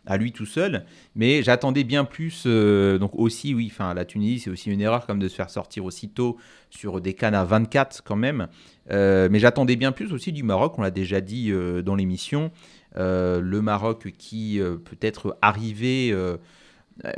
à 0.07 0.17
lui 0.17 0.31
tout 0.31 0.47
seul 0.47 0.85
mais 1.17 1.43
j'attendais 1.43 1.83
bien 1.83 2.05
plus 2.05 2.45
euh, 2.47 2.99
donc 2.99 3.11
aussi 3.15 3.53
oui 3.53 3.69
enfin 3.73 3.95
la 3.95 4.05
Tunisie 4.05 4.39
c'est 4.39 4.51
aussi 4.51 4.71
une 4.71 4.81
erreur 4.81 5.07
comme 5.07 5.19
de 5.19 5.27
se 5.27 5.35
faire 5.35 5.51
sortir 5.51 5.85
aussitôt 5.85 6.37
sur 6.71 7.01
des 7.01 7.15
cannes 7.15 7.35
à 7.35 7.45
24 7.45 8.03
quand 8.03 8.17
même. 8.17 8.49
Euh, 8.91 9.29
mais 9.31 9.39
j'attendais 9.39 9.77
bien 9.77 9.93
plus 9.93 10.13
aussi 10.13 10.33
du 10.33 10.43
Maroc, 10.43 10.79
on 10.79 10.83
l'a 10.83 10.91
déjà 10.91 11.21
dit 11.21 11.51
euh, 11.51 11.83
dans 11.83 11.95
l'émission. 11.95 12.51
Le 12.95 13.61
Maroc 13.61 14.13
qui 14.19 14.61
peut-être 14.85 15.39
arrivait, 15.41 16.15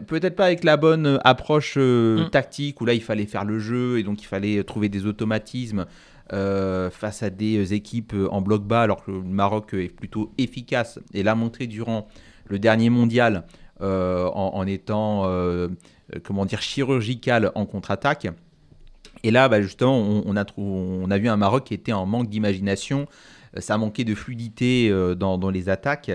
peut-être 0.06 0.36
pas 0.36 0.46
avec 0.46 0.64
la 0.64 0.76
bonne 0.76 1.18
approche 1.24 1.74
euh, 1.76 2.26
Mm. 2.26 2.30
tactique, 2.30 2.80
où 2.80 2.84
là 2.84 2.94
il 2.94 3.02
fallait 3.02 3.26
faire 3.26 3.44
le 3.44 3.58
jeu 3.58 3.98
et 3.98 4.02
donc 4.02 4.22
il 4.22 4.26
fallait 4.26 4.62
trouver 4.64 4.88
des 4.88 5.06
automatismes 5.06 5.86
euh, 6.32 6.90
face 6.90 7.22
à 7.22 7.30
des 7.30 7.74
équipes 7.74 8.14
en 8.30 8.40
bloc 8.40 8.64
bas, 8.64 8.82
alors 8.82 9.04
que 9.04 9.10
le 9.10 9.22
Maroc 9.22 9.74
est 9.74 9.94
plutôt 9.94 10.32
efficace 10.38 10.98
et 11.12 11.22
l'a 11.22 11.34
montré 11.34 11.66
durant 11.66 12.06
le 12.46 12.58
dernier 12.58 12.90
mondial 12.90 13.44
euh, 13.80 14.26
en, 14.28 14.66
étant, 14.66 15.24
euh, 15.26 15.68
euh, 16.14 16.20
comment 16.22 16.46
dire, 16.46 16.62
chirurgical 16.62 17.50
en 17.54 17.66
contre-attaque. 17.66 18.28
Et 19.22 19.30
là, 19.30 19.48
bah, 19.48 19.60
justement, 19.62 19.98
on, 19.98 20.36
a 20.36 20.44
on 20.56 21.10
a 21.10 21.18
vu 21.18 21.28
un 21.28 21.36
Maroc 21.36 21.64
qui 21.64 21.74
était 21.74 21.92
en 21.92 22.06
manque 22.06 22.28
d'imagination. 22.28 23.06
Euh, 23.56 23.60
Ça 23.60 23.78
manquait 23.78 24.04
de 24.04 24.14
fluidité 24.14 24.90
euh, 24.90 25.14
dans, 25.14 25.50
les 25.50 25.68
attaques. 25.68 26.10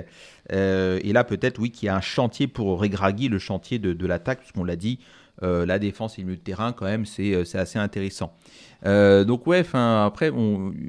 Euh, 0.51 0.99
et 1.03 1.11
là, 1.11 1.23
peut-être, 1.23 1.59
oui, 1.59 1.71
qu'il 1.71 1.87
y 1.87 1.89
a 1.89 1.95
un 1.95 2.01
chantier 2.01 2.47
pour 2.47 2.79
Regragui, 2.79 3.27
le 3.27 3.39
chantier 3.39 3.79
de, 3.79 3.93
de 3.93 4.07
l'attaque, 4.07 4.39
puisqu'on 4.39 4.63
l'a 4.63 4.75
dit, 4.75 4.99
euh, 5.01 5.18
la 5.41 5.79
défense 5.79 6.19
et 6.19 6.23
le 6.23 6.37
terrain, 6.37 6.73
quand 6.73 6.85
même, 6.85 7.05
c'est 7.05 7.33
euh, 7.33 7.43
assez 7.53 7.79
intéressant. 7.79 8.33
Euh, 8.85 9.23
donc, 9.23 9.47
ouais, 9.47 9.63
après, 9.73 10.31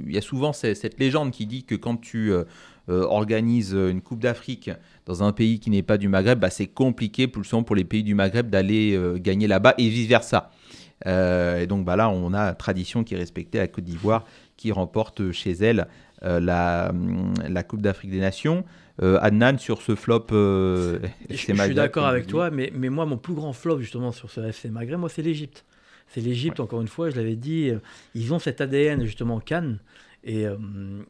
il 0.07 0.13
y 0.13 0.19
a 0.19 0.21
souvent 0.21 0.53
ce- 0.53 0.75
cette 0.75 0.99
légende 0.99 1.31
qui 1.31 1.47
dit 1.47 1.65
que 1.65 1.75
quand 1.75 1.97
tu 2.01 2.33
euh, 2.33 2.45
euh, 2.89 3.03
organises 3.03 3.73
une 3.73 4.01
Coupe 4.01 4.21
d'Afrique 4.21 4.71
dans 5.07 5.23
un 5.23 5.33
pays 5.33 5.61
qui 5.61 5.71
n'est 5.71 5.83
pas 5.83 5.99
du 5.99 6.09
Maghreb, 6.09 6.39
bah, 6.41 6.51
c'est 6.51 6.67
compliqué 6.67 7.27
pour, 7.29 7.43
pour 7.65 7.77
les 7.77 7.85
pays 7.85 8.03
du 8.03 8.15
Maghreb 8.15 8.51
d'aller 8.51 8.95
euh, 8.97 9.19
gagner 9.19 9.47
là-bas 9.47 9.75
et 9.79 9.89
vice-versa. 9.89 10.51
Euh, 11.07 11.61
et 11.63 11.67
donc 11.67 11.85
bah 11.85 11.97
là, 11.97 12.11
on 12.11 12.35
a 12.35 12.53
tradition 12.55 13.05
qui 13.05 13.15
est 13.15 13.19
respectée 13.19 13.59
à 13.61 13.67
Côte 13.69 13.85
d'Ivoire, 13.85 14.25
qui 14.57 14.71
remporte 14.71 15.33
chez 15.33 15.53
elle 15.53 15.87
euh, 16.23 16.41
la, 16.41 16.91
hum, 16.91 17.33
la 17.49 17.63
Coupe 17.63 17.81
d'Afrique 17.81 18.11
des 18.11 18.21
Nations. 18.21 18.65
Euh, 19.03 19.19
Adnan, 19.21 19.59
sur 19.59 19.83
ce 19.83 19.95
flop, 19.95 20.27
euh, 20.33 20.99
Je, 21.29 21.35
FC 21.35 21.55
je 21.55 21.63
suis 21.63 21.75
d'accord 21.75 22.07
avec 22.07 22.27
toi, 22.27 22.51
mais, 22.51 22.71
mais 22.75 22.91
moi, 22.91 23.07
mon 23.07 23.17
plus 23.17 23.35
grand 23.35 23.53
flop, 23.53 23.81
justement, 23.81 24.13
sur 24.13 24.31
ce 24.31 24.41
FC 24.41 24.69
Maghreb, 24.69 24.99
moi, 24.99 25.09
c'est 25.09 25.23
l'Égypte. 25.23 25.65
C'est 26.09 26.21
l'Égypte, 26.21 26.61
encore 26.61 26.81
une 26.81 26.89
fois, 26.89 27.09
je 27.09 27.17
l'avais 27.17 27.37
dit, 27.37 27.71
euh, 27.71 27.79
ils 28.15 28.35
ont 28.35 28.39
cet 28.39 28.61
ADN, 28.61 29.05
justement, 29.05 29.41
Cannes. 29.41 29.79
Et, 30.23 30.47
euh, 30.47 30.57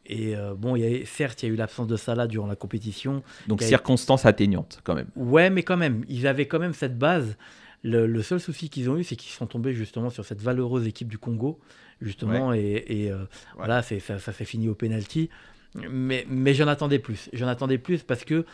et 0.07 0.37
euh, 0.37 0.55
bon, 0.55 0.76
il 0.76 0.83
y 0.83 1.03
a, 1.03 1.07
certes, 1.07 1.42
il 1.42 1.46
y 1.46 1.50
a 1.50 1.53
eu 1.53 1.57
l'absence 1.57 1.88
de 1.88 1.96
Salah 1.96 2.26
durant 2.26 2.46
la 2.46 2.57
compétition. 2.57 3.22
Donc 3.48 3.62
circonstances 3.62 4.24
atteignantes 4.24 4.81
quand 4.85 4.94
même. 4.94 5.09
Ouais, 5.16 5.50
mais 5.50 5.62
quand 5.62 5.76
même, 5.76 6.05
ils 6.09 6.26
avaient 6.26 6.46
quand 6.46 6.61
même 6.61 6.74
cette 6.74 6.98
base. 6.98 7.37
Le, 7.83 8.07
le 8.07 8.22
seul 8.22 8.40
souci 8.40 8.68
qu'ils 8.68 8.90
ont 8.90 8.98
eu, 8.98 9.05
c'est 9.05 9.16
qu'ils 9.16 9.33
sont 9.33 9.46
tombés 9.46 9.72
justement 9.72 10.11
sur 10.11 10.24
cette 10.24 10.42
valeureuse 10.42 10.87
équipe 10.87 11.09
du 11.09 11.18
Congo, 11.18 11.59
justement, 12.03 12.53
et, 12.53 12.85
et, 12.87 13.11
euh, 13.11 13.24
voilà, 13.57 13.83
ça, 13.83 14.18
ça 14.18 14.33
s'est 14.33 14.44
fini 14.44 14.68
au 14.68 14.74
penalty. 14.74 15.31
Mais, 15.90 16.26
mais 16.28 16.54
j'en 16.54 16.66
attendais 16.68 16.98
plus. 16.98 17.28
J'en 17.33 17.46
attendais 17.48 17.78
plus 17.78 18.02
parce 18.02 18.24
que 18.24 18.44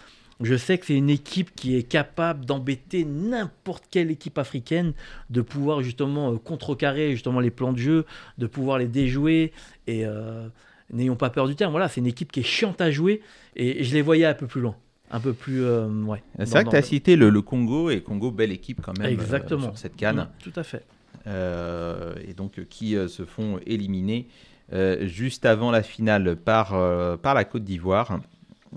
je 0.42 0.55
sais 0.55 0.76
que 0.76 0.85
c'est 0.85 0.94
une 0.96 1.09
équipe 1.09 1.55
qui 1.55 1.76
est 1.76 1.83
capable 1.83 2.44
d'embêter 2.44 3.05
n'importe 3.07 3.85
quelle 3.90 4.11
équipe 4.11 4.37
africaine, 4.37 4.92
de 5.31 5.40
pouvoir 5.40 5.83
justement 5.83 6.33
euh, 6.33 6.37
contrecarrer 6.37 7.12
justement 7.12 7.40
les 7.40 7.50
plans 7.50 7.72
de 7.72 7.79
jeu, 7.79 8.05
de 8.37 8.46
pouvoir 8.46 8.76
les 8.79 8.87
déjouer. 8.87 9.52
Et 9.87 10.05
euh, 10.05 10.46
n'ayons 10.92 11.16
pas 11.16 11.31
peur 11.31 11.48
du 11.48 11.57
terme. 11.57 11.70
Voilà, 11.70 11.88
c'est 11.88 12.00
une 12.02 12.07
équipe 12.07 12.31
qui 12.33 12.40
est 12.40 12.42
chiante 12.42 12.83
à 12.83 12.90
jouer 12.90 13.22
et 13.57 13.83
je 13.83 13.94
les 13.94 14.02
voyais 14.02 14.26
un 14.26 14.35
peu 14.35 14.46
plus 14.46 14.61
loin. 14.61 14.76
Un 15.11 15.20
peu 15.20 15.33
plus. 15.33 15.64
euh, 15.64 15.88
ouais. 16.02 16.22
C'est 16.40 16.50
vrai 16.50 16.64
que 16.64 16.70
tu 16.70 16.76
as 16.76 16.81
le- 16.81 16.85
cité 16.87 17.16
le, 17.16 17.31
le 17.31 17.40
Congo, 17.40 17.88
et 17.90 18.00
Congo, 18.02 18.31
belle 18.31 18.52
équipe 18.52 18.83
quand 18.83 18.98
même 18.98 19.07
euh, 19.07 19.11
Exactement. 19.12 19.62
sur 19.62 19.79
cette 19.79 19.96
canne. 19.96 20.16
Mm, 20.16 20.29
tout 20.42 20.52
à 20.57 20.64
fait. 20.64 20.85
euh, 21.29 22.14
et 22.29 22.35
donc 22.35 22.61
qui 22.68 22.92
se 23.09 23.24
font 23.24 23.59
éliminer 23.66 24.26
euh, 24.72 25.07
juste 25.07 25.46
avant 25.46 25.70
la 25.70 25.83
finale 25.83 26.37
par, 26.37 26.74
euh, 26.74 27.16
par 27.16 27.35
la 27.35 27.44
Côte 27.44 27.64
d'Ivoire. 27.64 28.18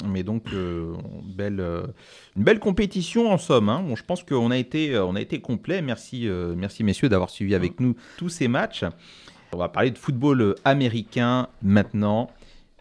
Mais 0.07 0.23
donc, 0.23 0.43
euh, 0.53 0.93
belle, 1.23 1.59
une 2.37 2.43
belle 2.43 2.59
compétition 2.59 3.31
en 3.31 3.37
somme. 3.37 3.69
hein. 3.69 3.83
Bon, 3.85 3.95
je 3.95 4.03
pense 4.03 4.23
qu'on 4.23 4.51
a 4.51 4.57
été, 4.57 4.97
on 4.97 5.15
a 5.15 5.21
été 5.21 5.41
complet. 5.41 5.81
Merci, 5.81 6.29
merci 6.55 6.83
messieurs 6.83 7.09
d'avoir 7.09 7.29
suivi 7.29 7.55
avec 7.55 7.79
nous 7.79 7.95
tous 8.17 8.29
ces 8.29 8.47
matchs. 8.47 8.85
On 9.51 9.57
va 9.57 9.67
parler 9.67 9.91
de 9.91 9.97
football 9.97 10.55
américain 10.63 11.47
maintenant. 11.63 12.29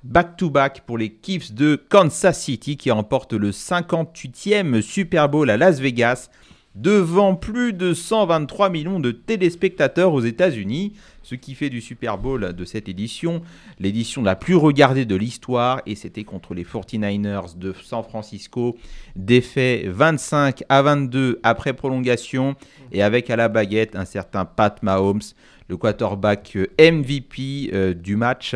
Back-to-back 0.05 0.83
pour 0.87 0.97
les 0.97 1.18
Chiefs 1.25 1.53
de 1.53 1.75
Kansas 1.75 2.40
City 2.40 2.77
qui 2.77 2.90
remportent 2.90 3.33
le 3.33 3.51
58e 3.51 4.81
Super 4.81 5.29
Bowl 5.29 5.51
à 5.51 5.57
Las 5.57 5.81
Vegas 5.81 6.31
devant 6.77 7.35
plus 7.35 7.73
de 7.73 7.92
123 7.94 8.71
millions 8.71 9.01
de 9.01 9.11
téléspectateurs 9.11 10.12
aux 10.12 10.21
États-Unis, 10.21 10.92
ce 11.29 11.35
qui 11.35 11.55
fait 11.55 11.69
du 11.69 11.83
Super 11.83 12.17
Bowl 12.17 12.55
de 12.55 12.64
cette 12.64 12.88
édition 12.88 13.43
l'édition 13.79 14.23
la 14.23 14.35
plus 14.35 14.55
regardée 14.55 15.05
de 15.05 15.14
l'histoire 15.14 15.83
et 15.85 15.95
c'était 15.95 16.25
contre 16.25 16.55
les 16.55 16.64
49ers 16.64 17.59
de 17.59 17.75
San 17.85 18.03
Francisco, 18.03 18.79
défait 19.14 19.85
25 19.88 20.64
à 20.71 20.81
22 20.81 21.38
après 21.43 21.75
prolongation 21.75 22.57
et 22.93 23.03
avec 23.03 23.29
à 23.29 23.37
la 23.37 23.49
baguette 23.49 23.95
un 23.95 24.07
certain 24.07 24.47
Pat 24.47 24.83
Mahomes, 24.83 25.21
le 25.69 25.77
quarterback 25.77 26.57
euh, 26.57 26.67
MVP 26.79 27.75
euh, 27.75 27.93
du 27.93 28.17
match. 28.17 28.55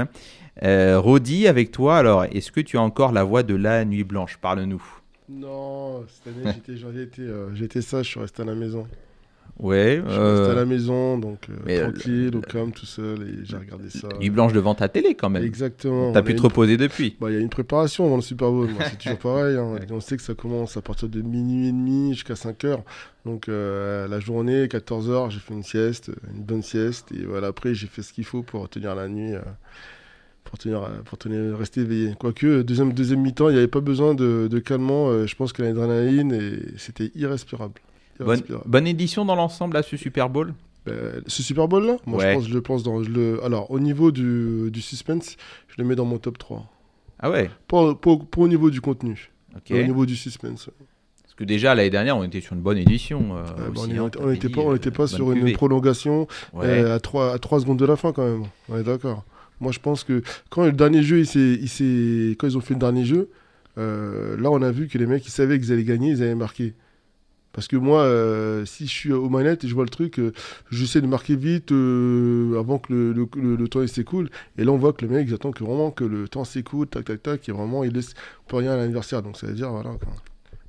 Euh, 0.63 0.99
Rodi, 0.99 1.49
avec 1.49 1.73
toi, 1.73 1.99
alors 1.99 2.25
est-ce 2.25 2.51
que 2.51 2.61
tu 2.61 2.79
as 2.79 2.83
encore 2.83 3.13
la 3.13 3.23
voix 3.23 3.43
de 3.43 3.55
la 3.55 3.85
nuit 3.85 4.05
blanche? 4.05 4.39
Parle-nous. 4.39 4.83
Non, 5.29 6.05
cette 6.09 6.35
année, 6.35 6.55
euh, 7.19 7.51
j'étais 7.55 7.83
sage, 7.83 8.07
je 8.07 8.11
suis 8.13 8.21
resté 8.21 8.41
à 8.41 8.47
la 8.47 8.55
maison. 8.55 8.87
Ouais. 9.63 10.03
Je 10.05 10.11
suis 10.13 10.19
resté 10.21 10.45
à 10.47 10.49
euh, 10.51 10.55
la 10.57 10.65
maison, 10.67 11.19
donc 11.19 11.39
euh, 11.49 11.53
mais, 11.65 11.79
euh, 11.79 11.83
tranquille, 11.91 12.31
au 12.37 12.41
calme, 12.41 12.73
tout 12.73 12.85
seul, 12.85 13.23
et 13.23 13.45
j'ai 13.45 13.57
regardé 13.57 13.89
ça. 13.91 14.09
Nuit 14.21 14.29
blanche 14.29 14.53
devant 14.53 14.75
ta 14.75 14.89
télé 14.89 15.15
quand 15.15 15.31
même. 15.31 15.45
Exactement. 15.45 16.13
T'as 16.13 16.23
pu 16.23 16.33
te 16.35 16.39
une- 16.39 16.45
reposer 16.45 16.77
depuis. 16.77 17.17
Bah, 17.21 17.31
il 17.31 17.35
y 17.35 17.37
a 17.37 17.41
une 17.41 17.49
préparation 17.49 18.05
avant 18.05 18.17
le 18.17 18.23
Super 18.23 18.51
Bowl, 18.51 18.69
c'est 18.91 18.99
toujours 18.99 19.19
pareil. 19.21 19.57
hein. 19.57 19.77
On 19.91 20.01
sait 20.01 20.17
que 20.17 20.23
ça 20.23 20.35
commence 20.35 20.77
à 20.77 20.83
partir 20.83 21.09
de 21.09 21.23
minuit 21.23 21.69
et 21.69 21.73
demi 21.73 22.13
jusqu'à 22.13 22.35
5 22.37 22.65
heures. 22.65 22.83
Donc 23.25 23.49
euh, 23.49 24.09
la 24.09 24.19
journée, 24.19 24.67
14 24.69 25.09
heures, 25.11 25.31
j'ai 25.31 25.39
fait 25.39 25.55
une 25.55 25.63
sieste, 25.63 26.11
une 26.35 26.43
bonne 26.43 26.63
sieste. 26.63 27.13
Et 27.13 27.25
voilà, 27.25 27.47
après, 27.47 27.73
j'ai 27.75 27.87
fait 27.87 28.03
ce 28.03 28.13
qu'il 28.13 28.25
faut 28.25 28.43
pour 28.43 28.69
tenir 28.69 28.97
la 28.97 29.07
nuit, 29.09 29.35
euh, 29.35 29.41
pour, 30.43 30.59
tenir, 30.59 30.83
euh, 30.83 30.89
pour 31.05 31.19
tenir, 31.19 31.57
rester 31.57 31.83
éveillé. 31.83 32.15
Quoique, 32.19 32.63
deuxième, 32.63 32.93
deuxième 32.93 33.21
mi-temps, 33.21 33.49
il 33.49 33.53
n'y 33.53 33.59
avait 33.59 33.69
pas 33.69 33.81
besoin 33.81 34.15
de, 34.15 34.49
de 34.51 34.59
calmant. 34.59 35.09
euh, 35.11 35.27
je 35.29 35.37
pense 35.37 35.53
que 35.53 35.63
l'adrénaline, 35.63 36.37
c'était 36.79 37.13
irrespirable. 37.15 37.75
Bonne, 38.67 38.87
édition 38.87 39.25
dans 39.25 39.35
l'ensemble 39.37 39.77
à 39.77 39.83
ce 39.83 39.97
Super 39.97 40.29
Bowl? 40.31 40.55
Ben, 40.87 41.23
ce 41.27 41.43
Super 41.43 41.69
Bowl 41.69 41.87
là, 41.87 41.97
moi 42.07 42.19
Ouais. 42.19 42.31
je 42.33 42.35
pense, 42.39 42.49
je 42.49 42.55
le 42.55 42.61
pense 42.61 42.83
dans 42.83 43.03
je 43.05 43.11
le. 43.11 43.45
Alors 43.45 43.71
au 43.71 43.79
niveau 43.79 44.11
du, 44.11 44.71
du 44.71 44.81
suspense, 44.81 45.37
je 45.69 45.75
le 45.79 45.85
mets 45.85 45.95
dans 45.95 46.05
mon 46.05 46.19
top 46.19 46.39
3. 46.39 46.67
Ah 47.21 47.31
ouais, 47.31 47.49
Pas, 47.69 47.95
au 48.37 48.49
niveau 48.49 48.69
du 48.71 48.81
contenu, 48.81 49.31
ok. 49.55 49.63
mais 49.71 49.85
au 49.85 49.87
niveau 49.87 50.07
du 50.07 50.17
suspense. 50.17 50.71
Parce 51.23 51.35
que 51.37 51.45
déjà 51.45 51.75
l'année 51.77 51.89
dernière, 51.91 52.17
on 52.17 52.25
était 52.25 52.41
sur 52.41 52.55
une 52.55 52.61
bonne 52.63 52.79
édition. 52.79 53.37
euh, 53.37 53.45
bah, 53.71 53.81
aussi, 53.81 53.99
on 54.01 54.07
hein, 54.07 54.11
n'était 54.33 54.49
dit, 54.49 54.55
pas, 54.55 54.61
on 54.63 54.73
euh, 54.73 54.75
était 54.75 54.91
pas 54.91 55.05
bonne 55.05 55.07
sur 55.07 55.31
une 55.33 55.53
prolongation 55.53 56.27
Ouais. 56.53 56.67
euh, 56.67 56.97
à, 56.97 57.01
3, 57.01 57.33
à 57.33 57.39
3 57.39 57.61
secondes 57.61 57.79
de 57.79 57.87
la 57.87 57.95
fin 57.97 58.13
quand 58.13 58.25
même. 58.25 58.45
On 58.69 58.77
est 58.77 58.83
d'accord. 58.83 59.25
Moi 59.61 59.71
je 59.71 59.79
pense 59.79 60.03
que 60.03 60.23
quand 60.51 60.65
le 60.65 60.73
dernier 60.73 61.03
jeu, 61.05 61.21
il 61.21 61.65
il 61.71 62.37
quand 62.37 62.49
ils 62.49 62.59
ont 62.59 62.61
fait 62.61 62.75
le 62.75 62.81
dernier 62.81 63.05
jeu, 63.05 63.31
là 63.77 64.51
on 64.51 64.61
a 64.63 64.73
vu 64.73 64.89
que 64.89 64.99
les 64.99 65.07
mecs 65.07 65.25
ils 65.25 65.31
savaient 65.31 65.61
qu'ils 65.61 65.73
allaient 65.73 65.85
gagner, 65.85 66.11
ils 66.11 66.23
avaient 66.25 66.35
marqué. 66.35 66.75
Parce 67.53 67.69
que 67.69 67.77
moi, 67.77 68.01
euh, 68.03 68.65
si 68.65 68.87
je 68.87 68.91
suis 68.91 69.13
aux 69.13 69.29
manettes 69.29 69.65
et 69.65 69.69
je 69.69 69.75
vois 69.75 69.85
le 69.85 69.91
truc, 69.91 70.19
euh, 70.19 70.33
j'essaie 70.71 71.03
de 71.03 71.07
marquer 71.07 71.37
vite 71.37 71.71
euh, 71.71 72.59
avant 72.59 72.79
que 72.79 72.93
le, 72.93 73.13
le- 73.13 73.29
le- 73.37 73.57
le 73.57 73.69
temps 73.69 73.87
s'écoule. 73.87 74.31
Et 74.57 74.65
là, 74.65 74.73
on 74.73 74.79
voit 74.79 74.95
que 74.95 75.05
le 75.05 75.13
mec, 75.13 75.27
il 75.29 75.35
attend 75.35 75.51
que 75.53 75.63
vraiment 75.63 75.91
que 75.91 76.05
le 76.05 76.29
temps 76.29 76.45
s'écoule, 76.45 76.87
tac, 76.87 77.05
tac, 77.05 77.23
tac, 77.23 77.47
et 77.49 77.53
vraiment, 77.53 77.85
il 77.85 77.93
laisse 77.93 78.15
plus 78.49 78.57
rien 78.57 78.73
à 78.73 78.77
l'adversaire. 78.77 79.23
Donc, 79.23 79.37
ça 79.37 79.47
veut 79.47 79.53
dire, 79.53 79.71
voilà. 79.71 79.91
quoi. 79.91 80.15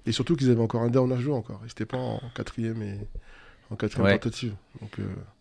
Et 0.06 0.12
surtout 0.12 0.36
qu'ils 0.36 0.52
avaient 0.52 0.62
encore 0.62 0.82
un 0.82 1.12
à 1.12 1.17
jouer 1.19 1.34
encore. 1.34 1.62
Ils 1.63 1.67
n'étaient 1.67 1.86
pas 1.86 1.98
en 1.98 2.19
quatrième 2.36 2.82
et 2.82 2.98
en 3.72 3.78
quatrième 3.78 4.06
Ouais. 4.08 4.19
tentative. 4.19 4.54
Donc, 4.82 4.98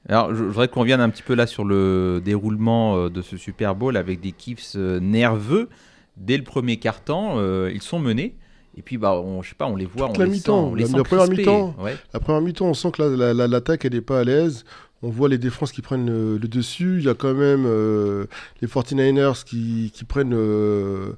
Alors, 0.09 0.31
je, 0.31 0.37
je 0.37 0.43
voudrais 0.45 0.69
qu'on 0.69 0.81
revienne 0.83 1.01
un 1.01 1.11
petit 1.11 1.25
peu 1.25 1.35
là 1.35 1.49
sur 1.49 1.65
le 1.65 2.23
déroulement 2.25 3.09
de 3.11 3.21
ce 3.21 3.37
Super 3.37 3.75
Bowl 3.75 3.97
avec 3.97 4.21
des 4.21 4.31
euh, 4.77 5.01
nerveux. 5.01 5.69
Dès 6.17 6.37
le 6.37 6.45
premier 6.45 6.77
quart-temps, 6.77 7.41
ils 7.69 7.83
sont 7.83 7.99
menés. 7.99 8.37
Et 8.77 8.83
puis, 8.83 8.97
bah, 8.99 9.13
on, 9.15 9.43
je 9.43 9.51
sais 9.51 9.55
pas, 9.55 9.67
on 9.67 9.77
les 9.77 9.85
voit, 9.87 10.09
Toute 10.09 10.17
on 10.17 10.21
la 10.21 10.25
les 10.27 10.31
mi-temps, 10.33 10.65
sent, 10.65 10.71
on 10.73 10.75
les 10.75 10.83
la- 10.85 10.89
sent 10.89 10.97
la 10.97 11.03
première 11.05 11.29
mi-temps. 11.29 11.75
Ouais. 11.79 11.97
La 12.15 12.21
première 12.21 12.41
mi-temps, 12.41 12.67
on 12.67 12.75
sent 12.75 12.91
que 12.93 13.03
la- 13.03 13.09
la- 13.17 13.35
la- 13.35 13.49
l'attaque, 13.49 13.85
elle 13.85 13.93
n'est 13.93 14.01
pas 14.01 14.21
à 14.21 14.25
l'aise. 14.25 14.65
On 15.03 15.11
voit 15.11 15.29
les 15.29 15.37
défenses 15.39 15.73
qui 15.73 15.83
prennent 15.83 16.07
le, 16.07 16.39
le 16.39 16.49
dessus. 16.49 16.99
Il 16.99 17.05
y 17.05 17.09
a 17.09 17.15
quand 17.15 17.35
même 17.35 17.65
euh, 17.67 18.27
les 18.63 18.69
49ers 18.69 19.45
qui, 19.45 19.91
qui 19.93 20.05
prennent. 20.05 20.33
euh, 20.33 21.13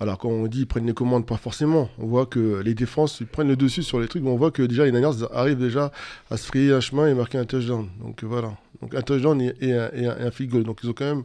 alors, 0.00 0.18
quand 0.18 0.28
on 0.30 0.46
dit 0.46 0.60
ils 0.60 0.66
prennent 0.66 0.86
les 0.86 0.94
commandes, 0.94 1.26
pas 1.26 1.36
forcément. 1.36 1.88
On 1.98 2.06
voit 2.06 2.26
que 2.26 2.60
les 2.64 2.74
défenses 2.74 3.20
ils 3.20 3.26
prennent 3.26 3.48
le 3.48 3.56
dessus 3.56 3.82
sur 3.82 4.00
les 4.00 4.08
trucs. 4.08 4.24
on 4.26 4.36
voit 4.36 4.50
que 4.50 4.62
déjà, 4.62 4.84
les 4.84 4.92
Niners 4.92 5.24
arrivent 5.32 5.58
déjà 5.58 5.92
à 6.30 6.36
se 6.36 6.46
frayer 6.46 6.72
un 6.72 6.80
chemin 6.80 7.06
et 7.06 7.14
marquer 7.14 7.38
un 7.38 7.44
touchdown. 7.44 7.86
Donc, 8.02 8.24
euh, 8.24 8.26
voilà. 8.26 8.52
Donc, 8.82 8.94
un 8.94 9.02
touchdown 9.02 9.40
et, 9.40 9.52
un, 9.72 9.90
et 9.92 10.06
un- 10.06 10.18
et 10.18 10.22
un 10.22 10.30
field 10.30 10.50
goal. 10.52 10.64
Donc, 10.64 10.80
ils 10.82 10.90
ont 10.90 10.94
quand 10.94 11.04
même. 11.04 11.22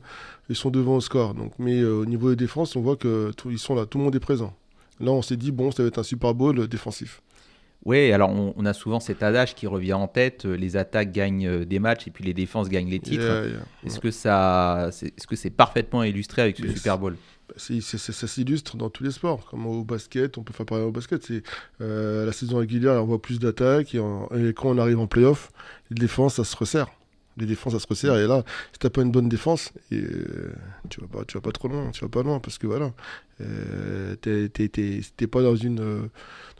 Ils 0.49 0.55
sont 0.55 0.69
devant 0.69 0.97
au 0.97 1.01
score. 1.01 1.33
Donc, 1.33 1.53
mais 1.57 1.79
euh, 1.81 2.01
au 2.01 2.05
niveau 2.05 2.29
des 2.29 2.35
défenses, 2.35 2.75
on 2.75 2.81
voit 2.81 2.97
que 2.97 3.31
tout- 3.31 3.49
ils 3.49 3.57
sont 3.59 3.75
là. 3.75 3.85
Tout 3.85 3.97
le 3.97 4.03
monde 4.03 4.15
est 4.15 4.19
présent. 4.19 4.53
Là, 4.99 5.11
on 5.11 5.21
s'est 5.21 5.37
dit, 5.37 5.51
bon, 5.51 5.71
ça 5.71 5.83
va 5.83 5.87
être 5.87 5.99
un 5.99 6.03
Super 6.03 6.33
Bowl 6.33 6.59
euh, 6.59 6.67
défensif. 6.67 7.21
Ouais, 7.85 8.11
alors 8.13 8.31
on, 8.31 8.53
on 8.57 8.65
a 8.65 8.73
souvent 8.73 8.99
cet 8.99 9.21
adage 9.21 9.53
qui 9.53 9.67
revient 9.67 9.93
en 9.93 10.07
tête 10.07 10.45
euh, 10.45 10.55
les 10.57 10.75
attaques 10.75 11.11
gagnent 11.11 11.45
euh, 11.47 11.65
des 11.65 11.77
matchs 11.77 12.07
et 12.07 12.11
puis 12.11 12.23
les 12.23 12.33
défenses 12.33 12.67
gagnent 12.67 12.89
les 12.89 12.99
titres. 12.99 13.23
Yeah, 13.23 13.45
yeah. 13.47 13.59
Est-ce 13.85 13.99
que 13.99 14.09
ça, 14.09 14.89
c'est- 14.91 15.07
est-ce 15.15 15.27
que 15.27 15.35
c'est 15.35 15.51
parfaitement 15.51 16.01
illustré 16.01 16.41
avec 16.41 16.57
ce 16.57 16.63
Mais 16.63 16.73
Super 16.75 16.97
Bowl? 16.97 17.15
Bah, 17.47 17.53
ça 17.57 18.27
s'illustre 18.27 18.75
dans 18.75 18.89
tous 18.89 19.03
les 19.03 19.11
sports, 19.11 19.45
comme 19.45 19.67
au 19.67 19.83
basket, 19.83 20.39
on 20.39 20.43
peut 20.43 20.53
faire 20.53 20.65
pareil 20.65 20.83
au 20.85 20.91
basket. 20.91 21.23
C'est 21.23 21.43
euh, 21.79 22.25
la 22.25 22.31
saison 22.31 22.57
régulière, 22.57 22.93
on 23.03 23.05
voit 23.05 23.21
plus 23.21 23.37
d'attaques 23.37 23.93
et, 23.93 23.99
et 23.99 24.53
quand 24.53 24.69
on 24.69 24.79
arrive 24.79 24.99
en 24.99 25.05
playoff, 25.05 25.51
les 25.91 25.95
défenses, 25.99 26.35
ça 26.35 26.43
se 26.43 26.55
resserre. 26.55 26.87
Les 27.37 27.45
défenses, 27.45 27.73
ça 27.73 27.79
se 27.79 27.87
resserre 27.87 28.15
et 28.15 28.27
là, 28.27 28.43
si 28.71 28.79
t'as 28.79 28.89
pas 28.89 29.01
une 29.01 29.11
bonne 29.11 29.27
défense, 29.27 29.73
euh, 29.91 30.53
tu 30.89 31.01
vas 31.01 31.07
pas, 31.07 31.25
tu 31.25 31.37
vas 31.37 31.41
pas 31.41 31.51
trop 31.51 31.67
loin, 31.67 31.91
tu 31.91 32.01
vas 32.01 32.09
pas 32.09 32.23
loin 32.23 32.39
parce 32.39 32.57
que 32.57 32.65
voilà, 32.65 32.93
euh, 33.41 34.15
t'es- 34.15 35.27
pas 35.27 35.41
dans 35.41 35.55
une 35.57 35.81
euh, 35.81 36.01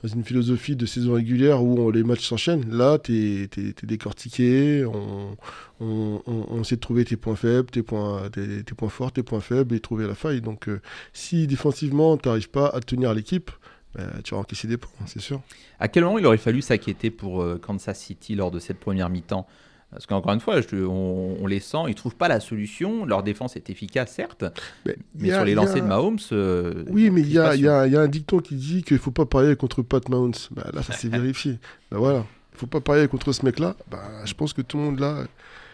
dans 0.03 0.09
une 0.09 0.25
philosophie 0.25 0.75
de 0.75 0.85
saison 0.85 1.13
régulière 1.13 1.63
où 1.63 1.89
les 1.91 2.03
matchs 2.03 2.27
s'enchaînent. 2.27 2.69
Là, 2.69 2.99
t'es 2.99 3.43
es, 3.55 3.73
décortiqué, 3.83 4.83
on, 4.85 5.37
on, 5.79 6.21
on, 6.27 6.63
sait 6.65 6.75
trouver 6.75 7.05
tes 7.05 7.15
points 7.15 7.37
faibles, 7.37 7.71
tes 7.71 7.81
points, 7.81 8.29
tes, 8.29 8.63
points 8.63 8.89
forts, 8.89 9.13
tes 9.13 9.23
points 9.23 9.39
faibles 9.39 9.73
et 9.73 9.79
trouver 9.79 10.05
la 10.07 10.15
faille. 10.15 10.41
Donc, 10.41 10.67
euh, 10.67 10.81
si 11.13 11.47
défensivement, 11.47 12.17
tu 12.17 12.27
n'arrives 12.27 12.49
pas 12.49 12.67
à 12.67 12.81
tenir 12.81 13.13
l'équipe, 13.13 13.49
bah, 13.95 14.03
tu 14.25 14.35
vas 14.35 14.41
encaisser 14.41 14.67
des 14.67 14.77
points, 14.77 15.05
c'est 15.05 15.21
sûr. 15.21 15.41
À 15.79 15.87
quel 15.87 16.03
moment 16.03 16.19
il 16.19 16.25
aurait 16.25 16.37
fallu 16.37 16.61
s'inquiéter 16.61 17.09
pour 17.11 17.45
Kansas 17.61 17.97
City 17.97 18.35
lors 18.35 18.51
de 18.51 18.59
cette 18.59 18.79
première 18.79 19.09
mi-temps? 19.09 19.47
Parce 19.95 20.05
qu'encore 20.05 20.33
une 20.33 20.39
fois, 20.39 20.61
je- 20.61 20.85
on, 20.85 21.37
on 21.41 21.47
les 21.47 21.59
sent, 21.59 21.77
ils 21.87 21.95
trouvent 21.95 22.15
pas 22.15 22.27
la 22.27 22.39
solution. 22.39 23.05
Leur 23.05 23.23
défense 23.23 23.55
est 23.55 23.69
efficace, 23.69 24.11
certes, 24.13 24.43
Mais, 24.85 25.31
a- 25.31 25.35
sur 25.35 25.45
les 25.45 25.53
a- 25.53 25.55
lancers 25.55 25.81
de 25.81 25.87
Mahomes. 25.87 26.19
euh, 26.31 26.83
Oui, 26.89 27.09
mais 27.09 27.21
il 27.21 27.31
y 27.31 27.39
a, 27.39 27.55
y, 27.55 27.61
y 27.61 27.95
un 27.97 28.07
dicton 28.07 28.39
qui 28.39 28.55
dit 28.55 28.83
qu'il 28.83 28.97
ne 28.97 29.01
faut 29.01 29.11
pas 29.11 29.25
parier 29.25 29.55
contre 29.55 29.81
Pat 29.81 30.07
Mahomes. 30.09 30.33
Bah, 30.51 30.67
là, 30.73 30.83
ça 30.83 30.93
s'est 30.93 31.07
vérifié. 31.09 31.59
Bah, 31.91 31.97
voilà. 31.97 32.19
Il 32.51 32.55
ne 32.55 32.59
faut 32.59 32.67
pas 32.67 32.81
parier 32.81 33.07
contre 33.07 33.31
ce 33.31 33.43
mec-là. 33.45 33.75
Bah, 33.89 34.01
je 34.25 34.33
pense 34.33 34.53
que 34.53 34.61
tout 34.61 34.77
le 34.77 34.83
monde 34.83 34.99
là, 34.99 35.23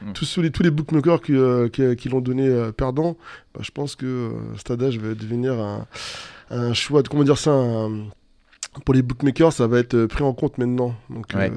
Mm. 0.04 0.14
tous, 0.14 0.38
les, 0.40 0.50
tous 0.50 0.64
les 0.64 0.72
bookmakers 0.72 1.22
qui, 1.22 1.34
euh, 1.36 1.70
qui, 1.70 1.96
qui 1.96 2.10
l'ont 2.10 2.22
donné 2.22 2.48
euh, 2.48 2.72
perdant, 2.72 3.18
bah, 3.54 3.62
je 3.64 3.70
pense 3.70 3.96
que 3.96 4.32
Stadage 4.58 4.98
va 4.98 5.14
devenir 5.14 5.54
un, 5.60 5.86
un 6.50 6.74
choix, 6.74 7.04
de, 7.04 7.08
comment 7.08 7.24
dire 7.24 7.38
ça, 7.38 7.52
un, 7.52 8.06
pour 8.84 8.96
les 8.96 9.04
bookmakers, 9.04 9.54
ça 9.54 9.68
va 9.68 9.78
être 9.78 10.06
pris 10.08 10.24
en 10.24 10.34
compte 10.34 10.58
maintenant. 10.58 10.96
Donc, 11.12 11.28
Ouais. 11.36 11.52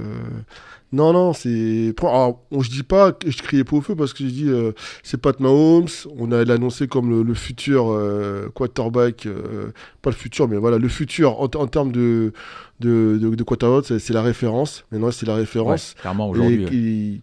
Non, 0.95 1.13
non, 1.13 1.33
c'est. 1.33 1.95
Alors, 2.01 2.41
on, 2.51 2.61
je 2.63 2.71
dis 2.71 2.83
pas 2.83 3.13
que 3.13 3.31
je 3.31 3.43
criais 3.43 3.65
pas 3.65 3.77
au 3.77 3.81
feu 3.81 3.95
parce 3.95 4.13
que 4.13 4.25
je 4.25 4.31
dis 4.31 4.49
euh, 4.49 4.73
c'est 5.03 5.21
Pat 5.21 5.39
Mahomes. 5.41 5.89
On 6.19 6.33
a 6.33 6.41
annoncé 6.53 6.89
comme 6.89 7.11
le, 7.11 7.23
le 7.23 7.35
futur 7.35 7.87
euh, 7.91 8.49
quarterback, 8.55 9.27
euh, 9.27 9.73
pas 10.03 10.11
le 10.11 10.17
futur, 10.17 10.49
mais 10.49 10.57
voilà, 10.57 10.79
le 10.79 10.89
futur 10.89 11.41
en, 11.41 11.45
en 11.45 11.67
termes 11.67 11.93
de, 11.93 12.33
de, 12.81 13.19
de, 13.21 13.35
de 13.35 13.43
quarterback, 13.45 13.85
c'est- 13.87 14.11
la 14.15 14.23
référence. 14.23 14.85
Maintenant, 14.93 15.11
c'est 15.11 15.27
la 15.27 15.35
Ouais, 15.35 15.41
référence. 15.41 15.95
clairement 16.01 16.29
aujourd'hui. 16.31 16.65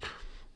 ouais. 0.02 0.08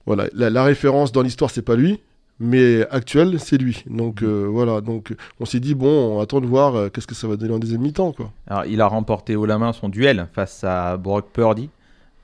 voilà, 0.05 0.25
la, 0.33 0.49
la 0.49 0.63
référence 0.63 1.11
dans 1.11 1.21
l'histoire, 1.21 1.49
c'est 1.49 1.61
pas 1.61 1.75
lui, 1.75 1.99
mais 2.39 2.85
actuel, 2.91 3.39
c'est 3.39 3.57
lui. 3.57 3.83
Donc 3.89 4.21
Mm. 4.21 4.25
euh, 4.25 4.47
voilà, 4.49 4.81
donc 4.81 5.13
on 5.39 5.45
s'est 5.45 5.59
dit 5.61 5.73
bon, 5.75 6.17
on 6.17 6.21
attend 6.21 6.41
de 6.41 6.45
voir 6.47 6.75
euh, 6.75 6.89
qu'est-ce 6.89 7.07
que 7.07 7.15
ça 7.15 7.27
va 7.27 7.37
donner 7.37 7.53
en 7.53 7.59
deuxième 7.59 7.81
mi-temps, 7.81 8.11
quoi. 8.11 8.31
Alors, 8.47 8.65
il 8.65 8.81
a 8.81 8.87
remporté 8.87 9.35
haut 9.35 9.45
la 9.45 9.57
main 9.57 9.71
son 9.73 9.87
duel 9.89 10.27
face 10.33 10.63
à 10.63 10.97
Brock 10.97 11.27
Purdy, 11.31 11.69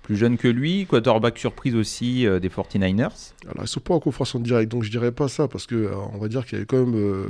plus 0.01 0.15
jeune 0.17 0.37
que 0.37 0.47
lui, 0.47 0.85
quarterback 0.87 1.37
surprise 1.37 1.75
aussi 1.75 2.25
euh, 2.25 2.39
des 2.39 2.49
49ers. 2.49 3.33
Alors 3.45 3.63
ils 3.63 3.67
sont 3.67 3.79
pas 3.79 3.93
en 3.93 3.99
confrontation 3.99 4.39
directe, 4.39 4.71
donc 4.71 4.83
je 4.83 4.89
dirais 4.89 5.11
pas 5.11 5.27
ça 5.27 5.47
parce 5.47 5.67
que 5.67 5.75
euh, 5.75 5.91
on 6.13 6.17
va 6.17 6.27
dire 6.27 6.45
qu'il 6.45 6.57
y 6.59 6.61
a 6.61 6.65
quand 6.65 6.79
même, 6.85 6.95
euh, 6.95 7.25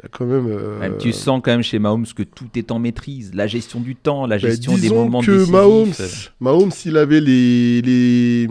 il 0.00 0.04
y 0.04 0.06
a 0.06 0.08
quand 0.08 0.24
même. 0.24 0.46
euh, 0.48 0.96
tu 0.98 1.12
sens 1.12 1.40
quand 1.44 1.50
même 1.50 1.62
chez 1.62 1.78
Mahomes 1.80 2.06
que 2.06 2.22
tout 2.22 2.46
est 2.54 2.70
en 2.70 2.78
maîtrise, 2.78 3.32
la 3.34 3.46
gestion 3.48 3.80
du 3.80 3.96
temps, 3.96 4.26
la 4.26 4.36
bah, 4.36 4.48
gestion 4.48 4.78
des 4.78 4.88
moments 4.90 5.20
que 5.20 5.32
décisifs. 5.32 5.50
Mahomes, 5.50 5.92
Mahomes, 6.40 6.70
s'il 6.70 6.96
avait 6.96 7.20
les 7.20 7.82
les 7.82 8.46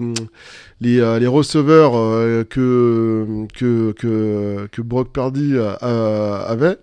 les, 0.82 1.20
les 1.20 1.28
receveurs 1.28 1.94
que, 2.50 3.46
que 3.54 3.94
que 3.94 4.68
que 4.72 4.82
Brock 4.82 5.14
Purdy 5.14 5.56
avait, 5.58 6.78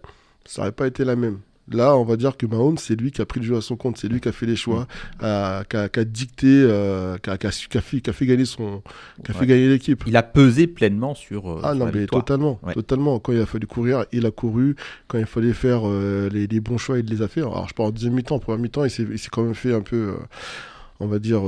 ça 0.47 0.63
aurait 0.63 0.73
pas 0.73 0.87
été 0.87 1.05
la 1.05 1.17
même. 1.17 1.39
Là, 1.71 1.97
on 1.97 2.05
va 2.05 2.17
dire 2.17 2.37
que 2.37 2.47
Mahomes, 2.47 2.79
c'est 2.79 2.99
lui 2.99 3.11
qui 3.11 3.21
a 3.21 3.27
pris 3.27 3.41
le 3.41 3.47
jeu 3.47 3.57
à 3.57 3.61
son 3.61 3.77
compte, 3.77 3.99
c'est 3.99 4.09
lui 4.09 4.21
qui 4.21 4.29
a 4.29 4.33
fait 4.33 4.47
les 4.47 4.57
choix, 4.57 4.83
Mm. 5.21 5.25
a- 5.25 5.65
qui 5.69 5.77
a, 6.01 6.05
dicté, 6.05 6.47
euh, 6.49 7.19
qui, 7.19 7.29
a, 7.31 7.37
fait, 8.13 8.27
gagner 8.27 8.45
son, 8.47 8.83
qui 9.25 9.31
a 9.31 9.35
Ouais. 9.35 9.41
fait 9.41 9.47
gagner 9.47 9.69
l'équipe. 9.69 10.03
Il 10.07 10.17
a 10.17 10.23
pesé 10.23 10.67
pleinement 10.67 11.15
sur, 11.15 11.51
euh, 11.51 11.61
Ah 11.63 11.69
sur 11.73 11.79
non, 11.81 11.87
la 11.87 11.93
mais 11.93 11.99
victoire. 12.01 12.25
totalement, 12.25 12.59
Ouais. 12.63 12.73
totalement. 12.75 13.19
Quand 13.19 13.33
il 13.33 13.41
a 13.41 13.47
fallu 13.47 13.67
courir, 13.67 14.07
il 14.13 14.25
a 14.25 14.31
couru. 14.31 14.77
Quand 15.09 15.19
il 15.19 15.27
fallait 15.27 15.53
faire 15.53 15.83
euh, 15.85 16.29
les, 16.31 16.47
les 16.47 16.61
bons 16.61 16.79
choix, 16.79 16.99
il 16.99 17.05
les 17.07 17.21
a 17.23 17.29
fait. 17.29 17.41
Alors, 17.41 17.69
je 17.69 17.75
parle 17.75 17.91
en 17.91 17.93
deuxième 17.93 18.15
mi-temps. 18.15 18.39
Première 18.39 18.61
mi-temps, 18.61 18.85
il 18.85 18.91
s'est 18.91 19.07
quand 19.31 19.43
même 19.43 19.55
fait 19.55 19.75
un 19.75 19.83
peu, 19.83 20.15
on 21.01 21.07
va 21.07 21.19
dire, 21.19 21.43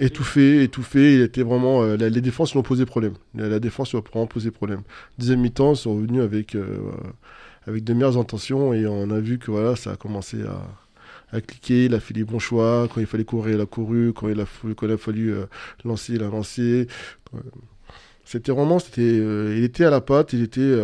étouffé, 0.00 0.62
étouffé. 0.62 1.14
Il 1.16 1.20
était 1.22 1.42
vraiment. 1.42 1.82
euh, 1.82 1.96
la- 1.96 2.08
les 2.08 2.20
défenses 2.20 2.52
lui 2.52 2.58
ont 2.58 2.62
posé 2.62 2.86
problème. 2.86 3.14
La, 3.34 3.48
la 3.48 3.60
défense 3.60 3.92
lui 3.92 3.98
a 3.98 4.00
vraiment 4.00 4.26
posé 4.26 4.50
problème. 4.50 4.80
Deuxième 5.18 5.40
mi-temps, 5.40 5.72
ils 5.74 5.76
sont 5.76 5.94
revenus 5.94 6.22
avec, 6.22 6.54
euh, 6.54 6.78
avec 7.66 7.84
de 7.84 7.92
meilleures 7.92 8.18
intentions 8.18 8.72
et 8.72 8.86
on 8.86 9.10
a 9.10 9.20
vu 9.20 9.38
que 9.38 9.50
voilà, 9.50 9.76
ça 9.76 9.92
a 9.92 9.96
commencé 9.96 10.38
à, 11.32 11.40
cliquer. 11.40 11.86
Il 11.86 11.94
a 11.94 12.00
fait 12.00 12.14
les 12.14 12.24
bons 12.24 12.38
choix. 12.38 12.88
Quand 12.92 13.00
il 13.00 13.06
fallait 13.06 13.24
courir, 13.24 13.56
il 13.56 13.60
a 13.60 13.66
couru. 13.66 14.12
Quand 14.14 14.28
il 14.28 14.40
a, 14.40 14.44
a 14.44 14.96
fallu 14.96 15.32
euh, 15.32 15.46
lancer, 15.84 16.14
il 16.14 16.22
a 16.22 16.28
lancé. 16.28 16.86
Euh, 17.34 17.38
C'était 18.24 18.52
vraiment, 18.52 18.78
euh, 18.98 19.54
il 19.56 19.64
était 19.64 19.84
à 19.84 19.90
la 19.90 20.00
patte, 20.00 20.32
il 20.32 20.42
était, 20.42 20.76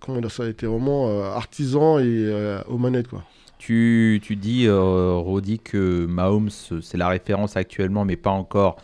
comment 0.00 0.20
dire 0.20 0.30
ça, 0.30 0.44
il 0.44 0.50
était 0.50 0.66
vraiment 0.66 1.22
artisan 1.32 1.98
et 1.98 2.60
aux 2.68 2.78
manettes 2.78 3.08
quoi. 3.08 3.24
Tu, 3.58 4.20
tu 4.22 4.36
dis, 4.36 4.68
Rodi, 4.68 5.58
que 5.58 6.06
Mahomes, 6.06 6.50
c'est 6.50 6.96
la 6.96 7.08
référence 7.08 7.56
actuellement, 7.56 8.06
mais 8.06 8.16
pas 8.16 8.30
encore 8.30 8.76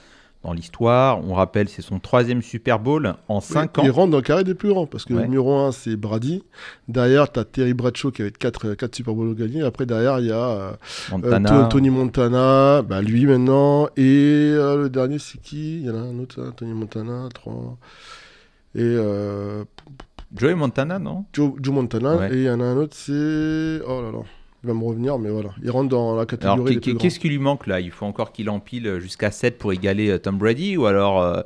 dans 0.46 0.52
l'histoire. 0.52 1.20
On 1.28 1.34
rappelle, 1.34 1.68
c'est 1.68 1.82
son 1.82 1.98
troisième 1.98 2.40
Super 2.40 2.78
Bowl 2.78 3.14
en 3.28 3.40
5 3.40 3.72
Il 3.82 3.90
ans. 3.90 3.92
rentre 3.92 4.10
dans 4.12 4.18
le 4.18 4.22
carré 4.22 4.44
des 4.44 4.54
plus 4.54 4.68
grands 4.68 4.86
parce 4.86 5.04
que 5.04 5.12
Ouais. 5.12 5.20
le 5.22 5.26
numéro 5.26 5.52
1 5.58 5.72
c'est 5.72 5.96
Brady. 5.96 6.44
Derrière, 6.88 7.30
tu 7.32 7.40
as 7.40 7.44
Terry 7.44 7.74
Bradshaw 7.74 8.12
qui 8.12 8.22
avait 8.22 8.30
4, 8.30 8.74
quatre 8.74 8.94
Super 8.94 9.14
Bowls 9.14 9.34
gagnés. 9.34 9.62
Après, 9.62 9.86
derrière, 9.86 10.20
il 10.20 10.26
y 10.26 10.30
a 10.32 10.36
euh, 10.36 10.70
euh, 10.70 10.72
Montana. 11.12 11.48
To- 11.64 11.66
Tony 11.68 11.90
Montana, 11.90 12.82
bah, 12.82 13.02
lui 13.02 13.26
maintenant. 13.26 13.88
Et 13.96 14.52
euh, 14.54 14.76
le 14.84 14.88
dernier, 14.88 15.18
c'est 15.18 15.40
qui? 15.40 15.78
Il 15.80 15.86
y 15.86 15.90
en 15.90 15.96
a 15.96 15.98
un 15.98 16.18
autre, 16.20 16.40
hein, 16.40 16.52
Tony 16.56 16.72
Montana, 16.74 17.28
3. 17.34 17.76
Et 18.76 18.80
euh, 18.82 19.64
Joey 20.36 20.54
Montana, 20.54 20.98
non? 21.00 21.24
Joe, 21.32 21.54
Joe 21.60 21.74
Montana. 21.74 22.14
Ouais. 22.16 22.32
Et 22.32 22.36
il 22.36 22.42
y 22.44 22.50
en 22.50 22.60
a 22.60 22.64
un 22.64 22.76
autre, 22.76 22.94
c'est. 22.96 23.80
Oh 23.84 24.00
là 24.00 24.12
là. 24.12 24.18
Il 24.66 24.70
va 24.70 24.74
me 24.74 24.84
revenir, 24.84 25.16
mais 25.16 25.30
voilà. 25.30 25.50
Il 25.62 25.70
rentre 25.70 25.88
dans 25.90 26.16
la 26.16 26.22
alors, 26.22 26.26
catégorie 26.26 26.80
qu'est-ce 26.80 27.20
qui 27.20 27.28
lui 27.28 27.38
manque 27.38 27.68
là? 27.68 27.78
Il 27.78 27.92
faut 27.92 28.04
encore 28.04 28.32
qu'il 28.32 28.50
empile 28.50 28.98
jusqu'à 28.98 29.30
7 29.30 29.58
pour 29.58 29.72
égaler 29.72 30.10
euh, 30.10 30.18
Tom 30.18 30.38
Brady 30.38 30.76
Ou 30.76 30.86
alors, 30.86 31.22
euh, 31.22 31.40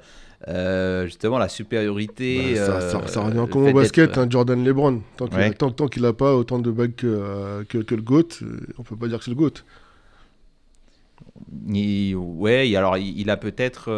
euh, 0.49 1.05
justement, 1.05 1.37
la 1.37 1.51
supériorité 1.51 2.55
Bah, 2.55 2.61
ça, 2.65 2.77
euh, 2.77 2.81
ça, 2.81 3.07
ça 3.09 3.21
revient 3.21 3.45
comme 3.51 3.67
au 3.67 3.75
basket, 3.75 4.17
hein, 4.17 4.27
Jordan 4.31 4.65
LeBron. 4.65 5.03
Tant 5.19 5.27
qu'il 5.27 5.37
Ouais. 5.37 5.53
tant- 5.53 5.71
tant 5.71 5.87
qu'il 5.87 6.01
n'a 6.01 6.15
pas 6.15 6.35
autant 6.35 6.61
de 6.61 6.71
bagues 6.71 6.95
que, 6.95 7.63
que, 7.69 7.77
que 7.77 7.95
le 7.95 8.01
GOAT, 8.01 8.29
on 8.79 8.85
peut 8.85 8.97
pas 8.97 9.09
dire 9.09 9.19
que 9.19 9.25
c'est 9.27 9.33
le 9.33 9.37
GOAT. 9.37 9.65
Il- 11.69 12.17
ouais, 12.17 12.75
alors 12.75 12.97
il, 12.97 13.21
il 13.21 13.29
a 13.29 13.37
peut-être, 13.37 13.91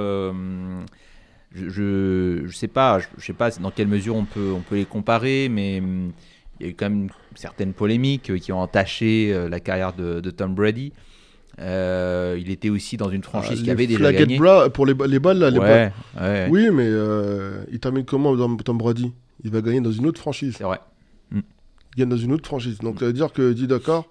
je, 1.55 1.69
je, 1.69 2.43
je 2.47 2.57
sais 2.57 2.67
pas, 2.67 2.99
je, 2.99 3.07
je 3.19 3.25
sais 3.25 3.33
pas 3.33 3.51
dans 3.53 3.71
quelle 3.71 3.87
mesure 3.89 4.17
on 4.17 4.25
peut, 4.25 4.53
on 4.53 4.61
peut 4.63 4.77
les 4.77 4.85
comparer, 4.85 5.49
mais 5.49 5.79
hum, 5.81 6.11
il 6.61 6.67
y 6.67 6.69
a 6.69 6.73
eu 6.73 6.75
quand 6.75 6.89
même 6.91 7.09
certaines 7.35 7.73
polémiques 7.73 8.31
euh, 8.31 8.39
qui 8.39 8.53
ont 8.53 8.61
entaché 8.61 9.33
euh, 9.33 9.49
la 9.49 9.61
carrière 9.61 9.93
de, 9.93 10.21
de 10.21 10.31
Tom 10.31 10.55
Brady. 10.55 10.93
Euh, 11.59 12.39
il 12.41 12.51
était 12.51 12.71
aussi 12.71 12.97
dans 12.97 13.11
une 13.11 13.23
franchise 13.23 13.59
Ah, 13.61 13.65
qui 13.65 13.71
avait 13.71 13.87
déjà 13.87 14.13
gagné. 14.13 14.39
pour 14.73 14.87
les, 14.87 14.95
ba- 14.95 15.07
les 15.07 15.19
balles, 15.19 15.39
là, 15.39 15.51
les 15.51 15.59
balles. 15.59 15.93
ouais, 16.21 16.49
Oui, 16.51 16.71
mais 16.73 16.87
euh, 16.87 17.65
il 17.71 17.79
termine 17.79 18.05
comment 18.05 18.35
Tom 18.57 18.79
Brady? 18.79 19.13
Il 19.45 19.51
va 19.51 19.61
gagner 19.61 19.81
dans 19.81 19.93
une 19.93 20.07
autre 20.07 20.21
franchise. 20.21 20.55
c'est 20.57 20.65
vrai. 20.65 20.81
Il 21.33 21.43
gagne 21.99 22.09
dans 22.09 22.17
une 22.17 22.33
autre 22.33 22.47
franchise. 22.47 22.79
Donc 22.79 23.01
ça 23.01 23.07
veut 23.07 23.13
dire 23.13 23.33
que 23.35 23.53
dit 23.53 23.67
d'accord, 23.67 24.09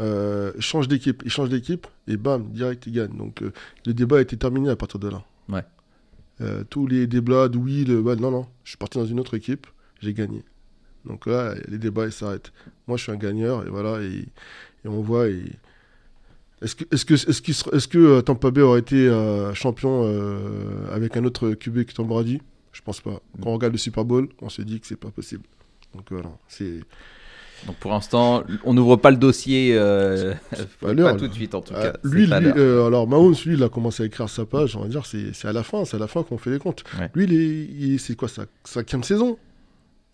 euh, 0.00 0.52
change 0.58 0.88
d'équipe, 0.88 1.22
il 1.24 1.30
change 1.30 1.48
d'équipe 1.48 1.86
et 2.08 2.16
bam, 2.16 2.48
direct 2.50 2.84
il 2.88 2.92
gagne. 2.92 3.16
Donc 3.16 3.40
le 3.86 3.94
débat 3.94 4.18
a 4.18 4.20
été 4.20 4.36
terminé 4.36 4.68
à 4.68 4.74
partir 4.74 4.98
de 4.98 5.08
là. 5.10 5.22
Ouais. 5.48 5.62
Tous 6.70 6.86
les 6.88 7.06
débats 7.06 7.48
de 7.48 7.56
oui, 7.58 7.84
le 7.84 8.02
bah, 8.02 8.16
non, 8.16 8.30
non, 8.32 8.46
je 8.64 8.70
suis 8.70 8.78
parti 8.78 8.98
dans 8.98 9.04
une 9.06 9.20
autre 9.20 9.34
équipe, 9.36 9.66
j'ai 10.00 10.12
gagné. 10.14 10.42
Donc 11.06 11.26
là, 11.26 11.54
les 11.68 11.78
débats 11.78 12.06
ils 12.06 12.12
s'arrêtent. 12.12 12.52
Moi, 12.86 12.96
je 12.96 13.04
suis 13.04 13.12
un 13.12 13.16
gagneur 13.16 13.66
et 13.66 13.70
voilà, 13.70 14.02
et, 14.02 14.18
et 14.84 14.88
on 14.88 15.00
voit. 15.00 15.28
Et... 15.28 15.42
Est-ce 16.62 16.76
que, 16.76 16.84
est-ce 16.94 17.04
que, 17.06 17.14
est-ce 17.14 17.40
qu'il 17.40 17.54
sera- 17.54 17.74
est-ce 17.74 17.88
que 17.88 17.98
euh, 17.98 18.20
Tampa 18.22 18.50
Bay 18.50 18.60
aurait 18.60 18.80
été 18.80 19.08
euh, 19.08 19.54
champion 19.54 20.02
euh, 20.04 20.38
avec 20.92 21.16
un 21.16 21.24
autre 21.24 21.52
QB 21.52 21.84
que 21.84 21.92
Tom 21.94 22.06
Brady? 22.06 22.42
Je 22.72 22.82
pense 22.82 23.00
pas. 23.00 23.20
Quand 23.42 23.48
on 23.48 23.54
regarde 23.54 23.72
le 23.72 23.78
Super 23.78 24.04
Bowl, 24.04 24.28
on 24.42 24.48
se 24.50 24.60
dit 24.62 24.78
que 24.78 24.86
c'est 24.86 24.96
pas 24.96 25.10
possible. 25.10 25.42
Donc 25.94 26.04
voilà, 26.10 26.30
c'est. 26.48 26.80
Donc 27.66 27.76
pour 27.76 27.90
l'instant, 27.90 28.42
on 28.64 28.72
n'ouvre 28.72 28.96
pas 28.96 29.10
le 29.10 29.16
dossier, 29.18 29.74
euh, 29.76 30.32
pas 30.80 31.14
tout 31.14 31.28
de 31.28 31.32
suite 31.34 31.54
en 31.54 31.60
tout 31.60 31.74
Ah, 31.76 31.90
cas. 31.90 31.92
lui, 32.04 32.26
euh, 32.32 32.86
alors 32.86 33.06
Mahomes, 33.06 33.34
lui, 33.44 33.54
il 33.54 33.62
a 33.62 33.68
commencé 33.68 34.02
à 34.02 34.06
écrire 34.06 34.30
sa 34.30 34.46
page, 34.46 34.76
on 34.76 34.80
va 34.82 34.88
dire, 34.88 35.04
c'est 35.04 35.44
à 35.46 35.52
la 35.52 35.62
fin, 35.62 35.84
c'est 35.84 35.96
à 35.96 36.00
la 36.00 36.06
fin 36.06 36.22
qu'on 36.22 36.38
fait 36.38 36.50
les 36.50 36.58
comptes. 36.58 36.84
Ouais. 36.98 37.10
Lui, 37.14 37.94
est, 37.94 37.98
c'est 37.98 38.14
quoi, 38.16 38.28
sa 38.28 38.46
cinquième 38.64 39.02
saison? 39.02 39.36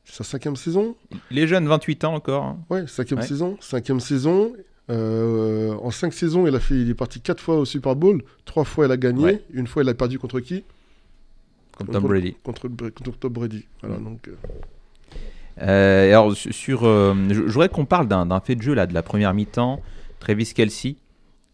Sa 0.06 0.24
cinquième 0.24 0.56
saison 0.56 0.94
Il 1.30 1.38
est 1.38 1.46
jeune, 1.46 1.66
28 1.68 2.04
ans 2.04 2.14
encore. 2.14 2.44
hein. 2.44 2.58
Ouais, 2.70 2.86
cinquième 2.86 3.18
Ouais. 3.20 3.26
saison. 3.26 3.56
Cinquième 3.60 4.00
saison. 4.00 4.52
Euh, 4.88 5.74
en 5.82 5.90
cinq 5.90 6.12
saisons, 6.14 6.46
il, 6.46 6.54
a 6.54 6.60
fait, 6.60 6.74
il 6.74 6.88
est 6.90 6.94
parti 6.94 7.20
quatre 7.20 7.40
fois 7.42 7.56
au 7.58 7.64
Super 7.64 7.96
Bowl. 7.96 8.22
Trois 8.44 8.64
fois, 8.64 8.86
il 8.86 8.92
a 8.92 8.96
gagné. 8.96 9.24
Ouais. 9.24 9.42
Une 9.52 9.66
fois, 9.66 9.82
il 9.82 9.88
a 9.88 9.94
perdu 9.94 10.18
contre 10.18 10.38
qui? 10.40 10.62
Comme 11.76 11.88
Tom 11.88 12.04
Brady. 12.04 12.36
Contre, 12.42 12.68
contre 12.68 13.18
Tom 13.18 13.32
Brady. 13.32 13.66
Voilà, 13.82 13.98
Mm. 13.98 14.04
donc, 14.04 14.28
euh, 14.28 14.34
Euh, 15.62 16.08
alors, 16.10 16.34
su- 16.36 16.52
sur, 16.52 16.82
je, 16.84 17.40
voudrais 17.42 17.68
qu'on 17.68 17.86
parle 17.86 18.08
d'un 18.08 18.40
fait 18.40 18.54
de 18.54 18.62
jeu 18.62 18.74
là, 18.74 18.86
de 18.86 18.92
la 18.94 19.02
première 19.02 19.32
mi-temps. 19.34 19.80
Travis 20.20 20.52
Kelsey, 20.54 20.96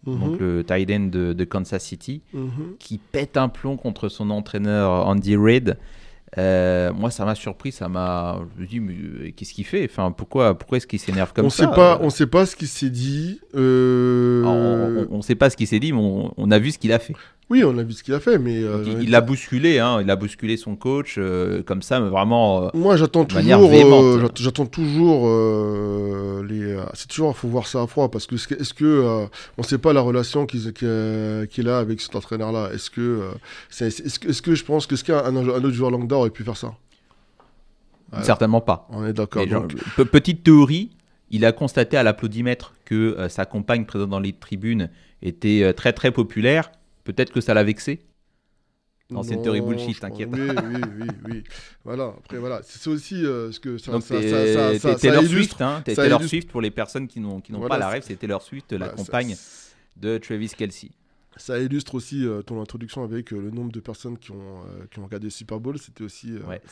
donc 0.05 0.33
mhm, 0.33 0.39
le 0.39 0.65
tight 0.65 0.91
end 0.91 1.07
de, 1.07 1.33
de 1.33 1.45
Kansas 1.45 1.85
City, 1.85 2.21
mhm. 2.33 2.77
qui 2.79 2.99
pète 2.99 3.37
un 3.37 3.49
plomb 3.49 3.77
contre 3.77 4.09
son 4.09 4.31
entraîneur 4.31 5.07
Andy 5.07 5.37
Reid. 5.37 5.79
Euh, 6.39 6.93
moi, 6.95 7.11
ça 7.11 7.25
m'a 7.25 7.35
surpris, 7.35 7.73
ça 7.73 7.89
m'a. 7.89 8.41
Je 8.57 8.63
me 8.63 8.67
dis, 8.67 8.81
mais 8.81 8.95
euh, 8.95 9.33
qu'est-ce 9.37 9.53
qu'il 9.53 9.67
fait? 9.67 9.87
Enfin, 9.91 10.13
pourquoi, 10.13 10.59
pourquoi 10.59 10.79
est-ce 10.79 10.87
qu'il 10.87 10.99
s'énerve 10.99 11.33
comme 11.35 11.47
on 11.47 11.51
ça? 11.51 11.65
sait 11.65 11.75
pas, 11.75 11.99
on 12.01 12.09
sait 12.09 12.27
pas 12.27 12.47
ce 12.47 12.57
qu'il 12.57 12.69
s'est 12.69 12.91
dit. 12.91 13.41
euh, 13.55 15.07
on, 15.11 15.19
ne 15.19 15.23
sait 15.23 15.35
pas 15.35 15.51
ce 15.51 15.57
qu'il 15.57 15.67
s'est 15.67 15.81
dit, 15.81 15.93
mais 15.93 16.01
on, 16.01 16.33
on 16.37 16.51
a 16.51 16.59
vu 16.59 16.71
ce 16.71 16.79
qu'il 16.79 16.93
a 16.93 16.99
fait. 16.99 17.15
Oui, 17.53 17.63
on 17.65 17.77
a 17.77 17.83
vu 17.83 17.93
ce 17.93 18.03
qu'il 18.03 18.15
a 18.15 18.19
fait, 18.21 18.39
mais 18.39 18.63
euh, 18.63 18.83
il 18.87 19.03
il 19.03 19.07
dire- 19.11 19.23
bousculé, 19.23 19.79
hein, 19.79 19.99
il 20.01 20.11
a 20.11 20.17
bousculé 20.17 20.57
son 20.57 20.75
coach 20.75 21.17
euh, 21.19 21.63
comme 21.63 21.83
ça, 21.83 22.01
mais 22.01 22.09
vraiment. 22.09 22.65
euh, 22.65 22.69
Moi, 22.73 22.97
j'attends 22.97 23.27
toujours. 23.27 23.43
j'attends 24.37 24.65
toujours 24.65 25.25
les. 26.43 26.79
c'est 26.95 27.09
toujours, 27.09 27.37
faut 27.37 27.49
voir 27.49 27.67
ça 27.67 27.83
à 27.83 27.87
froid 27.87 28.11
parce 28.11 28.27
que 28.27 28.37
est-ce 28.37 28.73
que, 28.73 29.27
on 29.59 29.63
sait 29.63 29.77
pas 29.77 29.93
la 29.93 30.01
relation 30.01 30.47
qu'il 30.47 31.69
a 31.69 31.79
avec 31.79 32.01
cet 32.01 32.17
entraîneur-là 32.17 32.71
Est-ce 32.73 32.89
que, 32.89 33.21
est-ce 33.81 34.41
que, 34.41 34.55
je 34.55 34.65
pense 34.65 34.87
que 34.87 34.97
ce 34.97 35.05
qu'un 35.05 35.19
un, 35.19 35.37
un 35.37 35.47
autre 35.47 35.73
joueur 35.73 35.91
lambda 35.91 36.17
aurait 36.17 36.31
pu 36.31 36.45
faire 36.45 36.57
ça? 36.57 36.73
Ouais. 38.15 38.23
certainement 38.23 38.63
pas. 38.63 38.89
On 38.91 39.05
est 39.05 39.13
d'accord. 39.13 39.47
Donc- 39.47 39.75
petite 40.11 40.43
théorie, 40.43 40.89
il 41.31 41.45
a 41.45 41.53
constaté 41.53 41.99
à 41.99 42.03
l'applaudimètre 42.03 42.73
que 42.87 43.27
sa 43.29 43.45
compagne 43.45 43.85
présente 43.85 44.09
dans 44.09 44.21
les 44.21 44.33
tribunes 44.33 44.89
était 45.21 45.75
très 45.75 45.93
très 45.93 46.13
populaire. 46.13 46.71
Peut-être 47.05 47.33
que 47.33 47.41
ça 47.41 47.55
l'a 47.55 47.65
vexé. 47.65 48.01
Non, 49.11 49.23
c'est 49.23 49.35
une 49.35 49.43
théorie 49.43 49.61
bullshit, 49.61 50.01
t'inquiète. 50.01 50.31
Oui, 50.33 50.41
oui, 50.41 50.81
oui, 51.01 51.07
oui. 51.29 51.45
Voilà, 51.85 52.15
après, 52.17 52.39
voilà. 52.39 52.61
C'est 52.65 52.89
aussi 52.89 53.27
euh, 53.27 53.53
ce 53.53 53.61
que 53.61 53.77
ça, 53.77 53.93
Donc 53.93 54.03
ça, 54.05 54.15
ça, 54.23 54.79
ça, 54.79 54.95
Taylor 54.95 55.23
illustre. 55.23 55.57
Swift, 55.57 55.61
hein, 55.63 55.83
Taylor 55.85 56.07
illustre- 56.21 56.29
Swift 56.29 56.51
pour 56.51 56.63
les 56.63 56.71
personnes 56.71 57.07
qui 57.09 57.21
n'ont 57.21 57.43
Voilà, 57.51 57.69
pas 57.69 57.79
la 57.79 57.89
rêve, 57.89 58.05
c'est 58.07 58.17
Taylor 58.17 58.41
Swift, 58.41 58.73
la 58.73 58.79
Voilà, 58.79 58.93
ça- 58.97 58.97
compagne 58.97 59.37
de 59.97 60.17
Travis 60.17 60.49
Kelsey. 60.57 60.91
Ça 61.37 61.59
illustre 61.59 61.95
aussi 61.95 62.27
euh, 62.27 62.43
ton 62.43 62.61
introduction 62.61 63.03
avec 63.05 63.33
euh, 63.33 63.41
le 63.41 63.51
nombre 63.51 63.73
de 63.73 63.81
personnes 63.81 64.19
qui 64.19 64.31
ont, 64.33 64.35
euh, 64.37 64.85
qui 64.91 64.99
ont 65.01 65.05
regardé 65.05 65.31
Super 65.31 65.59
Bowl. 65.61 65.79
C'était 65.79 66.05
aussi. 66.05 66.33
euh, 66.33 66.41
Ouais, 66.49 66.61
du 66.61 66.69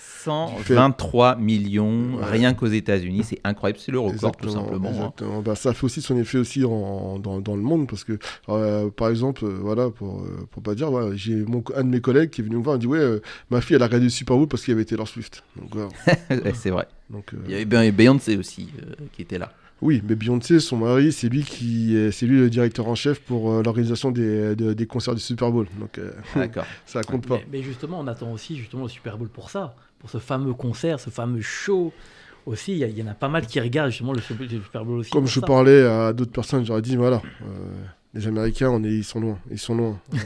fait- 0.63 0.75
123 0.75 1.37
millions, 1.37 2.17
Ouais. 2.17 2.25
rien 2.25 2.55
qu'aux 2.55 2.67
États-Unis, 2.67 3.25
c'est 3.25 3.41
incroyable, 3.45 3.79
c'est 3.79 3.91
le 3.93 3.99
record 3.99 4.37
tout 4.37 4.47
Exactement, 4.49 4.67
simplement. 4.67 5.15
hein. 5.21 5.43
Bah, 5.45 5.55
ça 5.55 5.73
fait 5.73 5.85
aussi 5.85 6.03
son 6.03 6.17
effet 6.19 6.39
aussi 6.39 6.65
en, 6.65 7.19
dans, 7.19 7.41
dans 7.41 7.57
le 7.57 7.63
monde 7.63 7.89
parce 7.89 8.05
que, 8.05 8.19
par 8.91 9.09
exemple, 9.09 9.47
voilà, 9.47 9.91
pour, 9.91 10.25
pour 10.51 10.63
pas 10.63 10.75
dire, 10.75 10.91
j'ai 11.17 11.37
mon, 11.37 11.65
un 11.75 11.85
de 11.85 11.89
mes 11.89 12.01
collègues 12.01 12.31
qui 12.31 12.41
est 12.43 12.45
venu 12.45 12.57
me 12.57 12.63
voir 12.63 12.75
et 12.77 12.79
me 12.79 12.81
dit 12.83 12.87
Ouais, 12.87 13.21
ma 13.51 13.61
fille, 13.61 13.77
elle 13.77 13.83
a 13.83 13.87
regardé 13.87 14.09
Super 14.11 14.37
Bowl 14.37 14.47
parce 14.49 14.63
qu'il 14.65 14.73
y 14.73 14.75
avait 14.75 14.85
Taylor 14.85 15.09
Swift. 15.09 15.43
Donc, 15.57 15.75
c'est 16.55 16.71
vrai. 16.71 16.87
Donc, 17.09 17.33
Il 17.47 17.51
y 17.51 17.55
avait 17.55 17.65
Be- 17.65 17.93
Beyoncé 17.93 18.37
aussi 18.37 18.69
euh, 18.83 18.93
qui 19.13 19.23
était 19.23 19.39
là. 19.39 19.53
Oui, 19.83 20.03
mais 20.07 20.15
Beyoncé, 20.15 20.61
son 20.61 20.77
mari, 20.77 21.11
c'est 21.11 21.29
lui 21.29 21.43
qui 21.43 21.97
est, 21.97 22.11
c'est 22.11 22.27
lui 22.27 22.39
le 22.39 22.51
directeur 22.51 22.87
en 22.89 22.95
chef 22.95 23.21
pour 23.21 23.51
euh, 23.51 23.63
l'organisation 23.63 24.11
des, 24.11 24.55
de- 24.55 24.75
des 24.75 24.87
concerts 24.87 25.15
du 25.15 25.21
Super 25.21 25.51
Bowl. 25.51 25.67
Donc, 25.79 25.97
euh, 25.99 26.11
D'accord. 26.37 26.67
ça 26.85 27.03
compte 27.03 27.27
pas. 27.27 27.37
Mais, 27.37 27.47
mais 27.53 27.63
justement, 27.63 27.99
on 28.01 28.07
attend 28.07 28.31
aussi 28.33 28.57
justement 28.57 28.83
le 28.83 28.89
Super 28.91 29.17
Bowl 29.17 29.29
pour 29.29 29.49
ça, 29.51 29.75
pour 29.99 30.11
ce 30.11 30.19
fameux 30.19 30.53
concert, 30.55 31.01
ce 31.01 31.09
fameux 31.11 31.41
show. 31.41 31.93
Aussi, 32.47 32.73
il 32.79 32.99
y, 32.99 33.03
en 33.03 33.07
a 33.07 33.15
pas 33.15 33.29
mal 33.29 33.47
qui 33.47 33.61
regardent 33.61 33.91
justement 33.91 34.13
le 34.15 34.21
Super 34.21 34.47
le 34.51 34.63
Super 34.63 34.85
Bowl 34.85 34.99
aussi. 34.99 35.11
Comme 35.11 35.27
je 35.27 35.41
ça. 35.41 35.47
parlais 35.47 35.83
à 35.87 36.13
d'autres 36.13 36.33
personnes, 36.33 36.65
j'aurais 36.65 36.81
dit 36.83 36.97
voilà, 36.97 37.21
euh, 37.43 37.47
les 38.15 38.27
Américains, 38.27 38.71
on 38.71 38.83
est, 38.83 38.89
ils 38.89 39.05
sont 39.05 39.21
loin, 39.21 39.39
ils 39.51 39.59
sont 39.59 39.75
loin, 39.75 39.99
Euh, 40.15 40.17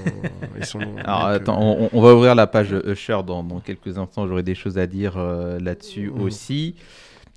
ils 0.59 0.65
sont 0.65 0.79
loin. 0.79 0.95
Alors 1.05 1.21
Donc, 1.23 1.29
euh, 1.29 1.35
attends, 1.37 1.61
on, 1.61 1.91
on 1.93 2.01
va 2.01 2.15
ouvrir 2.15 2.35
la 2.37 2.47
page 2.47 2.73
Usher 2.87 3.19
dans, 3.27 3.43
dans 3.43 3.59
quelques 3.61 3.99
instants, 3.99 4.27
j'aurai 4.29 4.45
des 4.45 4.55
choses 4.55 4.79
à 4.79 4.87
dire 4.87 5.15
euh, 5.17 5.59
là-dessus 5.59 6.11
Mhm. 6.11 6.23
aussi. 6.23 6.75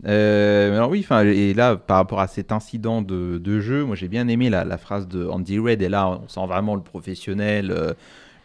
Euh, 0.06 0.76
alors 0.76 0.91
oui, 0.91 1.00
enfin, 1.04 1.24
et 1.26 1.54
là, 1.54 1.76
par 1.76 1.98
rapport 1.98 2.20
à 2.20 2.28
cet 2.28 2.52
incident 2.52 3.02
de, 3.02 3.39
de 3.39 3.60
jeu, 3.60 3.84
moi 3.84 3.95
j'ai 3.95 4.08
bien 4.08 4.28
aimé 4.28 4.50
la, 4.50 4.64
la 4.64 4.78
phrase 4.78 5.08
de 5.08 5.26
Andy 5.26 5.58
Reid, 5.60 5.82
et 5.82 5.89
là 5.89 6.20
on 6.24 6.28
sent 6.28 6.45
vraiment 6.48 6.76
le 6.76 6.82
professionnel, 6.82 7.72
euh, 7.72 7.93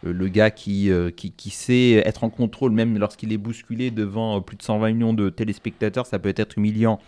le, 0.03 0.29
gars 0.29 0.51
qui, 0.51 0.91
euh, 0.91 1.11
qui, 1.11 1.31
qui 1.33 1.51
sait 1.51 2.03
être 2.07 2.25
en 2.25 2.31
contrôle, 2.31 2.73
même 2.73 2.99
lorsqu'il 2.99 3.33
est 3.33 3.39
bousculé 3.39 3.91
devant 3.91 4.41
plus 4.41 4.57
de 4.57 4.63
120 4.63 4.93
millions 4.93 5.13
de 5.13 5.29
téléspectateurs, 5.29 6.07
ça 6.07 6.19
peut 6.19 6.33
être 6.35 6.57
humiliant 6.57 6.99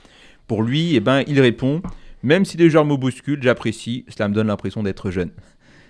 pour 0.47 0.63
lui, 0.63 0.95
et 0.95 1.01
ben 1.01 1.23
il 1.27 1.41
répond, 1.41 1.81
même 2.23 2.45
si 2.45 2.59
les 2.59 2.69
joueurs 2.69 2.85
me 2.85 2.97
bousculent, 2.97 3.43
j'apprécie, 3.43 4.05
cela 4.09 4.29
me 4.29 4.35
donne 4.35 4.49
l'impression 4.49 4.83
d'être 4.83 5.11
jeune. 5.11 5.31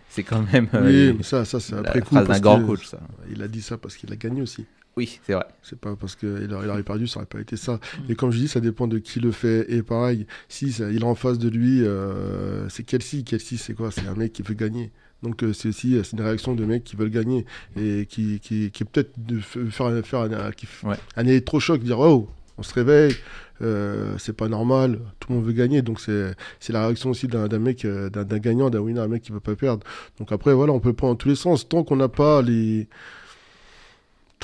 C'est 0.09 0.23
quand 0.23 0.45
même 0.53 0.69
oui, 0.75 1.13
mais 1.17 1.25
ça, 1.25 1.45
ça 1.45 1.59
c'est 1.59 1.75
après 1.75 2.01
coup. 2.01 2.15
d'un 2.15 2.39
grand 2.39 2.65
coach, 2.65 2.87
ça. 2.87 3.01
Il 3.29 3.43
a 3.43 3.49
dit 3.49 3.63
ça 3.63 3.77
parce 3.77 3.97
qu'il 3.97 4.13
a 4.13 4.17
gagné 4.17 4.43
aussi. 4.43 4.65
Oui, 4.97 5.19
c'est 5.27 5.33
vrai. 5.33 5.47
C'est 5.63 5.79
pas 5.79 5.97
parce 5.97 6.15
qu'il 6.15 6.29
aurait, 6.55 6.67
il 6.67 6.71
aurait 6.71 6.83
perdu, 6.85 7.07
ça 7.09 7.19
aurait 7.19 7.27
pas 7.27 7.41
été 7.41 7.57
ça. 7.57 7.75
Mm. 7.75 8.11
Et 8.13 8.15
comme 8.15 8.31
je 8.31 8.39
dis, 8.39 8.49
ça 8.49 8.61
dépend 8.61 8.87
de 8.87 8.99
qui 8.99 9.19
le 9.21 9.33
fait. 9.33 9.67
Et 9.73 9.83
pareil, 9.83 10.27
si 10.49 10.73
ça- 10.73 10.91
il 10.91 11.01
est 11.03 11.05
en 11.05 11.15
face 11.17 11.39
de 11.39 11.49
lui, 11.49 11.83
euh, 11.85 12.69
c'est 12.69 12.85
Kelsey. 12.85 13.23
Kelsey, 13.25 13.57
c'est 13.59 13.75
quoi? 13.75 13.91
C'est 13.91 14.07
un 14.07 14.15
mec 14.15 14.33
qui 14.33 14.43
veut 14.43 14.55
gagner. 14.55 14.93
Donc 15.23 15.43
euh, 15.43 15.53
c'est 15.55 15.69
aussi 15.71 15.97
euh, 15.97 16.03
c'est 16.03 16.17
une 16.17 16.23
réaction 16.23 16.55
de 16.55 16.65
mecs 16.65 16.85
qui 16.85 16.97
veulent 16.97 17.09
gagner 17.11 17.47
et 17.77 18.05
qui, 18.07 18.39
qui, 18.41 18.71
qui 18.71 18.83
est 18.83 18.87
peut-être 18.87 19.13
de 19.17 19.39
faire, 19.41 19.87
un- 19.87 20.03
faire 20.03 20.21
un, 20.21 20.51
qui 20.53 20.69
Ouais. 20.85 20.97
un 21.17 21.27
électrochoc, 21.27 21.83
dire 21.83 21.99
oh, 21.99 22.29
on 22.59 22.63
se 22.63 22.75
réveille, 22.75 23.17
euh, 23.63 24.15
c'est 24.19 24.37
pas 24.37 24.49
normal, 24.49 25.01
tout 25.19 25.31
le 25.33 25.37
monde 25.39 25.47
veut 25.47 25.53
gagner. 25.55 25.81
Donc 25.83 25.99
c'est 25.99 26.35
c'est 26.61 26.73
la 26.75 26.85
réaction 26.87 27.11
aussi 27.11 27.27
d'un 27.27 27.49
mec, 27.59 27.87
d'un 27.87 28.39
gagnant, 28.39 28.69
d'un 28.71 28.81
winner, 28.81 29.01
un 29.01 29.09
mec 29.09 29.23
qui 29.23 29.33
veut 29.33 29.41
pas 29.41 29.57
perdre. 29.57 29.85
Donc 30.19 30.31
après, 30.31 30.53
voilà, 30.53 30.73
on 30.73 30.79
peut 30.81 30.93
prendre 30.93 31.15
dans 31.15 31.19
tous 31.19 31.29
les 31.31 31.37
sens. 31.37 31.67
Tant 31.69 31.83
qu'on 31.85 31.97
n'a 31.97 32.09
pas 32.09 32.43
les 32.43 32.87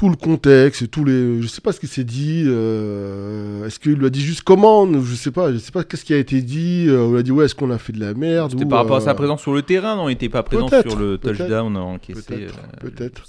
tout 0.01 0.09
le 0.09 0.17
contexte, 0.17 0.91
tous 0.91 1.05
les, 1.05 1.43
je 1.43 1.47
sais 1.47 1.61
pas 1.61 1.73
ce 1.73 1.79
qu'il 1.81 1.91
s'est 1.91 2.05
dit. 2.05 2.45
euh, 2.47 3.67
est-ce 3.67 3.79
qu'il 3.79 3.93
lui 3.93 4.07
a 4.07 4.09
dit 4.09 4.23
juste 4.23 4.41
comment 4.41 4.91
Je 4.91 5.15
sais 5.15 5.31
pas. 5.31 5.53
Je 5.53 5.59
sais 5.59 5.73
pas 5.73 5.85
qu'est-ce 5.85 6.07
qui 6.07 6.15
a 6.15 6.17
été 6.17 6.41
dit. 6.41 6.87
euh, 6.89 7.03
on 7.05 7.13
lui 7.13 7.19
a 7.19 7.23
dit 7.23 7.31
ouais, 7.33 7.45
est-ce 7.45 7.55
qu'on 7.55 7.71
a 7.71 7.77
fait 7.77 7.93
de 7.93 8.01
la 8.01 8.15
merde 8.15 8.51
C'était 8.53 8.65
ou, 8.65 8.69
par 8.69 8.79
rapport 8.79 8.97
à 8.97 9.01
sa 9.03 9.11
euh, 9.11 9.15
présence 9.15 9.43
sur 9.43 9.53
le 9.53 9.61
terrain, 9.61 9.97
non 9.97 10.09
Il 10.09 10.13
n'était 10.13 10.31
pas 10.31 10.43
présent 10.43 10.69
sur 10.89 10.99
le 10.99 11.19
touchdown 11.19 11.77
encaissé 11.77 12.23
peut-être. 12.81 13.25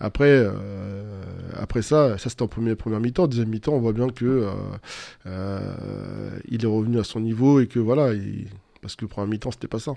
Après, 0.00 0.44
après 1.56 1.82
ça, 1.82 2.18
ça 2.18 2.28
c'était 2.28 2.42
en 2.42 2.48
première, 2.48 2.76
première 2.76 2.98
mi-temps. 2.98 3.28
Deuxième 3.28 3.48
mi-temps, 3.48 3.74
on 3.74 3.80
voit 3.80 3.92
bien 3.92 4.08
que 4.08 4.48
il 5.24 6.64
est 6.64 6.66
revenu 6.66 6.98
à 6.98 7.04
son 7.04 7.20
niveau 7.20 7.60
et 7.60 7.68
que 7.68 7.78
voilà, 7.78 8.14
il- 8.14 8.48
parce 8.82 8.96
que 8.96 9.04
première 9.06 9.28
mi-temps, 9.30 9.52
c'était 9.52 9.68
pas 9.68 9.78
ça. 9.78 9.92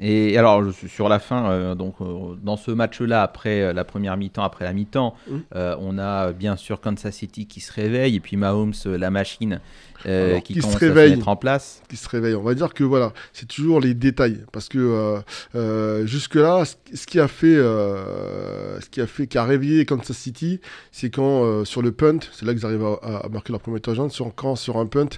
Et 0.00 0.36
alors, 0.38 0.64
je 0.64 0.70
suis 0.70 0.88
sur 0.88 1.08
la 1.08 1.18
fin, 1.18 1.50
euh, 1.50 1.74
donc 1.74 1.96
euh, 2.00 2.36
dans 2.42 2.56
ce 2.56 2.70
match-là, 2.70 3.22
après 3.22 3.60
euh, 3.62 3.72
la 3.72 3.84
première 3.84 4.16
mi-temps, 4.16 4.42
après 4.42 4.64
la 4.64 4.72
mi-temps, 4.72 5.14
Mm. 5.28 5.38
on 5.54 5.98
a 5.98 6.32
bien 6.32 6.56
sûr 6.56 6.80
Kansas 6.80 7.14
City 7.14 7.46
qui 7.46 7.60
se 7.60 7.72
réveille, 7.72 8.16
et 8.16 8.20
puis 8.20 8.36
Mahomes, 8.36 8.72
la 8.84 9.10
machine, 9.10 9.60
euh, 10.06 10.30
Alors, 10.30 10.42
qui, 10.42 10.54
qui 10.54 10.62
se 10.62 10.76
réveille. 10.76 11.08
à 11.10 11.10
se 11.12 11.16
mettre 11.16 11.28
en 11.28 11.36
place. 11.36 11.82
qui 11.88 11.96
se 11.96 12.08
réveille. 12.08 12.34
On 12.34 12.42
va 12.42 12.54
dire 12.54 12.74
que 12.74 12.84
voilà, 12.84 13.12
c'est 13.32 13.46
toujours 13.46 13.80
les 13.80 13.94
détails 13.94 14.44
parce 14.52 14.68
que 14.68 14.78
euh, 14.78 15.20
euh, 15.54 16.06
jusque 16.06 16.34
là, 16.36 16.64
ce 16.64 17.06
qui 17.06 17.20
a 17.20 17.28
fait, 17.28 17.54
ce 17.56 18.88
qui 18.90 19.00
a 19.00 19.06
fait, 19.06 19.26
qui 19.26 19.38
a 19.38 19.44
réveillé 19.44 19.84
Kansas 19.86 20.16
City, 20.16 20.60
c'est 20.90 21.10
quand 21.10 21.64
sur 21.64 21.82
le 21.82 21.92
punt, 21.92 22.18
c'est 22.32 22.44
là 22.46 22.54
qu'ils 22.54 22.64
arrivent 22.66 22.84
à, 23.02 23.18
à- 23.24 23.28
marquer 23.28 23.52
leur 23.52 23.60
premier 23.60 23.80
touchdown. 23.80 24.10
Sur 24.10 24.34
quand 24.34 24.56
sur 24.56 24.76
un 24.78 24.86
punt, 24.86 25.08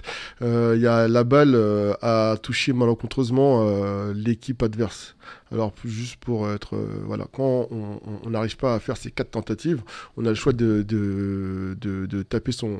il 0.41 0.79
y 0.79 0.87
a 0.87 1.07
la 1.07 1.23
balle 1.23 1.55
a 2.01 2.35
touché 2.41 2.73
malencontreusement 2.73 3.65
l'équipe 4.13 4.61
adverse. 4.63 5.15
Alors 5.51 5.73
juste 5.85 6.17
pour 6.17 6.49
être 6.51 6.75
voilà, 7.05 7.25
quand 7.31 7.67
on- 7.71 8.29
n'arrive 8.29 8.57
pas 8.57 8.75
à 8.75 8.79
faire 8.79 8.97
ces 8.97 9.11
quatre 9.11 9.31
tentatives, 9.31 9.81
on 10.17 10.25
a 10.25 10.29
le 10.29 10.35
choix 10.35 10.53
de 10.53 10.83
de, 10.83 11.75
de, 11.79 12.05
de 12.05 12.23
taper 12.23 12.51
son 12.51 12.71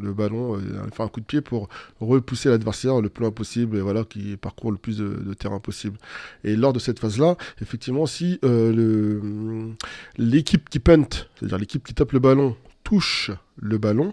le 0.00 0.12
ballon, 0.12 0.58
faire 0.92 1.06
un 1.06 1.08
coup 1.08 1.20
de 1.20 1.24
pied 1.26 1.40
pour 1.48 1.68
repousser 2.00 2.50
l'adversaire 2.50 3.00
le 3.00 3.08
plus 3.08 3.22
loin 3.22 3.30
possible 3.30 3.78
et 3.78 3.80
voilà 3.80 4.04
qui 4.04 4.36
parcourt 4.36 4.70
le 4.70 4.76
plus 4.76 4.98
de, 4.98 5.34
terrain 5.34 5.60
possible. 5.60 5.96
Et 6.44 6.56
lors 6.56 6.74
de 6.74 6.78
cette 6.78 6.98
phase-là, 6.98 7.36
effectivement, 7.62 8.04
si 8.04 8.38
euh, 8.44 8.70
le 8.72 9.72
l'équipe 10.18 10.68
qui 10.68 10.78
punt, 10.78 11.08
c'est-à-dire 11.36 11.58
l'équipe 11.58 11.86
qui 11.86 11.94
tape 11.94 12.12
le 12.12 12.18
ballon, 12.18 12.54
touche 12.84 13.30
le 13.56 13.78
ballon. 13.78 14.12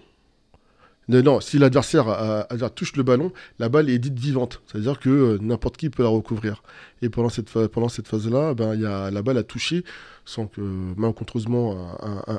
Non, 1.07 1.39
si 1.39 1.59
l'adversaire 1.59 2.09
a- 2.09 2.47
touche 2.69 2.95
le 2.95 3.03
ballon, 3.03 3.31
la 3.59 3.69
balle 3.69 3.89
est 3.89 3.99
dite 3.99 4.17
vivante. 4.17 4.61
C'est-à-dire 4.65 4.99
que 4.99 5.09
euh, 5.09 5.37
n'importe 5.39 5.77
qui 5.77 5.89
peut 5.89 6.03
la 6.03 6.09
recouvrir. 6.09 6.63
Et 7.01 7.09
pendant 7.09 7.29
cette, 7.29 7.49
phase-là, 7.49 8.53
ben, 8.55 8.73
il 8.73 8.81
y 8.81 8.85
a, 8.85 9.11
la 9.11 9.21
balle 9.21 9.37
a 9.37 9.43
touché 9.43 9.83
sans 10.27 10.47
que 10.47 10.61
malencontreusement 10.97 11.77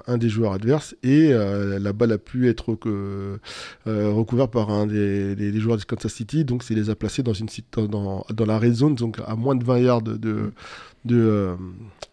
un, 0.08 0.18
des 0.18 0.28
joueurs 0.28 0.52
adverses 0.52 0.96
et 1.04 1.32
euh, 1.32 1.78
la 1.78 1.92
balle 1.92 2.10
a 2.10 2.18
pu 2.18 2.48
être 2.48 2.74
que, 2.74 3.38
euh, 3.86 4.10
recouvert 4.12 4.48
par 4.48 4.70
un 4.70 4.86
des, 4.88 5.60
joueurs 5.60 5.76
de 5.76 5.84
Kansas 5.84 6.12
City. 6.12 6.44
Donc, 6.44 6.64
c'est 6.64 6.74
les 6.74 6.90
a 6.90 6.96
placés 6.96 7.22
dans, 7.22 7.32
une, 7.32 7.48
dans, 7.88 8.26
dans 8.28 8.46
la 8.46 8.58
red 8.58 8.74
zone, 8.74 8.96
donc 8.96 9.18
à 9.24 9.36
moins 9.36 9.54
de 9.54 9.62
20 9.64 9.78
yards 9.78 10.02
de, 10.02 10.52
de, 11.06 11.16
euh, 11.18 11.54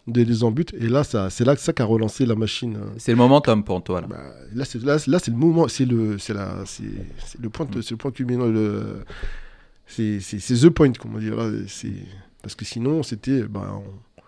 des- 0.08 0.26
des 0.26 0.44
embuts. 0.44 0.66
Et 0.80 0.88
là, 0.88 1.04
ça, 1.04 1.30
c'est 1.30 1.44
là 1.44 1.56
que 1.56 1.62
ça 1.62 1.74
qu'a 1.74 1.86
relancé 1.86 2.26
la 2.26 2.36
machine. 2.36 2.78
euh. 2.78 2.90
C'est 2.98 3.12
le 3.12 3.18
momentum 3.18 3.64
pour 3.64 3.84
toi. 3.84 4.02
Là. 4.02 4.08
Bah, 4.08 4.18
là, 4.54 4.66
c'est, 4.66 4.82
là, 4.84 4.98
là, 5.08 5.20
c'est 5.20 5.32
le 5.32 5.38
moment, 5.38 5.68
c'est 5.68 5.86
le, 5.86 6.18
c'est 6.18 6.34
la, 6.34 6.64
c'est, 6.66 6.84
c'est 7.26 7.42
le 7.42 7.50
point, 7.50 7.66
de- 7.66 7.82
c'est 7.82 7.92
le 7.92 7.98
point 7.98 8.12
culminant. 8.12 8.46
Le, 8.46 9.04
c'est, 9.88 10.20
c'est, 10.20 10.40
c'est 10.40 10.56
the 10.56 10.70
point, 10.70 10.92
comment 10.94 11.20
dire. 11.20 11.36
Là, 11.36 11.50
c'est, 11.68 11.92
parce 12.42 12.56
que 12.56 12.66
sinon, 12.66 13.04
c'était, 13.04 13.44
bah, 13.44 13.82
on- 13.86 14.22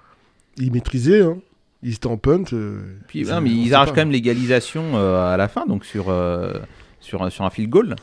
ils 0.58 0.72
maîtrisaient, 0.72 1.22
hein. 1.22 1.38
Ils 1.84 1.94
étaient 1.94 2.08
en 2.08 2.18
punt. 2.18 2.44
euh, 2.54 2.82
Puis, 3.08 3.20
ils- 3.20 3.28
non, 3.28 3.42
mais 3.42 3.52
ils 3.52 3.74
arrachent 3.76 3.90
quand 3.90 3.96
même 3.98 4.12
l'égalisation 4.12 4.84
euh, 4.96 5.34
à 5.34 5.38
la 5.38 5.48
fin, 5.48 5.66
donc 5.68 5.86
sur, 5.86 6.10
euh, 6.10 6.54
sur, 7.00 7.32
sur 7.32 7.46
un 7.46 7.50
field 7.52 7.70
goal. 7.70 7.96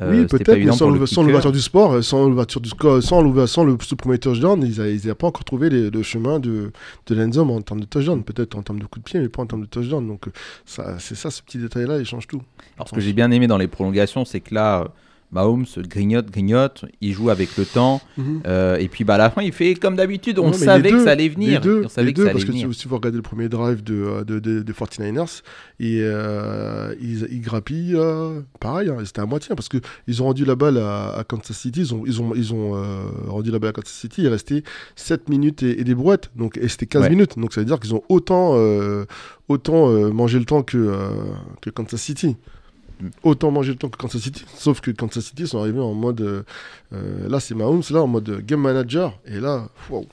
Euh, 0.00 0.10
oui, 0.10 0.26
peut-être, 0.26 0.48
mais 0.48 0.54
évident 0.56 0.72
sans, 0.72 1.22
l'ouverture 1.22 1.52
du 1.52 1.60
sport, 1.60 1.92
euh, 1.92 2.02
sans 2.02 2.26
l'ouverture 2.26 2.60
du 2.62 2.70
score, 2.70 3.02
sans, 3.02 3.46
sans 3.46 3.64
le 3.64 3.76
ce 3.82 3.94
premier 3.94 4.18
touchdown, 4.18 4.62
ils 4.64 4.78
n'avaient 4.78 5.14
pas 5.14 5.26
encore 5.26 5.44
trouvé 5.44 5.68
les- 5.68 5.90
le 5.90 6.02
chemin 6.02 6.38
de, 6.40 6.72
de 7.06 7.14
l'endzone 7.14 7.50
en 7.50 7.60
termes 7.60 7.80
de 7.80 7.84
touchdown. 7.86 8.22
Peut-être 8.24 8.56
en 8.56 8.62
termes 8.62 8.78
de 8.80 8.86
coup 8.86 8.98
de 9.00 9.04
pied, 9.04 9.20
mais 9.20 9.28
pas 9.28 9.42
en 9.42 9.46
termes 9.46 9.62
de 9.62 9.66
touchdown. 9.66 10.06
Donc, 10.06 10.28
euh, 10.28 10.30
ça, 10.64 10.96
c'est 10.98 11.14
ça, 11.14 11.30
ce 11.30 11.42
petit 11.42 11.58
détail-là, 11.58 11.98
il 11.98 12.06
change 12.06 12.26
tout. 12.26 12.40
Alors, 12.76 12.88
ce 12.88 12.94
que 12.94 13.00
j'ai 13.00 13.12
bien 13.12 13.30
aimé 13.30 13.46
dans 13.46 13.58
les 13.58 13.68
prolongations, 13.68 14.24
c'est 14.24 14.40
que 14.40 14.54
là, 14.54 14.80
euh, 14.80 14.84
Mahomes 15.32 15.64
grignote, 15.88 16.30
grignote, 16.30 16.84
il 17.00 17.12
joue 17.14 17.30
avec 17.30 17.56
le 17.56 17.64
temps, 17.64 18.02
euh, 18.46 18.76
et 18.76 18.88
puis 18.88 19.02
bah, 19.02 19.14
à 19.14 19.18
la 19.18 19.30
fin, 19.30 19.40
il 19.42 19.52
fait 19.52 19.74
comme 19.74 19.96
d'habitude, 19.96 20.38
on 20.38 20.48
Non, 20.48 20.52
savait 20.52 20.90
que 20.90 20.96
deux, 20.96 21.04
ça 21.04 21.12
allait 21.12 21.22
Les 21.24 21.28
venir. 21.30 21.60
deux, 21.62 21.82
on 21.86 21.88
savait 21.88 22.08
les 22.08 22.12
que 22.12 22.16
deux, 22.18 22.24
ça 22.24 22.30
allait 22.30 22.38
parce 22.44 22.44
que 22.44 22.52
si, 22.74 22.80
si 22.80 22.86
vous 22.86 22.96
regardez 22.96 23.16
le 23.16 23.22
premier 23.22 23.48
drive 23.48 23.82
de, 23.82 23.94
euh, 23.94 24.24
de, 24.24 24.38
de- 24.40 24.60
des 24.60 24.72
49ers, 24.74 25.40
et, 25.80 26.00
euh, 26.02 26.94
ils, 27.00 27.26
ils 27.30 27.40
grappillent 27.40 27.94
euh, 27.96 28.40
pareil, 28.60 28.90
hein, 28.90 28.96
c'était 29.06 29.20
à 29.22 29.26
moitié, 29.26 29.54
parce 29.56 29.70
qu'ils 29.70 30.20
ont 30.22 30.26
rendu 30.26 30.44
la 30.44 30.54
balle 30.54 30.76
à, 30.76 31.14
à 31.16 31.24
Kansas 31.24 31.56
City, 31.56 31.80
ils 31.80 31.94
ont, 31.94 32.02
ils 32.06 32.20
ont, 32.20 32.34
ils 32.34 32.52
ont 32.52 32.74
rendu 33.28 33.50
la 33.50 33.58
balle 33.58 33.70
à 33.70 33.72
Kansas 33.72 33.90
City, 33.92 34.22
il 34.24 34.28
restait 34.28 34.62
7 34.96 35.30
minutes 35.30 35.62
et, 35.62 35.80
et 35.80 35.84
des 35.84 35.94
brouettes, 35.94 36.30
donc, 36.36 36.58
et 36.58 36.68
c'était 36.68 36.84
15 36.86 37.02
Ouais. 37.04 37.08
minutes, 37.10 37.38
donc 37.38 37.54
ça 37.54 37.62
veut 37.62 37.66
dire 37.66 37.80
qu'ils 37.80 37.94
ont 37.94 38.02
autant, 38.10 38.54
autant 39.48 39.88
mangé 40.12 40.38
le 40.38 40.44
temps 40.44 40.62
que, 40.62 40.94
que 41.60 41.70
Kansas 41.70 42.00
City. 42.00 42.36
Autant 43.22 43.50
manger 43.50 43.72
le 43.72 43.78
temps 43.78 43.88
que 43.88 43.96
Kansas 43.96 44.20
City, 44.22 44.44
sauf 44.56 44.80
que 44.80 44.90
Kansas 44.90 45.24
City 45.24 45.46
sont 45.46 45.60
arrivés 45.60 45.80
en 45.80 45.94
mode. 45.94 46.20
euh, 46.20 46.42
euh, 46.92 47.28
là, 47.28 47.40
c'est 47.40 47.54
Mahomes, 47.54 47.82
là, 47.90 48.02
en 48.02 48.06
mode 48.06 48.44
game 48.44 48.60
manager, 48.60 49.18
et 49.26 49.40
là, 49.40 49.68
wow. 49.90 50.06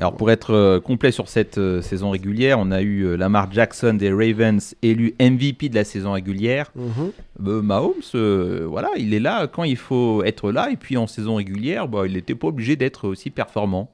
Alors 0.00 0.16
pour 0.16 0.30
être 0.30 0.54
euh, 0.54 0.78
complet 0.78 1.10
sur 1.10 1.28
cette 1.28 1.58
euh, 1.58 1.82
saison 1.82 2.10
régulière, 2.10 2.60
on 2.60 2.70
a 2.70 2.82
eu 2.82 3.16
Lamar 3.16 3.50
Jackson 3.50 3.94
des 3.94 4.12
Ravens 4.12 4.76
élu 4.80 5.14
MVP 5.20 5.68
de 5.70 5.74
la 5.74 5.82
saison 5.82 6.12
régulière. 6.12 6.70
Mhm. 6.76 7.12
Euh, 7.48 7.62
Mahomes, 7.62 7.94
euh, 8.14 8.64
voilà, 8.68 8.90
il 8.96 9.12
est 9.12 9.18
là 9.18 9.48
quand 9.48 9.64
il 9.64 9.76
faut 9.76 10.22
être 10.22 10.52
là. 10.52 10.70
Et 10.70 10.76
puis 10.76 10.96
en 10.96 11.08
saison 11.08 11.34
régulière, 11.34 11.88
bah, 11.88 12.02
il 12.06 12.12
n'était 12.12 12.36
pas 12.36 12.46
obligé 12.46 12.76
d'être 12.76 13.08
aussi 13.08 13.30
performant. 13.30 13.90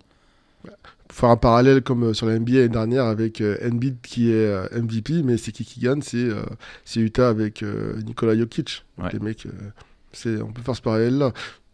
Faire 1.15 1.29
un 1.29 1.37
parallèle 1.37 1.81
comme 1.81 2.07
euh, 2.07 2.13
sur 2.13 2.27
la 2.27 2.37
NBA 2.37 2.55
l'année 2.55 2.69
dernière 2.71 3.05
avec 3.05 3.41
euh, 3.41 3.57
Embiid 3.65 4.01
qui 4.03 4.33
est 4.33 4.47
euh, 4.47 4.67
MVP, 4.73 5.23
mais 5.23 5.37
c'est 5.37 5.53
qui 5.53 5.65
qui 5.65 5.79
gagne 5.79 6.03
C'est 6.03 6.27
Utah 6.97 7.29
avec 7.29 7.63
Nikola 7.63 8.37
Jokic. 8.37 8.85
Ouais. 8.99 9.11
Les 9.13 9.21
mecs, 9.21 9.47
on 10.27 10.53
peut 10.53 10.63
faire 10.63 10.75
ce 10.75 10.83
parallèle-là. 10.83 11.33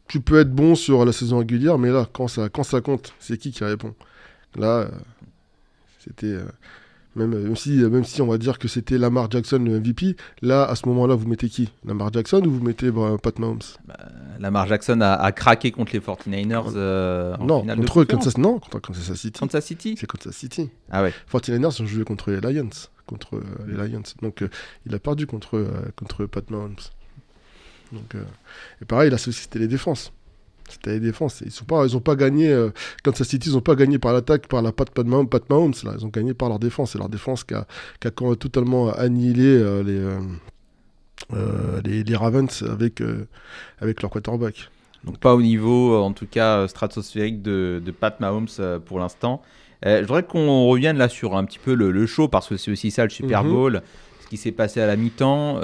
Tu 0.08 0.20
peux 0.20 0.40
être 0.40 0.54
bon 0.54 0.74
sur 0.74 1.06
la 1.06 1.12
saison 1.12 1.38
régulière, 1.38 1.78
mais 1.78 1.88
là, 1.88 2.06
quand 2.12 2.28
ça, 2.28 2.50
quand 2.50 2.64
ça 2.64 2.82
compte, 2.82 3.14
c'est 3.18 3.38
qui 3.38 3.50
qui 3.50 3.64
répond? 3.64 3.94
Là, 4.56 4.90
c'était. 6.04 6.36
Euh, 7.16 7.26
même, 7.26 7.42
même, 7.42 7.56
si, 7.56 7.70
même 7.70 8.04
si 8.04 8.22
on 8.22 8.26
va 8.26 8.38
dire 8.38 8.58
que 8.58 8.68
c'était 8.68 8.98
Lamar 8.98 9.30
Jackson 9.30 9.58
le 9.58 9.80
MVP, 9.80 10.16
là, 10.42 10.64
à 10.64 10.74
ce 10.76 10.86
moment-là, 10.88 11.14
vous 11.14 11.26
mettez 11.26 11.48
qui? 11.48 11.70
Lamar 11.84 12.12
Jackson 12.12 12.42
ou 12.44 12.50
vous 12.50 12.62
mettez 12.62 12.90
bah, 12.90 13.16
Pat 13.22 13.38
Mahomes? 13.38 13.58
Lamar 14.38 14.66
Jackson 14.66 15.00
a, 15.00 15.14
a 15.14 15.32
craqué 15.32 15.70
contre 15.70 15.92
les 15.92 16.00
49ers 16.00 16.72
euh, 16.76 17.36
en 17.36 17.44
Non, 17.46 17.60
finale 17.60 17.76
de 17.78 17.82
contre 17.82 18.04
conférence. 18.04 18.24
Kansas, 18.24 18.38
non, 18.38 18.58
contre 18.58 18.78
Kansas 18.80 19.16
City. 19.16 19.38
Kansas 19.38 19.64
City? 19.64 19.96
C'est 19.98 20.06
Kansas 20.06 20.34
City. 20.36 20.70
Ah 20.90 21.02
ouais. 21.02 21.12
49ers 21.32 21.82
ont 21.82 21.86
joué 21.86 22.04
contre 22.04 22.30
les 22.30 22.40
Lions. 22.40 22.70
Contre 23.06 23.36
euh, 23.36 23.42
les 23.66 23.88
Lions. 23.88 24.02
Donc 24.22 24.42
euh, 24.42 24.48
il 24.86 24.94
a 24.94 24.98
perdu 24.98 25.26
contre, 25.26 25.56
euh, 25.56 25.68
contre 25.96 26.26
Pat 26.26 26.48
Mahomes. 26.50 26.76
Donc, 27.92 28.14
euh, 28.14 28.22
et 28.80 28.84
pareil, 28.84 29.10
là 29.10 29.18
c'était 29.18 29.58
les 29.58 29.66
défenses. 29.66 30.12
C'était 30.70 30.92
les 30.92 31.00
défenses. 31.00 31.42
Ils 31.44 31.48
n'ont 31.48 31.66
pas, 31.66 31.86
ils 31.86 31.96
ont 31.96 32.00
pas 32.00 32.16
gagné. 32.16 32.48
euh, 32.50 32.70
Kansas 33.02 33.28
City, 33.28 33.48
ils 33.50 33.54
n'ont 33.54 33.60
pas 33.60 33.74
gagné 33.74 33.98
par 33.98 34.12
l'attaque, 34.12 34.46
par 34.48 34.62
la 34.62 34.72
patte 34.72 34.90
Pat 34.90 35.06
Mahomes. 35.06 35.28
Pat 35.28 35.48
Mahomes 35.50 35.74
là. 35.84 35.92
Ils 35.98 36.04
ont 36.04 36.08
gagné 36.08 36.34
par 36.34 36.48
leur 36.48 36.58
défense. 36.58 36.92
C'est 36.92 36.98
leur 36.98 37.08
défense 37.08 37.44
qui 37.44 37.54
a, 37.54 37.66
qui 38.00 38.08
a 38.08 38.10
totalement 38.36 38.90
annihilé 38.92 39.44
euh, 39.46 39.82
les, 39.82 39.98
euh, 39.98 40.18
euh, 41.34 41.80
les, 41.84 42.02
les 42.04 42.16
Ravens 42.16 42.62
avec, 42.70 43.02
avec 43.80 44.02
leur 44.02 44.10
quarterback. 44.10 44.70
Donc 45.04 45.18
pas 45.18 45.34
au 45.34 45.42
niveau, 45.42 45.96
en 45.96 46.12
tout 46.12 46.26
cas, 46.26 46.68
stratosphérique 46.68 47.42
de, 47.42 47.80
de 47.84 47.90
Pat 47.90 48.18
Mahomes 48.20 48.48
pour 48.84 48.98
l'instant. 48.98 49.42
Je 49.82 50.00
voudrais 50.00 50.22
qu'on 50.24 50.66
revienne 50.66 50.98
là 50.98 51.08
sur 51.08 51.36
un 51.36 51.44
petit 51.44 51.58
peu 51.58 51.72
le, 51.74 51.90
le 51.90 52.06
show, 52.06 52.28
parce 52.28 52.48
que 52.48 52.58
c'est 52.58 52.70
aussi 52.70 52.90
ça 52.90 53.04
le 53.04 53.08
Super 53.10 53.42
Mhm. 53.44 53.50
Bowl, 53.50 53.82
ce 54.22 54.28
qui 54.28 54.36
s'est 54.36 54.52
passé 54.52 54.78
à 54.82 54.86
la 54.86 54.96
mi-temps. 54.96 55.58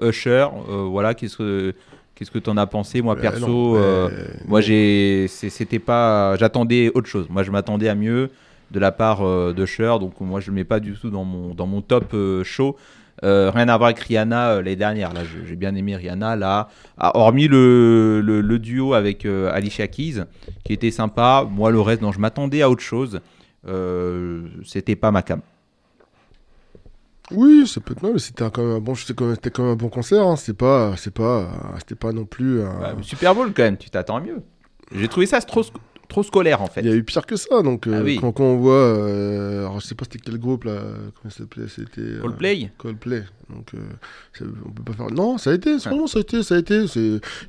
Usher, 0.00 0.46
voilà, 0.68 1.12
qu'est-ce 1.12 1.36
que 1.36 1.74
qu'est-ce 2.14 2.30
que 2.30 2.38
t'en 2.38 2.56
as 2.56 2.66
pensé 2.66 3.02
Moi 3.02 3.16
perso, 3.16 3.46
non, 3.46 3.76
euh, 3.76 4.08
euh, 4.10 4.24
moi 4.46 4.60
j'ai, 4.60 5.26
c'était 5.28 5.78
pas, 5.78 6.36
j'attendais 6.36 6.90
autre 6.94 7.08
chose. 7.08 7.26
Moi 7.30 7.42
je 7.42 7.50
m'attendais 7.50 7.88
à 7.88 7.94
mieux 7.94 8.30
de 8.70 8.78
la 8.80 8.90
part 8.92 9.20
euh, 9.26 9.52
d'Usher, 9.52 9.94
donc 10.00 10.18
moi 10.20 10.40
je 10.40 10.48
le 10.50 10.54
mets 10.54 10.64
pas 10.64 10.80
du 10.80 10.92
tout 10.94 11.10
dans 11.10 11.24
mon 11.24 11.54
dans 11.54 11.66
mon 11.66 11.80
top 11.82 12.14
euh, 12.14 12.42
show. 12.44 12.76
Rien 13.22 13.68
à 13.68 13.76
voir 13.76 13.90
avec 13.90 14.00
Rihanna 14.00 14.48
euh, 14.50 14.56
l'année 14.56 14.74
dernière. 14.74 15.12
Là, 15.12 15.20
j'ai 15.46 15.54
bien 15.54 15.74
aimé 15.76 15.94
Rihanna. 15.94 16.34
Là, 16.34 16.68
Ah, 16.98 17.12
hormis 17.16 17.46
le, 17.46 18.20
le- 18.20 18.40
le 18.40 18.58
duo 18.58 18.94
avec 18.94 19.24
Alicia 19.26 19.86
Keys, 19.86 20.24
qui 20.64 20.72
était 20.72 20.90
sympa. 20.90 21.46
Moi, 21.48 21.70
le 21.70 21.80
reste, 21.80 22.02
non, 22.02 22.10
je 22.10 22.18
m'attendais 22.18 22.62
à 22.62 22.68
autre 22.70 22.82
chose. 22.82 23.20
C'était 24.64 24.96
pas 24.96 25.10
ma 25.10 25.22
cam. 25.22 25.40
Oui, 27.34 27.66
ça 27.66 27.80
peut 27.80 27.92
être 27.92 28.02
mal, 28.02 28.12
mais 28.14 28.18
c'était 28.18 28.44
quand 28.50 28.62
même 28.62 28.76
un 28.76 28.80
bon, 28.80 28.94
c'était 28.94 29.14
quand 29.14 29.26
même, 29.26 29.34
c'était 29.34 29.50
quand 29.50 29.62
même 29.62 29.72
un 29.72 29.76
bon 29.76 29.88
concert. 29.88 30.26
Hein. 30.26 30.34
Pas, 30.58 30.94
c'est 30.96 31.12
pas, 31.14 31.50
c'était 31.78 31.94
pas 31.94 32.12
non 32.12 32.24
plus. 32.24 32.62
un- 32.62 33.02
Super 33.02 33.34
Bowl 33.34 33.52
quand 33.54 33.62
même, 33.62 33.76
tu 33.76 33.90
t'attends 33.90 34.20
mieux. 34.20 34.42
J'ai 34.94 35.08
trouvé 35.08 35.26
ça 35.26 35.40
trop, 35.40 35.62
sc- 35.62 35.72
trop 36.08 36.22
scolaire 36.22 36.60
en 36.60 36.66
fait. 36.66 36.82
Il 36.82 36.88
y 36.88 36.92
a 36.92 36.94
eu 36.94 37.02
pire 37.02 37.24
que 37.24 37.36
ça, 37.36 37.62
donc 37.62 37.86
euh, 37.86 37.98
Ah 38.00 38.02
oui. 38.04 38.18
quand, 38.20 38.32
quand 38.32 38.44
on 38.44 38.56
voit, 38.58 38.74
euh, 38.74 39.60
alors 39.60 39.80
je 39.80 39.86
sais 39.86 39.94
pas 39.94 40.04
c'était 40.04 40.18
quel 40.18 40.38
groupe 40.38 40.64
là, 40.64 40.74
comment 41.20 41.30
ça 41.30 41.38
s'appelait, 41.38 41.68
c'était 41.68 42.00
euh, 42.02 42.20
Coldplay 42.20 42.70
Coldplay. 42.76 43.24
Donc 43.48 43.72
euh, 43.74 43.78
ça- 44.34 44.44
on 44.66 44.70
peut 44.70 44.82
pas 44.82 44.92
faire. 44.92 45.10
Non, 45.10 45.38
ça 45.38 45.50
a 45.50 45.54
été, 45.54 45.78
franchement 45.78 46.06
ça 46.06 46.18
a 46.18 46.20
été, 46.20 46.42
ça 46.42 46.56
a 46.56 46.58
été. 46.58 46.84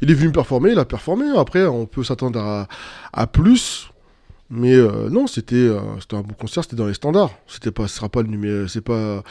Il 0.01 0.09
est 0.09 0.13
venu 0.13 0.31
performer, 0.31 0.71
il 0.71 0.79
a 0.79 0.85
performé. 0.85 1.25
Après, 1.37 1.65
on 1.65 1.85
peut 1.85 2.03
s'attendre 2.05 2.39
à, 2.39 2.67
à 3.11 3.27
plus, 3.27 3.89
mais 4.49 4.73
euh, 4.75 5.09
non, 5.09 5.27
c'était, 5.27 5.55
euh, 5.55 5.79
c'était 5.99 6.15
un 6.15 6.21
bon 6.21 6.33
concert, 6.33 6.63
c'était 6.63 6.75
dans 6.77 6.87
les 6.87 6.93
standards. 6.93 7.31
C'était 7.47 7.71
pas, 7.71 7.87
ce 7.89 7.97
sera 7.97 8.07
pas 8.07 8.21
le 8.21 8.29
numéro, 8.29 8.67
c'est 8.69 8.81
pas, 8.81 9.23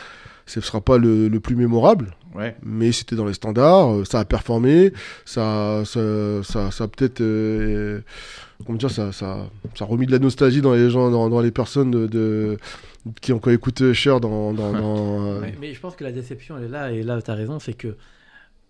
ce 0.47 0.61
sera 0.61 0.81
pas 0.81 0.99
le, 0.99 1.29
le 1.29 1.41
plus 1.41 1.57
mémorable 1.57 2.15
Ouais. 2.35 2.57
mais 2.63 2.93
c'était 2.93 3.15
dans 3.15 3.27
les 3.27 3.35
standards, 3.35 3.93
euh, 3.93 4.05
ça 4.07 4.19
a 4.21 4.25
performé, 4.25 4.93
ça, 5.27 5.83
ça, 5.85 6.01
ça, 6.43 6.71
ça 6.71 6.85
a 6.85 6.89
peut-être, 6.89 7.21
euh, 7.21 8.01
comment 8.65 8.79
dire, 8.79 8.91
ça, 8.91 9.13
ça, 9.13 9.51
ça 9.75 9.85
a 9.85 9.87
remis 9.87 10.07
de 10.07 10.13
la 10.13 10.19
nostalgie 10.19 10.63
dans 10.63 10.73
les 10.73 10.89
gens, 10.89 11.11
dans, 11.11 11.29
dans 11.29 11.41
les 11.43 11.51
personnes 11.51 11.91
de, 11.91 12.07
de- 12.07 12.57
qui 13.21 13.35
ont 13.35 13.39
quand 13.39 13.51
écouté 13.51 13.93
Cher 13.93 14.19
dans, 14.19 14.55
dans, 14.55 14.73
dans, 14.81 15.27
euh. 15.27 15.41
Mais 15.61 15.75
je 15.75 15.81
pense 15.81 15.95
que 15.95 16.05
la 16.05 16.13
déception, 16.13 16.57
elle 16.57 16.65
est 16.65 16.69
là, 16.69 16.91
et 16.91 17.03
là, 17.03 17.21
tu 17.21 17.31
as 17.31 17.35
raison, 17.35 17.59
c'est 17.59 17.75
que 17.75 17.97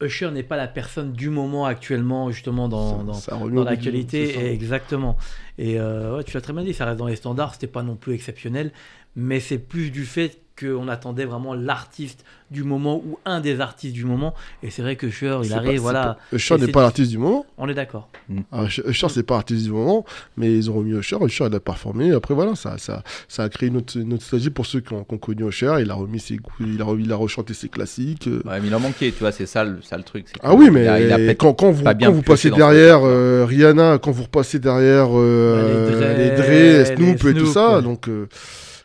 Usher 0.02 0.32
n'est 0.32 0.42
pas 0.42 0.56
la 0.56 0.66
personne 0.66 1.12
du 1.12 1.30
moment 1.30 1.64
actuellement, 1.64 2.32
justement, 2.32 2.68
dans, 2.68 2.98
ça- 2.98 3.04
dans, 3.04 3.12
ça 3.14 3.38
dans 3.48 3.62
l'actualité. 3.62 4.40
et 4.44 4.52
Exactement. 4.52 5.16
Et 5.58 5.78
euh, 5.78 6.16
ouais, 6.16 6.24
tu 6.24 6.34
l'as 6.36 6.40
très 6.40 6.52
bien 6.52 6.64
dit, 6.64 6.74
ça 6.74 6.84
reste 6.84 6.98
dans 6.98 7.06
les 7.06 7.14
standards, 7.14 7.54
c'était 7.54 7.68
pas 7.68 7.84
non 7.84 7.94
plus 7.94 8.14
exceptionnel, 8.14 8.72
mais 9.14 9.38
c'est 9.38 9.58
plus 9.58 9.90
du 9.92 10.04
fait 10.04 10.38
qu'on 10.58 10.88
attendait 10.88 11.24
vraiment 11.24 11.54
l'artiste 11.54 12.24
du 12.50 12.64
moment 12.64 12.96
ou 12.98 13.18
un 13.24 13.40
des 13.40 13.60
artistes 13.60 13.94
du 13.94 14.04
moment. 14.04 14.34
Et 14.62 14.68
c'est 14.70 14.82
vrai 14.82 14.96
que 14.96 15.06
Usher, 15.06 15.38
il 15.42 15.52
arrive, 15.54 15.76
pas- 15.76 15.80
voilà, 15.82 16.02
pas- 16.30 16.36
Usher 16.36 16.58
n'est 16.58 16.68
pas 16.68 16.82
l'artiste 16.82 17.10
du 17.10 17.16
moment. 17.16 17.46
on 17.56 17.66
est 17.68 17.74
d'accord. 17.74 18.10
Alors, 18.52 18.66
Usher, 18.66 18.82
Usher, 18.86 19.08
c'est 19.08 19.22
pas 19.22 19.34
l'artiste 19.36 19.64
du 19.64 19.70
moment, 19.70 20.04
mais 20.36 20.52
ils 20.54 20.70
ont 20.70 20.74
remis 20.74 20.92
Usher. 20.92 21.16
Usher, 21.24 21.46
il 21.48 21.54
a 21.54 21.60
performé. 21.60 22.12
Après, 22.12 22.34
voilà, 22.34 22.54
ça, 22.54 22.76
ça, 22.76 23.02
ça 23.28 23.44
a 23.44 23.48
créé 23.48 23.70
une, 23.70 23.78
autre- 23.78 23.96
une 23.98 24.10
nostalgie 24.10 24.50
pour 24.50 24.66
ceux 24.66 24.80
qui 24.80 24.92
ont, 24.92 25.02
qui 25.04 25.14
ont 25.14 25.18
connu 25.18 25.48
Usher. 25.48 25.76
Il 25.80 25.90
a 25.90 25.94
remis 25.94 26.20
ses, 26.20 26.38
il 26.60 26.80
a, 26.82 26.84
remis- 26.84 27.04
il 27.04 27.12
a 27.12 27.16
rechanté 27.16 27.54
ses 27.54 27.70
classiques. 27.70 28.26
euh, 28.28 28.42
Ouais, 28.44 28.60
mais 28.60 28.66
il 28.68 28.74
en 28.74 28.80
manquait, 28.80 29.10
tu 29.12 29.20
vois, 29.20 29.32
c'est 29.32 29.46
ça, 29.46 29.64
le- 29.64 29.80
ça 29.82 29.96
le 29.96 30.02
truc. 30.02 30.26
Ah 30.42 30.54
oui, 30.54 30.66
il 30.66 30.72
mais 30.72 30.86
a- 30.86 31.00
il 31.00 31.10
a 31.10 31.16
peut-être 31.16 31.38
quand, 31.38 31.54
quand 31.54 31.70
vous, 31.70 31.82
pas 31.84 31.94
bien 31.94 32.08
quand 32.08 32.12
vous 32.14 32.20
pioché 32.22 32.50
passez 32.50 32.56
derrière 32.58 33.00
euh, 33.02 33.46
Rihanna, 33.48 33.96
quand 33.98 34.10
vous 34.10 34.24
repassez 34.24 34.58
derrière 34.58 35.08
euh, 35.12 35.88
Ouais, 35.96 36.16
les 36.18 36.30
les 36.30 36.36
Dre, 36.36 36.48
les 36.90 36.96
Snoop 36.96 37.24
et 37.24 37.34
tout 37.38 37.46
ça, 37.46 37.76
ouais. 37.76 37.82
donc 37.82 38.08
euh, 38.08 38.28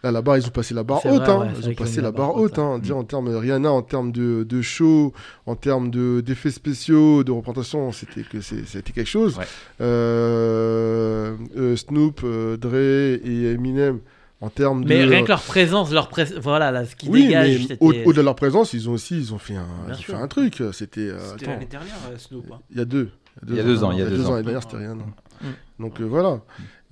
là, 0.08 0.12
là-bas, 0.12 0.38
ils 0.40 0.46
ont 0.48 0.50
passé 0.52 0.74
la 0.74 0.84
barre 0.84 1.06
haute. 1.06 1.22
vrai, 1.22 1.30
hein. 1.30 1.40
ouais, 1.42 1.48
ils 1.60 1.70
ont 1.70 1.74
passé 1.76 1.98
la 1.98 2.04
la 2.04 2.12
barre 2.12 2.28
barre 2.30 2.36
haute. 2.38 2.52
haute, 2.54 2.60
Hein. 2.60 2.80
Dire 2.80 2.98
en 2.98 3.04
termes 3.04 3.30
de 3.30 3.36
Rihanna, 3.36 3.72
en 3.72 3.82
termes 3.82 4.12
de, 4.12 4.44
de 4.48 4.62
show, 4.62 5.14
en 5.46 5.56
termes 5.56 5.90
de- 5.92 6.22
d'effets 6.22 6.52
spéciaux, 6.52 7.24
de 7.24 7.32
représentation, 7.32 7.92
c'était 7.92 8.24
que 8.24 8.42
c'était 8.42 8.92
quelque 8.94 9.06
chose. 9.08 9.38
Ouais. 9.38 9.46
Euh, 9.82 11.36
euh, 11.58 11.76
Snoop, 11.76 12.22
euh, 12.24 12.58
Dre 12.58 12.76
et 12.76 13.52
Eminem, 13.54 14.00
en 14.42 14.50
termes 14.50 14.84
de. 14.84 14.90
Mais 14.90 15.04
rien 15.04 15.24
que 15.24 15.30
leur 15.30 15.42
présence, 15.42 15.92
leur 15.92 16.10
pré- 16.10 16.26
voilà, 16.42 16.72
là, 16.72 16.86
ce 16.86 16.96
qui 16.96 17.10
oui, 17.10 17.26
dégage, 17.28 17.68
au- 17.80 17.92
au-delà 17.92 18.22
de 18.22 18.26
leur 18.26 18.36
présence, 18.36 18.74
ils 18.74 18.90
ont 18.90 18.94
aussi 18.94 19.18
ils 19.18 19.34
ont 19.34 19.38
fait 19.40 19.56
un, 19.56 19.66
ils 19.90 19.94
ont 19.94 19.96
fait 19.98 20.14
un 20.14 20.28
truc. 20.28 20.64
C'était. 20.74 21.02
euh, 21.10 21.18
l'année 21.46 21.66
dernière, 21.66 21.96
Snoop. 22.18 22.46
hein. 22.52 22.60
Il 22.72 22.78
y 22.78 22.82
a 22.82 22.86
deux. 22.86 23.10
Il 23.48 23.56
y 23.56 23.60
a 23.60 23.64
deux 23.64 23.84
ans, 23.84 23.92
il 23.92 24.00
y 24.00 24.02
a 24.02 24.06
deux 24.10 24.26
ans. 24.26 24.32
L'année 24.32 24.44
dernière, 24.44 24.64
c'était 24.64 24.78
rien. 24.78 24.98
Non. 25.44 25.50
Mm. 25.50 25.84
Donc 25.84 26.02
euh, 26.02 26.06
voilà. 26.06 26.42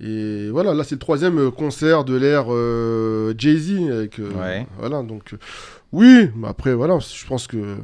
Et 0.00 0.48
voilà, 0.50 0.74
là, 0.74 0.84
c'est 0.84 0.94
le 0.96 1.00
troisième 1.00 1.38
euh, 1.38 1.50
concert 1.50 2.04
de 2.04 2.14
l'ère 2.16 2.46
euh, 2.50 3.34
Jay-Z. 3.36 3.90
Avec, 3.90 4.18
euh, 4.20 4.30
Ouais. 4.32 4.66
Voilà, 4.78 5.02
donc 5.02 5.32
euh, 5.32 5.38
oui, 5.92 6.30
mais 6.36 6.48
après, 6.48 6.74
voilà, 6.74 6.98
je 6.98 7.26
pense 7.26 7.46
que. 7.46 7.76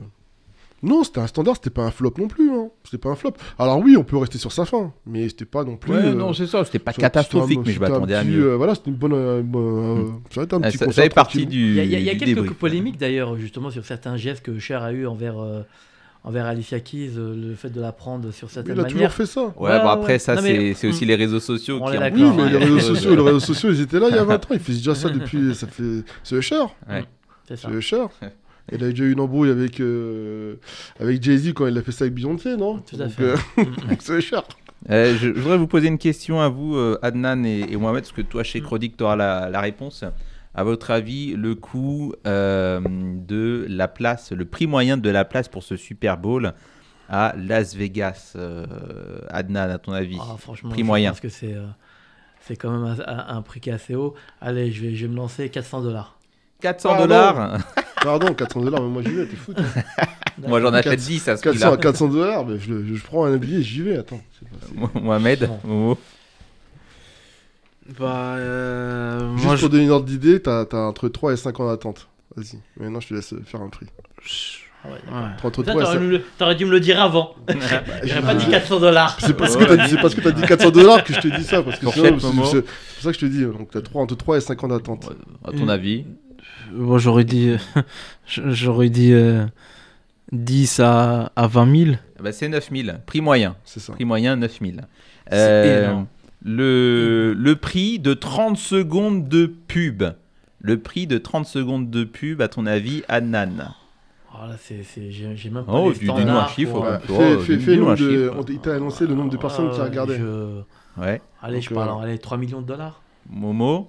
Non, 0.84 1.04
c'était 1.04 1.20
un 1.20 1.28
standard, 1.28 1.54
c'était 1.54 1.70
pas 1.70 1.84
un 1.84 1.92
flop 1.92 2.12
non 2.18 2.26
plus. 2.26 2.50
Hein. 2.50 2.68
C'était 2.82 2.98
pas 2.98 3.08
un 3.10 3.14
flop. 3.14 3.34
Alors 3.56 3.78
oui, 3.78 3.96
on 3.96 4.02
peut 4.02 4.16
rester 4.16 4.36
sur 4.36 4.50
sa 4.50 4.64
fin, 4.64 4.92
mais 5.06 5.28
c'était 5.28 5.44
pas 5.44 5.62
non 5.62 5.76
plus. 5.76 5.92
Ouais, 5.92 6.06
euh, 6.06 6.12
non, 6.14 6.32
c'est 6.32 6.48
ça, 6.48 6.64
c'était 6.64 6.80
pas 6.80 6.90
un- 6.90 6.94
catastrophique, 6.94 7.60
mais 7.64 7.70
je 7.72 7.78
m'attendais 7.78 8.14
à 8.16 8.24
mieux. 8.24 8.50
euh, 8.50 8.56
voilà, 8.56 8.74
c'était 8.74 8.90
une 8.90 8.96
bonne. 8.96 9.12
euh, 9.12 9.42
bon, 9.44 9.60
euh, 9.98 10.10
ça 10.30 10.40
va 10.40 10.42
être 10.42 10.54
un 10.54 10.60
Ah, 10.64 10.66
petit 10.66 10.78
ça, 10.78 10.78
ça 10.80 10.86
concert 10.86 11.04
fait 11.04 11.10
partie 11.14 11.38
tranquille. 11.42 11.48
du. 11.56 11.68
Il 11.68 11.74
y 11.76 11.80
a, 11.80 11.84
y 11.84 11.94
a- 11.94 11.98
y 12.00 12.08
a 12.10 12.14
quelques 12.16 12.34
débrief. 12.34 12.54
polémiques 12.54 12.98
d'ailleurs, 12.98 13.36
justement, 13.38 13.70
sur 13.70 13.84
certains 13.84 14.16
gestes 14.16 14.42
que 14.44 14.58
Cher 14.58 14.82
a 14.82 14.92
eu 14.92 15.06
envers, 15.06 15.38
euh, 15.38 15.62
envers 16.24 16.46
Alicia 16.46 16.78
Keys, 16.80 17.12
euh, 17.16 17.34
le 17.50 17.54
fait 17.54 17.70
de 17.70 17.80
la 17.80 17.92
prendre 17.92 18.30
sur 18.30 18.46
Mais 18.48 18.52
certaines 18.54 18.76
il 18.76 18.80
a 18.80 18.84
toujours 18.84 18.94
manières. 18.96 19.12
fait 19.12 19.26
ça. 19.26 19.42
Ouais, 19.42 19.70
Ouais, 19.70 19.80
bon, 19.80 19.88
après, 19.88 20.12
ouais. 20.14 20.18
ça, 20.18 20.34
mais- 20.40 20.40
c'est 20.42 20.74
c'est 20.74 20.88
aussi 20.88 21.04
les 21.04 21.14
réseaux 21.16 21.40
sociaux 21.40 21.78
On 21.82 21.90
qui 21.90 21.96
ont-. 21.98 22.00
Oui, 22.12 22.22
mais 22.36 22.50
les 22.50 22.58
réseaux 22.58 22.80
sociaux, 22.80 23.14
les 23.16 23.22
réseaux 23.22 23.40
sociaux, 23.40 23.70
ils 23.72 23.80
étaient 23.80 23.98
là 23.98 24.06
il 24.10 24.14
y 24.16 24.18
a 24.18 24.24
20 24.24 24.34
ans. 24.36 24.48
Ils 24.52 24.58
faisaient 24.60 24.78
déjà 24.78 24.94
ça 24.94 25.08
depuis. 25.18 25.54
Ça 25.54 25.66
fait. 25.66 26.04
C'est 26.22 26.40
cher. 26.42 26.66
Ouais. 26.88 27.04
C'est 27.48 27.56
ça. 27.56 27.68
C'est 27.72 27.80
cher. 27.80 28.08
Il 28.72 28.82
a 28.84 28.90
déjà 28.90 29.02
eu 29.04 29.12
une 29.12 29.18
embrouille 29.20 29.50
avec, 29.50 29.80
euh, 29.80 30.54
avec 31.00 31.20
Jay-Z 31.20 31.52
quand 31.54 31.66
il 31.66 31.76
a 31.76 31.82
fait 31.82 31.90
ça 31.90 32.04
avec 32.04 32.14
Beyoncé, 32.14 32.56
non? 32.56 32.78
Tout 32.78 32.94
à 32.94 33.06
Donc, 33.06 33.10
fait. 33.10 33.22
euh, 33.24 33.36
Mm. 33.56 33.64
c'est 33.98 34.20
cher. 34.20 34.44
Euh, 34.90 35.14
je, 35.16 35.28
je 35.34 35.40
voudrais 35.40 35.58
vous 35.58 35.66
poser 35.66 35.88
une 35.88 35.98
question 35.98 36.40
à 36.40 36.48
vous, 36.48 36.76
Adnan 37.02 37.44
et, 37.44 37.66
et 37.70 37.76
Mohamed, 37.76 38.02
parce 38.02 38.12
que 38.12 38.22
toi, 38.22 38.44
chez 38.44 38.60
Mm. 38.60 38.64
Crodic, 38.64 38.96
tu 38.96 39.02
auras 39.02 39.16
la, 39.16 39.50
la 39.50 39.60
réponse. 39.60 40.04
À 40.55 40.64
votre 40.64 40.90
avis, 40.90 41.34
le 41.34 41.55
coût 41.55 42.12
euh, 42.26 42.80
de 42.84 43.66
la 43.68 43.88
place, 43.88 44.32
le 44.32 44.44
prix 44.44 44.66
moyen 44.66 44.98
de 44.98 45.09
la 45.09 45.24
place 45.24 45.48
pour 45.48 45.62
ce 45.62 45.76
Super 45.76 46.18
Bowl 46.18 46.53
à 47.09 47.34
Las 47.38 47.74
Vegas, 47.74 48.34
euh, 48.36 48.66
Adnan, 49.30 49.70
à 49.70 49.78
ton 49.78 49.92
avis? 49.92 50.18
Ah, 50.20 50.36
franchement, 50.38 50.70
Prix 50.70 50.80
je 50.80 50.84
moyen. 50.86 51.11
pense 51.11 51.20
que 51.20 51.28
c'est 51.30 51.55
euh, 51.55 51.66
c'est 52.40 52.57
quand 52.57 52.70
même 52.70 53.03
un, 53.07 53.42
prix 53.42 53.61
qui 53.61 53.70
est 53.70 53.72
assez 53.72 53.94
haut. 53.94 54.14
Allez, 54.40 54.72
je 54.72 54.82
vais, 54.82 54.94
je 54.94 55.07
vais 55.07 55.12
me 55.12 55.16
lancer 55.16 55.48
400 55.48 55.82
dollars. 55.82 56.18
400 56.61 56.88
Pardon. 56.88 57.05
dollars 57.07 57.59
Pardon, 58.03 58.34
400 58.34 58.61
dollars, 58.62 58.82
mais 58.82 58.88
moi 58.88 59.03
j'y 59.03 59.12
vais, 59.12 59.26
t'es 59.26 59.36
fou. 59.36 59.53
Moi, 60.38 60.62
j'en 60.62 60.72
achète 60.72 60.92
400 60.94 61.09
10 61.09 61.28
à 61.28 61.36
ce 61.36 61.42
400 61.42 61.66
à 61.66 61.76
prix-là. 61.76 61.82
400 61.82 62.09
dollars, 62.09 62.46
mais 62.46 62.59
je, 62.59 63.05
prends 63.05 63.26
un 63.26 63.36
billet 63.36 63.59
et 63.59 63.62
j'y 63.62 63.82
vais, 63.82 63.98
attends. 63.98 64.20
Mohamed, 64.94 65.48
Bon. 65.62 65.96
Bah, 67.99 68.34
euh, 68.36 69.32
Juste 69.36 69.45
moi, 69.45 69.57
pour 69.57 69.68
donner 69.70 69.84
une 69.84 69.90
ordre 69.90 70.07
d'idée, 70.07 70.40
t'as 70.40 70.64
as 70.70 70.76
entre 70.76 71.09
3 71.09 71.32
et 71.32 71.36
5 71.36 71.61
ans 71.61 71.68
d'attente. 71.68 72.09
Vas-y, 72.36 72.59
maintenant 72.78 73.01
je 73.01 73.09
te 73.09 73.14
laisse 73.14 73.34
faire 73.45 73.61
un 73.61 73.68
prix. 73.68 73.86
Ouais, 73.86 74.20
je- 74.24 74.88
ouais. 75.14 75.20
Entre 75.45 75.64
Ça, 75.64 75.70
3 75.72 75.82
et 75.82 75.84
t'aurais 75.84 75.95
5 75.95 76.01
dû 76.01 76.07
me 76.07 76.11
le- 76.12 76.22
T'aurais 76.38 76.55
dû 76.55 76.64
me 76.64 76.70
le 76.70 76.80
dire 76.80 77.01
avant. 77.03 77.34
J'aurais 78.05 78.22
pas 78.22 78.34
dit 78.34 78.47
400 78.51 78.80
dollars. 78.80 79.16
C'est 79.20 79.36
parce 79.36 79.57
que 79.57 79.64
t'as 79.64 79.86
dit, 79.86 79.97
parce 80.01 80.14
que 80.14 80.20
t'as 80.22 80.30
dit 80.32 80.43
400 80.43 80.70
dollars 80.70 81.05
que 81.05 81.12
je 81.14 81.20
te 81.20 81.28
dis 81.28 81.45
ça. 81.45 81.62
Parce 81.62 81.78
que 81.78 81.86
c'est 81.90 82.12
pour 82.12 82.47
ça 82.47 83.11
que 83.11 83.14
je 83.14 83.18
te 83.20 83.26
dis. 83.26 83.45
Donc 83.45 83.70
t'as 83.70 83.80
3, 83.82 84.03
entre 84.03 84.16
3 84.16 84.38
et 84.38 84.40
5 84.40 84.64
ans 84.64 84.68
d'attente. 84.68 85.11
À 85.47 85.53
ton 85.53 85.68
avis 85.68 86.05
Moi, 86.72 86.99
j'aurais 86.99 87.24
dit, 87.24 87.55
j'aurais 88.26 88.88
dit 88.88 89.12
euh, 89.12 89.45
10 90.32 90.80
à, 90.80 91.30
à 91.36 91.47
20 91.47 91.76
000. 91.84 91.97
Ah 92.18 92.22
bah, 92.22 92.32
C'est 92.32 92.49
9000, 92.49 93.01
prix 93.07 93.20
moyen. 93.20 93.57
C'est 93.64 93.80
ça. 93.80 93.93
Prix 93.93 94.05
moyen 94.05 94.36
9000. 94.36 94.80
C'est 95.28 95.34
Euh, 95.36 95.84
énorme. 95.84 96.07
Le, 96.45 97.34
le 97.36 97.57
prix 97.57 97.99
de 97.99 98.14
30 98.14 98.57
secondes 98.57 99.28
de 99.28 99.47
pub. 99.47 100.05
Le 100.61 100.78
prix 100.78 101.07
de 101.07 101.18
30 101.18 101.47
secondes 101.47 101.90
de 101.90 102.05
pub, 102.05 102.40
à 102.40 102.49
ton 102.49 102.66
avis, 102.66 103.03
Annan 103.09 103.74
Oh, 104.34 104.47
là, 104.49 104.55
c'est, 104.59 104.82
c'est- 104.82 105.11
j'ai, 105.11 105.36
j'ai 105.36 105.51
même 105.51 105.64
pas 105.64 105.72
Oh, 105.72 105.90
les 105.90 105.99
dis-nous 105.99 106.12
un 106.16 106.47
chiffre, 106.49 106.72
pour, 106.72 106.82
ouais. 106.84 106.88
euh, 106.88 106.99
Fais, 107.01 107.12
Oh, 107.36 107.40
fais, 107.40 107.57
dis-nous 107.57 107.64
fais 107.64 107.76
le 107.76 107.82
un 107.82 107.84
nombre 107.86 107.97
de. 107.97 108.11
chiffre. 108.26 108.34
on- 108.38 108.53
Il 108.53 108.59
t'a 108.61 108.74
annoncé 108.74 109.07
le 109.07 109.14
nombre 109.14 109.30
de 109.30 109.36
personnes 109.36 109.70
qui 109.70 109.80
euh, 109.80 109.84
regardaient. 109.84 110.18
je- 110.18 111.01
Ouais. 111.01 111.20
Allez, 111.43 111.61
je 111.61 111.68
Donc, 111.70 111.78
parle 111.78 111.88
euh, 111.90 111.93
en 111.93 112.01
allez, 112.01 112.18
3 112.18 112.38
millions 112.38 112.61
de 112.61 112.66
dollars. 112.66 113.03
Momo, 113.28 113.88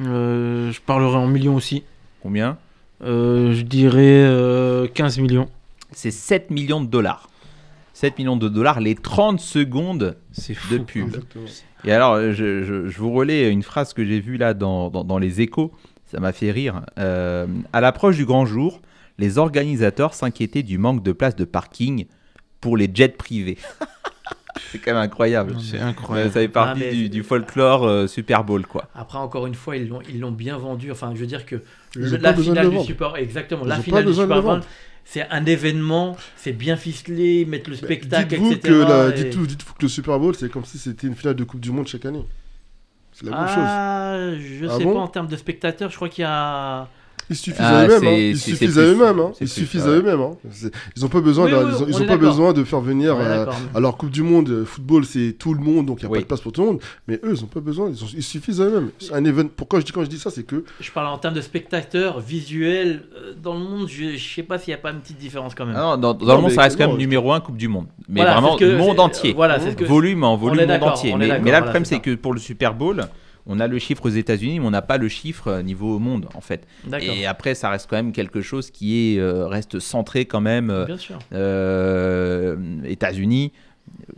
Euh, 0.00 0.72
je 0.72 0.80
parlerai 0.80 1.16
en 1.16 1.26
millions 1.26 1.54
aussi. 1.56 1.82
combien? 2.22 2.56
Euh, 3.04 3.52
je 3.52 3.62
dirais 3.62 4.00
euh, 4.24 4.86
15 4.86 5.18
millions. 5.18 5.48
C'est 5.92 6.10
7 6.10 6.50
millions 6.50 6.80
de 6.80 6.86
dollars. 6.86 7.28
7 8.02 8.18
millions 8.18 8.36
de 8.36 8.48
dollars, 8.48 8.80
les 8.80 8.96
30 8.96 9.38
secondes 9.38 10.16
C'est 10.32 10.54
de 10.54 10.78
fou. 10.78 10.84
pub. 10.84 11.06
Exactement. 11.06 11.44
Et 11.84 11.92
alors, 11.92 12.16
je, 12.32 12.64
je- 12.64 12.88
je 12.88 12.98
vous 12.98 13.12
relais 13.12 13.48
une 13.48 13.62
phrase 13.62 13.92
que 13.94 14.04
j'ai 14.04 14.18
vue 14.18 14.38
là 14.38 14.54
dans, 14.54 14.90
dans- 14.90 15.04
dans 15.04 15.18
les 15.18 15.40
échos. 15.40 15.70
Ça 16.06 16.18
m'a 16.18 16.32
fait 16.32 16.50
rire. 16.50 16.82
Euh, 16.98 17.46
à 17.72 17.80
l'approche 17.80 18.16
du 18.16 18.26
grand 18.26 18.44
jour, 18.44 18.80
les 19.18 19.38
organisateurs 19.38 20.14
s'inquiétaient 20.14 20.64
du 20.64 20.78
manque 20.78 21.04
de 21.04 21.12
places 21.12 21.36
de 21.36 21.44
parking 21.44 22.06
pour 22.60 22.76
les 22.76 22.90
jets 22.92 23.08
privés. 23.10 23.56
C'est 24.72 24.78
quand 24.78 24.92
même 24.94 25.02
incroyable. 25.02 25.54
C'est 25.60 25.78
incroyable. 25.78 26.30
ça 26.32 26.40
fait 26.40 26.48
partie 26.48 26.82
Ah, 26.82 26.86
mais- 26.90 26.94
du, 26.96 27.08
du 27.08 27.22
folklore 27.22 27.84
euh, 27.84 28.06
Super 28.08 28.42
Bowl, 28.42 28.66
quoi. 28.66 28.88
Après, 28.96 29.18
encore 29.18 29.46
une 29.46 29.54
fois, 29.54 29.76
ils 29.76 29.86
l'ont, 29.88 30.00
ils 30.08 30.18
l'ont 30.18 30.32
bien 30.32 30.58
vendu. 30.58 30.90
Enfin, 30.90 31.12
je 31.14 31.20
veux 31.20 31.26
dire 31.26 31.46
que 31.46 31.62
le- 31.94 32.16
la 32.16 32.34
finale 32.34 32.66
le 32.66 32.78
du. 32.78 32.84
Super, 32.84 33.14
exactement, 33.16 33.62
Ils 33.64 33.68
la 33.68 33.78
finale 33.78 34.04
du 34.06 34.12
Super 34.12 34.42
Bowl. 34.42 34.60
C'est 35.04 35.28
un 35.30 35.44
événement, 35.44 36.16
c'est 36.36 36.52
bien 36.52 36.76
ficelé, 36.76 37.44
mettre 37.44 37.70
le 37.70 37.76
spectacle, 37.76 38.28
Dites-vous 38.30 38.52
etc. 38.52 38.68
que, 38.68 38.82
la- 38.88 39.08
et- 39.08 39.24
dites-vous, 39.24 39.46
dites-vous 39.46 39.74
que 39.74 39.82
le 39.82 39.88
Super 39.88 40.18
Bowl, 40.18 40.34
c'est 40.34 40.50
comme 40.50 40.64
si 40.64 40.78
c'était 40.78 41.06
une 41.06 41.14
finale 41.16 41.34
de 41.36 41.44
Coupe 41.44 41.60
du 41.60 41.70
Monde 41.72 41.86
chaque 41.88 42.04
année. 42.06 42.24
C'est 43.12 43.26
la 43.26 43.32
même 43.36 43.48
chose. 43.48 43.56
Ah, 43.58 44.16
je 44.38 44.66
Ah 44.66 44.78
sais 44.78 44.84
bon 44.84 44.94
pas 44.94 45.00
en 45.00 45.08
termes 45.08 45.26
de 45.28 45.36
spectateurs, 45.36 45.90
je 45.90 45.96
crois 45.96 46.08
qu'il 46.08 46.22
y 46.22 46.26
a. 46.26 46.88
Ils 47.30 47.36
suffisent 47.36 47.60
Ah, 47.60 47.78
à 47.80 47.84
eux-mêmes. 47.86 48.00
c'est- 48.00 48.06
hein. 48.08 48.12
Ils 48.30 48.38
suffisent 48.38 48.78
à 48.78 48.82
eux-mêmes. 48.82 49.18
hein. 49.20 49.30
Ils 49.34 49.38
plus, 49.38 49.48
suffisent 49.48 49.84
ouais. 49.84 49.88
à 49.88 49.92
eux-mêmes. 49.98 50.20
hein. 50.20 50.32
C'est- 50.50 50.70
Ils 50.96 51.04
ont 51.04 51.08
pas 51.08 51.20
besoin. 51.20 51.44
Oui, 51.46 51.50
de, 51.52 51.56
oui, 51.56 51.62
ils 51.68 51.74
ont, 51.74 51.84
on 51.84 51.88
ils 51.88 51.96
ont 51.96 52.00
est 52.00 52.06
pas 52.06 52.16
besoin 52.16 52.52
de 52.52 52.64
faire 52.64 52.80
venir. 52.80 53.16
Euh, 53.18 53.46
alors 53.74 53.96
Coupe 53.96 54.10
du 54.10 54.22
Monde, 54.22 54.48
euh, 54.50 54.64
football, 54.64 55.04
c'est 55.04 55.34
tout 55.38 55.54
le 55.54 55.60
monde, 55.60 55.86
donc 55.86 56.00
il 56.00 56.04
n'y 56.04 56.08
a 56.08 56.10
Oui. 56.12 56.18
pas 56.18 56.22
de 56.22 56.26
place 56.28 56.40
pour 56.40 56.52
tout 56.52 56.60
le 56.62 56.66
monde. 56.68 56.80
Mais 57.08 57.14
eux, 57.24 57.32
ils 57.32 57.42
ont 57.44 57.46
pas 57.46 57.60
besoin. 57.60 57.88
Ils, 57.90 58.02
ont- 58.04 58.08
ils 58.14 58.22
suffisent 58.22 58.60
à 58.60 58.64
eux-mêmes. 58.64 58.90
Un. 59.12 59.46
Pourquoi 59.46 59.80
je 59.80 59.84
dis 59.84 59.92
quand 59.92 60.02
je 60.04 60.08
dis 60.10 60.18
ça, 60.18 60.30
c'est 60.30 60.42
que 60.42 60.64
Je 60.80 60.90
parle 60.90 61.06
en 61.06 61.18
termes 61.18 61.34
de 61.34 61.40
spectateurs 61.40 62.20
visuels 62.20 63.02
euh, 63.16 63.32
dans 63.40 63.54
le 63.54 63.60
monde. 63.60 63.88
Je, 63.88 64.16
je 64.16 64.34
sais 64.34 64.42
pas 64.42 64.58
s'il 64.58 64.70
y 64.72 64.74
a 64.74 64.78
pas 64.78 64.90
une 64.90 65.00
petite 65.00 65.18
différence 65.18 65.54
quand 65.54 65.64
même. 65.66 65.76
Ah 65.76 65.80
non, 65.82 65.96
dans, 65.96 66.14
dans 66.14 66.26
Non, 66.26 66.36
le 66.36 66.42
monde, 66.42 66.50
ça 66.50 66.62
reste 66.62 66.76
quand 66.76 66.88
même 66.88 66.96
numéro 66.98 67.32
1 67.32 67.40
Coupe 67.40 67.56
du 67.56 67.68
Monde. 67.68 67.86
Mais 68.08 68.20
Voilà, 68.20 68.40
vraiment, 68.40 68.78
monde 68.78 69.00
entier. 69.00 69.32
Voilà, 69.32 69.58
c'est 69.60 69.70
ce 69.70 69.76
que. 69.76 69.84
volume 69.84 70.24
en 70.24 70.36
volume 70.36 70.66
monde 70.66 70.82
entier. 70.82 71.14
Mais, 71.16 71.28
là, 71.28 71.36
le 71.38 71.42
voilà, 71.42 71.62
problème, 71.62 71.84
c'est 71.84 72.00
que 72.00 72.14
pour 72.14 72.34
le 72.34 72.40
Super 72.40 72.74
Bowl, 72.74 73.04
on 73.46 73.58
a 73.60 73.66
le 73.66 73.78
chiffre 73.78 74.06
aux 74.06 74.10
États-Unis, 74.10 74.60
mais 74.60 74.66
on 74.66 74.70
n'a 74.70 74.82
pas 74.82 74.98
le 74.98 75.08
chiffre 75.08 75.48
euh, 75.48 75.62
niveau 75.62 75.98
monde, 75.98 76.28
en 76.34 76.40
fait. 76.40 76.66
Et 77.00 77.26
après, 77.26 77.54
ça 77.54 77.70
reste 77.70 77.88
quand 77.90 77.96
même 77.96 78.12
quelque 78.12 78.40
chose 78.40 78.70
qui 78.70 79.14
est, 79.16 79.18
euh, 79.20 79.46
reste 79.46 79.78
centré 79.80 80.24
quand 80.26 80.40
même 80.40 80.70
euh, 80.70 80.84
Bien 80.86 80.96
sûr. 80.98 81.18
euh, 81.32 82.56
États-Unis. 82.84 83.52
Euh, 83.54 84.12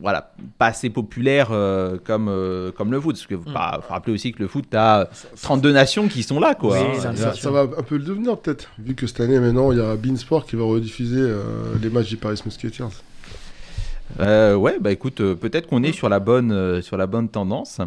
Voilà, 0.00 0.32
pas 0.58 0.66
assez 0.66 0.90
populaire 0.90 1.48
euh, 1.50 1.98
comme, 2.02 2.28
euh, 2.28 2.70
comme 2.70 2.92
le 2.92 3.00
foot. 3.00 3.16
Parce 3.16 3.26
que 3.26 3.34
Mm. 3.34 3.52
bah, 3.52 3.80
faut 3.86 3.92
rappeler 3.92 4.12
aussi 4.14 4.30
que 4.32 4.38
le 4.40 4.48
foot, 4.48 4.64
t'as 4.70 5.06
32 5.42 5.72
nations 5.72 6.06
qui 6.08 6.22
sont 6.22 6.38
là, 6.38 6.54
quoi. 6.54 6.78
Oui, 6.80 7.00
ça- 7.00 7.14
ça, 7.16 7.34
ça 7.34 7.50
va 7.50 7.62
un 7.62 7.82
peu 7.82 7.96
le 7.98 8.04
devenir 8.04 8.38
peut-être. 8.38 8.70
Vu 8.78 8.94
que 8.94 9.06
cette 9.08 9.20
année, 9.20 9.38
maintenant, 9.40 9.72
il 9.72 9.78
y 9.78 9.80
a 9.80 9.96
Beansport 9.96 10.46
qui 10.46 10.54
va 10.56 10.64
rediffuser 10.64 11.20
euh, 11.20 11.42
les 11.82 11.90
matchs 11.90 12.10
des 12.10 12.16
Paris 12.16 12.40
Musketeers. 12.44 12.84
Euh, 14.20 14.54
ouais, 14.54 14.78
bah 14.80 14.90
écoute, 14.92 15.20
euh, 15.20 15.34
peut-être 15.34 15.66
qu'on 15.68 15.82
est 15.82 15.92
sur 15.92 16.08
la 16.08 16.18
bonne, 16.20 16.50
euh, 16.52 16.80
sur 16.80 16.96
la 16.96 17.06
bonne 17.06 17.28
tendance. 17.28 17.80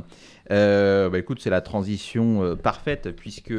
Euh, 0.52 1.10
bah 1.10 1.20
écoute, 1.20 1.40
c'est 1.42 1.50
la 1.50 1.62
transition 1.62 2.44
euh, 2.44 2.56
parfaite 2.56 3.16
puisque 3.16 3.54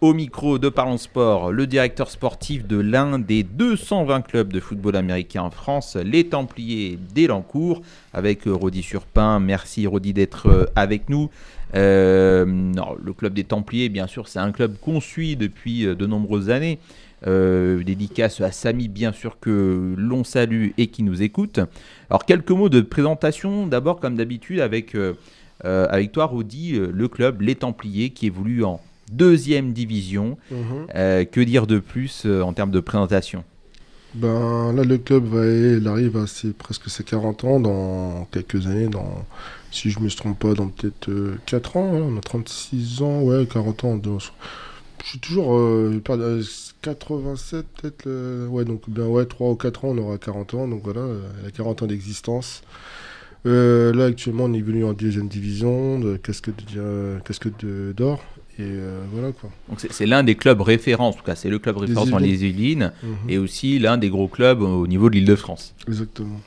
au 0.00 0.12
micro 0.12 0.58
de 0.58 0.68
Parlons 0.68 0.98
Sport, 0.98 1.52
le 1.52 1.66
directeur 1.66 2.10
sportif 2.10 2.66
de 2.66 2.78
l'un 2.78 3.18
des 3.18 3.44
220 3.44 4.22
clubs 4.22 4.52
de 4.52 4.60
football 4.60 4.96
américain 4.96 5.42
en 5.42 5.50
France, 5.50 5.96
les 5.96 6.24
Templiers 6.24 6.98
d'Elancourt, 7.14 7.80
avec 8.12 8.46
euh, 8.46 8.52
Rodi 8.52 8.82
Surpin. 8.82 9.38
Merci 9.38 9.86
Rodi 9.86 10.12
d'être 10.12 10.70
avec 10.74 11.08
nous. 11.08 11.30
Le 11.72 13.12
club 13.16 13.34
des 13.34 13.44
Templiers, 13.44 13.88
bien 13.88 14.06
sûr, 14.06 14.28
c'est 14.28 14.38
un 14.38 14.52
club 14.52 14.76
qu'on 14.80 15.00
suit 15.00 15.36
depuis 15.36 15.84
de 15.84 16.06
nombreuses 16.06 16.50
années. 16.50 16.78
Euh, 17.26 17.82
dédicace 17.82 18.42
à 18.42 18.52
Samy, 18.52 18.88
bien 18.88 19.10
sûr, 19.10 19.40
que 19.40 19.94
l'on 19.96 20.22
salue 20.22 20.68
et 20.76 20.88
qui 20.88 21.02
nous 21.02 21.22
écoute. 21.22 21.60
Alors, 22.10 22.26
quelques 22.26 22.50
mots 22.50 22.68
de 22.68 22.82
présentation. 22.82 23.66
D'abord, 23.66 24.00
comme 24.00 24.16
d'habitude, 24.16 24.60
avec, 24.60 24.94
euh, 25.64 25.86
avec 25.90 26.12
toi, 26.12 26.26
Rodi, 26.26 26.74
euh, 26.74 26.90
le 26.92 27.08
club 27.08 27.40
Les 27.40 27.54
Templiers, 27.54 28.10
qui 28.10 28.26
évolue 28.26 28.64
en 28.64 28.80
deuxième 29.12 29.72
division. 29.72 30.36
Euh, 30.94 31.24
que 31.24 31.40
dire 31.40 31.66
de 31.66 31.78
plus 31.78 32.22
euh, 32.26 32.42
en 32.42 32.52
termes 32.52 32.70
de 32.70 32.80
présentation? 32.80 33.44
Ben 34.14 34.72
là, 34.72 34.82
le 34.82 34.96
club 34.98 35.24
va, 35.26 35.46
il 35.46 35.86
arrive 35.88 36.16
à 36.16 36.26
ses, 36.26 36.52
presque 36.52 36.88
ses 36.88 37.04
40 37.04 37.44
ans 37.44 37.60
dans 37.60 38.26
quelques 38.30 38.66
années. 38.66 38.88
Dans, 38.88 39.24
si 39.70 39.90
je 39.90 40.00
me 40.00 40.08
trompe 40.08 40.38
pas, 40.38 40.54
dans 40.54 40.68
peut-être 40.68 41.10
4 41.46 41.76
ans. 41.76 41.88
voilà, 41.90 42.04
on 42.06 42.16
a 42.16 42.20
36 42.20 43.02
ans, 43.02 43.22
ouais, 43.22 43.46
40 43.46 43.84
ans. 43.84 43.96
donc, 43.96 44.22
je 45.04 45.08
suis 45.10 45.18
toujours 45.18 45.54
euh, 45.56 46.00
pas- 46.04 46.16
euh, 46.16 46.42
87 46.82 47.66
peut-être. 47.80 48.06
euh, 48.06 48.46
ouais, 48.48 48.64
donc 48.64 48.82
ben 48.88 49.06
ouais, 49.06 49.26
3 49.26 49.50
ou 49.50 49.54
4 49.54 49.84
ans, 49.84 49.88
on 49.90 49.98
aura 49.98 50.18
40 50.18 50.54
ans. 50.54 50.66
Donc 50.68 50.80
voilà, 50.84 51.00
euh, 51.00 51.20
elle 51.42 51.48
a 51.48 51.50
40 51.50 51.82
ans 51.82 51.86
d'existence. 51.86 52.62
Euh, 53.46 53.92
là, 53.94 54.06
actuellement, 54.06 54.44
on 54.44 54.52
est 54.54 54.60
venu 54.60 54.84
en 54.84 54.92
deuxième 54.92 55.28
division, 55.28 55.98
de 56.00 56.16
casquette 56.16 56.64
de- 56.74 57.18
casquette 57.24 57.64
de- 57.64 57.92
d'or. 57.96 58.22
Et 58.58 58.62
euh, 58.62 59.00
voilà 59.12 59.32
quoi. 59.32 59.50
Donc, 59.68 59.80
c'est- 59.80 59.92
c'est 59.92 60.06
l'un 60.06 60.24
des 60.24 60.34
clubs 60.34 60.60
référents, 60.62 61.08
en 61.08 61.12
tout 61.12 61.22
cas, 61.22 61.34
c'est 61.34 61.50
le 61.50 61.58
club 61.58 61.76
référent 61.76 62.06
dans 62.06 62.18
les 62.18 62.42
Yvelines 62.44 62.92
Mhm, 63.02 63.16
et 63.28 63.36
aussi 63.38 63.78
l'un 63.78 63.98
des 63.98 64.08
gros 64.08 64.28
clubs 64.28 64.62
au 64.62 64.86
niveau 64.86 65.10
de 65.10 65.14
l'île 65.16 65.26
de 65.26 65.36
France. 65.36 65.74
Exactement. 65.86 66.40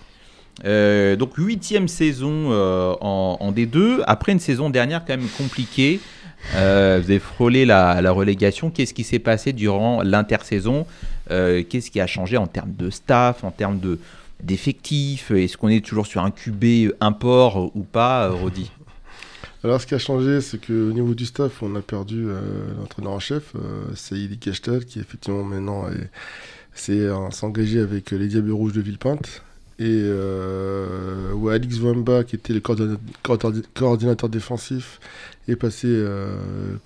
Euh, 0.65 1.15
donc 1.15 1.35
huitième 1.37 1.87
saison 1.87 2.51
euh, 2.51 2.93
en, 2.99 3.37
en 3.39 3.51
D2, 3.53 4.01
après 4.07 4.31
une 4.33 4.39
saison 4.39 4.69
dernière 4.69 5.05
quand 5.05 5.15
même 5.15 5.27
compliquée. 5.37 5.99
Euh, 6.55 6.99
vous 7.03 7.09
avez 7.11 7.19
frôlé 7.19 7.65
la, 7.65 8.01
la 8.01 8.11
relégation. 8.11 8.69
Qu'est-ce 8.71 8.93
qui 8.93 9.03
s'est 9.03 9.19
passé 9.19 9.53
durant 9.53 10.01
l'intersaison? 10.01 10.85
Euh, 11.31 11.63
Qu'est-ce 11.69 11.91
qui 11.91 11.99
a 12.01 12.07
changé 12.07 12.37
en 12.37 12.47
termes 12.47 12.73
de 12.77 12.89
staff, 12.89 13.43
en 13.43 13.51
termes 13.51 13.79
de 13.79 13.99
d'effectifs 14.43 15.31
Est-ce 15.31 15.57
qu'on 15.57 15.69
est 15.69 15.85
toujours 15.85 16.07
sur 16.07 16.23
un 16.23 16.31
QB 16.31 16.93
import 16.99 17.75
ou 17.75 17.83
pas, 17.83 18.25
euh, 18.27 18.31
Rodi? 18.33 18.71
Alors, 19.63 19.81
ce 19.81 19.85
qui 19.87 19.93
a 19.95 19.99
changé, 19.99 20.39
c'est 20.41 20.57
qu'au 20.65 20.91
niveau 20.93 21.13
du 21.13 21.25
staff, 21.25 21.61
on 21.61 21.75
a 21.75 21.81
perdu 21.81 22.25
euh, 22.27 22.39
l'entraîneur 22.79 23.11
en 23.11 23.19
chef, 23.19 23.53
euh, 23.55 23.83
Saïd 23.93 24.39
Keshtel, 24.39 24.85
qui 24.85 24.99
effectivement 24.99 25.43
maintenant 25.43 25.89
est- 25.89 26.09
s'est 26.73 26.93
euh, 27.01 27.15
engagé 27.41 27.79
avec 27.81 28.13
euh, 28.13 28.17
les 28.17 28.27
Diables 28.29 28.51
Rouges 28.51 28.71
de 28.73 28.79
Villepinte. 28.81 29.41
Et 29.79 29.85
euh, 29.89 31.31
où 31.33 31.49
Alix 31.49 31.79
Wamba, 31.79 32.23
qui 32.25 32.35
était 32.35 32.53
le 32.53 32.61
coordinateur 33.73 34.29
défensif, 34.29 34.99
est 35.47 35.55
passé 35.55 35.87
euh, 35.89 36.35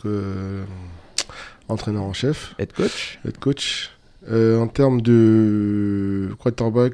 que- 0.02 0.64
entraîneur 1.70 2.04
en 2.04 2.14
chef, 2.14 2.54
Head 2.60 2.74
coach? 2.74 3.20
Head 3.26 3.38
coach. 3.40 3.90
Euh, 4.30 4.58
en 4.60 4.68
termes 4.68 5.02
de 5.02 6.30
quarterback, 6.40 6.94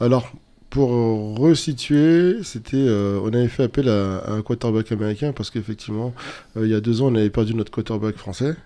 alors 0.00 0.32
pour 0.74 1.38
resituer, 1.38 2.42
c'était, 2.42 2.76
euh, 2.76 3.20
on 3.22 3.28
avait 3.28 3.46
fait 3.46 3.62
appel 3.62 3.88
à, 3.88 4.28
un 4.28 4.42
quarterback 4.42 4.90
américain 4.90 5.32
parce 5.32 5.50
qu'effectivement, 5.50 6.12
euh, 6.56 6.66
il 6.66 6.72
y 6.72 6.74
a 6.74 6.80
deux 6.80 7.00
ans, 7.00 7.12
on 7.12 7.14
avait 7.14 7.30
perdu 7.30 7.54
notre 7.54 7.70
quarterback 7.70 8.16
français 8.16 8.56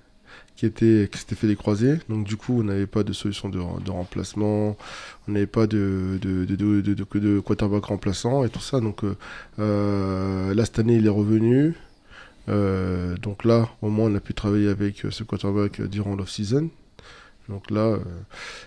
qui 0.56 0.64
était 0.64 1.08
qui 1.12 1.18
s'était 1.18 1.34
fait 1.34 1.46
des 1.46 1.54
croisés. 1.54 1.98
Donc 2.08 2.26
du 2.26 2.36
coup, 2.36 2.60
on 2.60 2.64
n'avait 2.64 2.86
pas 2.86 3.02
de 3.02 3.12
solution 3.12 3.50
de, 3.50 3.90
remplacement, 3.90 4.76
on 5.28 5.32
n'avait 5.32 5.46
pas 5.46 5.66
de 5.66 6.18
de, 6.22 7.40
quarterback 7.40 7.84
remplaçant 7.84 8.42
et 8.42 8.48
tout 8.48 8.60
ça. 8.60 8.80
Donc 8.80 9.02
là, 9.58 10.64
cette 10.64 10.78
année, 10.78 10.96
il 10.96 11.06
est 11.06 11.10
revenu. 11.10 11.74
Euh, 12.48 13.16
donc 13.16 13.44
là, 13.44 13.68
au 13.82 13.88
moins, 13.88 14.10
on 14.10 14.14
a 14.14 14.20
pu 14.20 14.34
travailler 14.34 14.68
avec 14.68 15.04
euh, 15.04 15.10
ce 15.10 15.22
quarterback 15.22 15.80
euh, 15.80 15.88
durant 15.88 16.14
l'off-season. 16.16 16.68
Donc 17.48 17.70
là, 17.70 17.96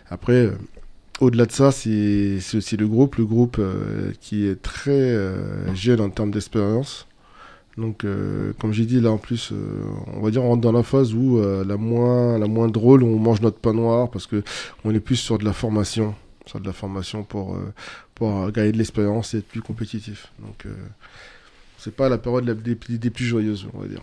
après, 0.09 0.49
au-delà 1.19 1.45
de 1.45 1.51
ça, 1.51 1.71
c'est 1.71 2.39
aussi 2.55 2.77
le 2.77 2.87
groupe, 2.87 3.17
le 3.17 3.27
groupe 3.27 3.61
qui 4.19 4.47
est 4.47 4.59
très 4.59 5.15
jeune 5.75 6.01
en 6.01 6.09
termes 6.09 6.31
d'expérience. 6.31 7.05
Donc, 7.77 8.07
comme 8.59 8.73
j'ai 8.73 8.85
dit, 8.85 8.99
là 8.99 9.11
en 9.11 9.19
plus, 9.19 9.53
on 10.15 10.21
va 10.21 10.31
dire 10.31 10.43
on 10.43 10.49
rentre 10.49 10.61
dans 10.61 10.71
la 10.71 10.81
phase 10.81 11.13
où 11.13 11.39
la 11.39 11.77
moins 11.77 12.39
la 12.39 12.47
moins 12.47 12.69
drôle, 12.69 13.03
on 13.03 13.19
mange 13.19 13.39
notre 13.41 13.59
pain 13.59 13.73
noir 13.73 14.09
parce 14.09 14.25
que 14.25 14.41
on 14.83 14.95
est 14.95 14.99
plus 14.99 15.17
sur 15.17 15.37
de 15.37 15.45
la 15.45 15.53
formation, 15.53 16.15
sur 16.47 16.59
de 16.59 16.65
la 16.65 16.73
formation 16.73 17.23
pour 17.23 17.55
pour 18.15 18.51
gagner 18.51 18.71
de 18.71 18.79
l'expérience 18.79 19.35
et 19.35 19.37
être 19.37 19.47
plus 19.47 19.61
compétitif. 19.61 20.31
Donc, 20.39 20.65
c'est 21.83 21.95
pas 21.95 22.09
la 22.09 22.17
période 22.17 22.45
la- 22.45 22.53
des, 22.53 22.75
plus 23.09 23.25
joyeuses, 23.25 23.67
on 23.73 23.79
va 23.79 23.87
dire. 23.87 24.01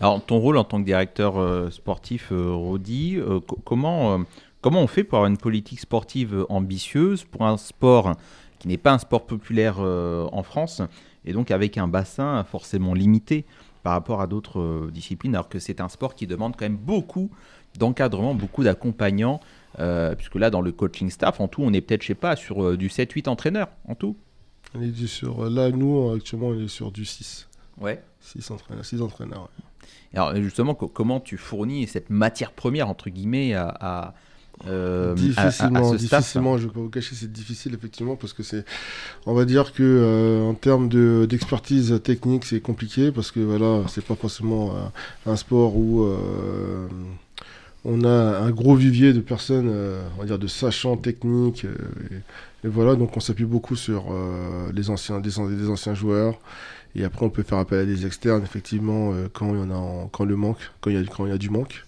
Alors, 0.00 0.22
ton 0.24 0.38
rôle 0.38 0.56
en 0.56 0.64
tant 0.64 0.78
que 0.80 0.84
directeur 0.84 1.38
euh, 1.38 1.70
sportif, 1.70 2.28
euh, 2.32 2.52
Rodi, 2.52 3.16
euh, 3.16 3.40
co- 3.40 3.58
comment, 3.64 4.14
euh, 4.14 4.18
comment 4.60 4.80
on 4.82 4.86
fait 4.86 5.04
pour 5.04 5.18
avoir 5.18 5.30
une 5.30 5.38
politique 5.38 5.80
sportive 5.80 6.44
ambitieuse 6.48 7.24
pour 7.24 7.42
un 7.46 7.56
sport 7.56 8.14
qui 8.58 8.68
n'est 8.68 8.76
pas 8.76 8.92
un 8.92 8.98
sport 8.98 9.24
populaire 9.26 9.78
en 9.78 10.42
France 10.42 10.82
et 11.24 11.32
donc 11.32 11.52
avec 11.52 11.78
un 11.78 11.86
bassin 11.86 12.42
forcément 12.42 12.92
limité 12.92 13.44
par 13.84 13.92
rapport 13.92 14.20
à 14.20 14.26
d'autres 14.26 14.90
disciplines, 14.92 15.34
alors 15.36 15.48
que 15.48 15.60
c'est 15.60 15.80
un 15.80 15.88
sport 15.88 16.16
qui 16.16 16.26
demande 16.26 16.56
quand 16.56 16.64
même 16.64 16.76
beaucoup 16.76 17.30
d'encadrement, 17.78 18.34
beaucoup 18.34 18.64
d'accompagnants, 18.64 19.38
puisque 20.16 20.34
là, 20.34 20.50
dans 20.50 20.60
le 20.60 20.72
coaching 20.72 21.08
staff, 21.10 21.40
en 21.40 21.46
tout, 21.46 21.62
on 21.62 21.72
est 21.72 21.80
peut-être, 21.80 22.02
je 22.02 22.08
sais 22.08 22.14
pas, 22.16 22.34
sur 22.34 22.76
du 22.76 22.88
7-8 22.88 23.28
entraîneurs, 23.28 23.68
en 23.86 23.94
tout. 23.94 24.16
On 24.74 24.82
est 24.82 25.06
sur, 25.06 25.48
là, 25.48 25.70
nous, 25.70 26.10
actuellement, 26.10 26.48
on 26.48 26.60
est 26.60 26.68
sur 26.68 26.90
du 26.92 27.04
6. 27.04 27.48
Ouais. 27.80 28.02
6 28.20 28.50
entraîneurs. 28.50 28.84
six 28.84 29.00
entraîneurs 29.00 29.42
ouais. 29.42 29.64
Alors 30.14 30.34
justement, 30.36 30.74
co- 30.74 30.88
comment 30.88 31.20
tu 31.20 31.36
fournis 31.36 31.86
cette 31.86 32.10
matière 32.10 32.52
première 32.52 32.88
entre 32.88 33.08
guillemets 33.10 33.54
à, 33.54 33.68
à, 33.68 34.14
euh, 34.66 35.08
à- 35.08 35.08
à- 35.10 35.12
à 35.12 35.14
difficilement, 35.14 35.84
staff 35.84 35.98
difficilement, 36.20 36.58
je 36.58 36.66
vais 36.66 36.72
pas 36.72 36.80
vous 36.80 36.88
cacher, 36.88 37.14
c'est 37.14 37.30
difficile 37.32 37.74
effectivement 37.74 38.16
parce 38.16 38.32
que 38.32 38.42
c'est, 38.42 38.64
on 39.26 39.34
va 39.34 39.44
dire 39.44 39.72
que 39.72 39.82
euh, 39.82 40.42
en 40.42 40.54
termes 40.54 40.88
de 40.88 41.26
d'expertise 41.28 42.00
technique, 42.02 42.44
c'est 42.44 42.60
compliqué 42.60 43.12
parce 43.12 43.30
que 43.30 43.40
voilà, 43.40 43.86
c'est 43.88 44.04
pas 44.04 44.16
forcément 44.16 44.74
euh, 44.76 45.30
un 45.30 45.36
sport 45.36 45.76
où 45.76 46.02
euh, 46.04 46.88
on 47.84 48.02
a 48.04 48.38
un 48.40 48.50
gros 48.50 48.74
vivier 48.74 49.12
de 49.12 49.20
personnes, 49.20 49.68
euh, 49.70 50.02
on 50.16 50.20
va 50.20 50.26
dire 50.26 50.38
de 50.38 50.48
sachants 50.48 50.96
techniques, 50.96 51.64
euh, 51.64 51.76
et, 52.10 52.14
et 52.64 52.68
voilà, 52.68 52.96
donc 52.96 53.16
on 53.16 53.20
s'appuie 53.20 53.44
beaucoup 53.44 53.76
sur 53.76 54.06
euh, 54.10 54.70
les 54.72 54.90
anciens, 54.90 55.20
des, 55.20 55.38
an- 55.38 55.48
des 55.48 55.68
anciens 55.68 55.94
joueurs. 55.94 56.38
Et 56.96 57.04
après, 57.04 57.24
on 57.24 57.30
peut 57.30 57.42
faire 57.42 57.58
appel 57.58 57.80
à 57.80 57.84
des 57.84 58.06
externes, 58.06 58.42
effectivement, 58.42 59.12
euh, 59.12 59.28
quand 59.32 59.52
il 59.54 59.58
y 59.60 59.62
en 59.62 59.70
a, 59.70 59.74
en- 59.74 60.08
quand 60.08 60.24
le 60.24 60.36
manque, 60.36 60.58
quand 60.80 60.90
il 60.90 60.96
y 60.96 61.32
a 61.32 61.38
du 61.38 61.50
manque, 61.50 61.84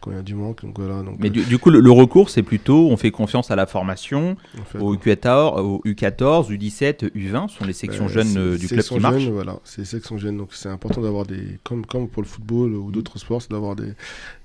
quand 0.00 0.10
il 0.10 0.16
y 0.16 0.20
a 0.20 0.22
du 0.22 0.34
manque. 0.34 0.62
Donc 0.62 0.78
voilà. 0.78 1.02
Donc, 1.02 1.16
Mais 1.18 1.28
euh, 1.28 1.30
du, 1.32 1.44
du 1.44 1.58
coup, 1.58 1.70
le, 1.70 1.80
le 1.80 1.90
recours, 1.90 2.30
c'est 2.30 2.42
plutôt, 2.42 2.88
on 2.90 2.96
fait 2.96 3.10
confiance 3.10 3.50
à 3.50 3.56
la 3.56 3.66
formation, 3.66 4.36
fait 4.66 4.78
au 4.78 4.94
U14, 4.96 5.60
au 5.60 5.82
U14, 5.84 6.50
U17, 6.50 7.10
U20, 7.12 7.48
ce 7.48 7.58
sont 7.58 7.64
les 7.64 7.72
sections 7.72 8.06
Euh, 8.06 8.08
jeunes 8.08 8.36
euh, 8.36 8.58
du 8.58 8.66
club 8.66 8.82
qui 8.82 8.98
marchent. 9.00 9.24
voilà, 9.28 9.58
c'est 9.64 9.84
sections 9.84 10.18
jeunes. 10.18 10.36
Donc 10.38 10.54
c'est 10.54 10.68
important 10.68 11.00
d'avoir 11.02 11.26
des, 11.26 11.58
comme, 11.64 11.84
comme 11.86 12.08
pour 12.08 12.22
le 12.22 12.28
football 12.28 12.74
ou 12.74 12.90
d'autres 12.90 13.18
sports, 13.18 13.42
c'est 13.42 13.50
d'avoir 13.50 13.76
des, 13.76 13.92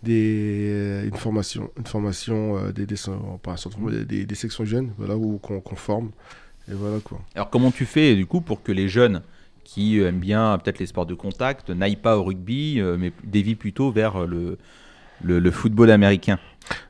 des, 0.03 1.03
une 1.05 1.15
formation, 1.17 1.69
une 1.77 1.85
formation 1.85 2.57
euh, 2.57 2.71
des, 2.71 2.85
des, 2.85 2.95
des, 4.05 4.25
des 4.25 4.35
sections 4.35 4.65
jeunes, 4.65 4.91
voilà, 4.97 5.15
où 5.15 5.37
qu'on 5.37 5.75
forme. 5.75 6.11
Et 6.69 6.73
voilà 6.73 6.97
quoi. 6.99 7.19
Alors 7.35 7.49
comment 7.49 7.71
tu 7.71 7.85
fais 7.85 8.15
du 8.15 8.25
coup 8.25 8.41
pour 8.41 8.63
que 8.63 8.71
les 8.71 8.89
jeunes 8.89 9.21
qui 9.63 9.99
aiment 9.99 10.19
bien 10.19 10.57
peut-être 10.57 10.79
les 10.79 10.87
sports 10.87 11.05
de 11.05 11.13
contact 11.13 11.69
n'aillent 11.69 11.95
pas 11.95 12.17
au 12.17 12.23
rugby, 12.23 12.81
mais 12.99 13.11
dévient 13.23 13.55
plutôt 13.55 13.91
vers 13.91 14.25
le, 14.25 14.57
le, 15.23 15.39
le 15.39 15.51
football 15.51 15.91
américain 15.91 16.39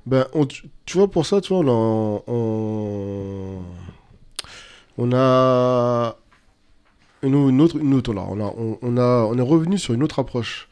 Ben, 0.05 0.26
on- 0.34 0.45
tu 0.47 0.97
vois, 0.97 1.09
pour 1.09 1.26
ça, 1.26 1.41
tu 1.41 1.53
vois, 1.53 1.59
on 1.63 1.67
a, 1.67 2.21
on, 2.28 3.61
on 4.97 5.11
a 5.13 6.15
une, 7.23 7.34
une 7.49 7.61
autre, 7.61 7.78
une 7.78 7.93
autre 7.93 8.13
là, 8.13 8.26
on 8.30 8.39
a, 8.39 8.53
on, 8.57 8.78
on 8.82 8.97
a, 8.97 9.26
on 9.30 9.38
est 9.38 9.41
revenu 9.41 9.78
sur 9.78 9.93
une 9.93 10.03
autre 10.03 10.19
approche. 10.19 10.67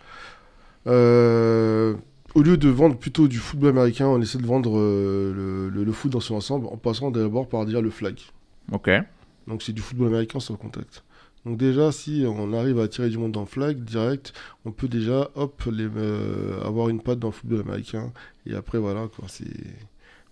Euh, 0.88 1.96
au 2.36 2.42
lieu 2.42 2.58
de 2.58 2.70
vendre 2.70 2.98
plutôt 2.98 3.28
du 3.28 3.38
football 3.38 3.70
américain, 3.70 4.08
on 4.08 4.22
essaie 4.22 4.38
de 4.38 4.46
vendre 4.46 4.78
euh, 4.78 5.34
le, 5.34 5.70
le- 5.70 5.84
le 5.84 5.92
foot 5.92 6.12
dans 6.12 6.20
son 6.20 6.36
ensemble 6.36 6.68
en 6.68 6.78
passant 6.78 7.12
d'abord 7.12 7.48
par 7.48 7.66
dire 7.66 7.82
le 7.82 7.90
flag. 7.90 8.20
Ok. 8.72 8.90
Donc 9.48 9.62
c'est 9.62 9.74
du 9.74 9.82
football 9.82 10.08
américain 10.08 10.40
sans 10.40 10.56
contact. 10.56 11.04
Donc 11.46 11.58
déjà, 11.58 11.92
si 11.92 12.26
on 12.28 12.54
arrive 12.54 12.80
à 12.80 12.88
tirer 12.88 13.10
du 13.10 13.18
monde 13.18 13.34
le 13.42 13.46
flag 13.46 13.84
direct, 13.84 14.34
on 14.66 14.72
peut 14.72 14.88
déjà 14.88 15.30
hop 15.36 15.62
euh, 15.68 16.62
avoir 16.64 16.90
une 16.90 17.02
patte 17.02 17.20
dans 17.20 17.30
le 17.30 17.34
football 17.34 17.62
américain. 17.62 18.14
Et 18.46 18.56
après 18.56 18.78
voilà 18.78 19.08
quoi, 19.08 19.26
c'est 19.28 19.46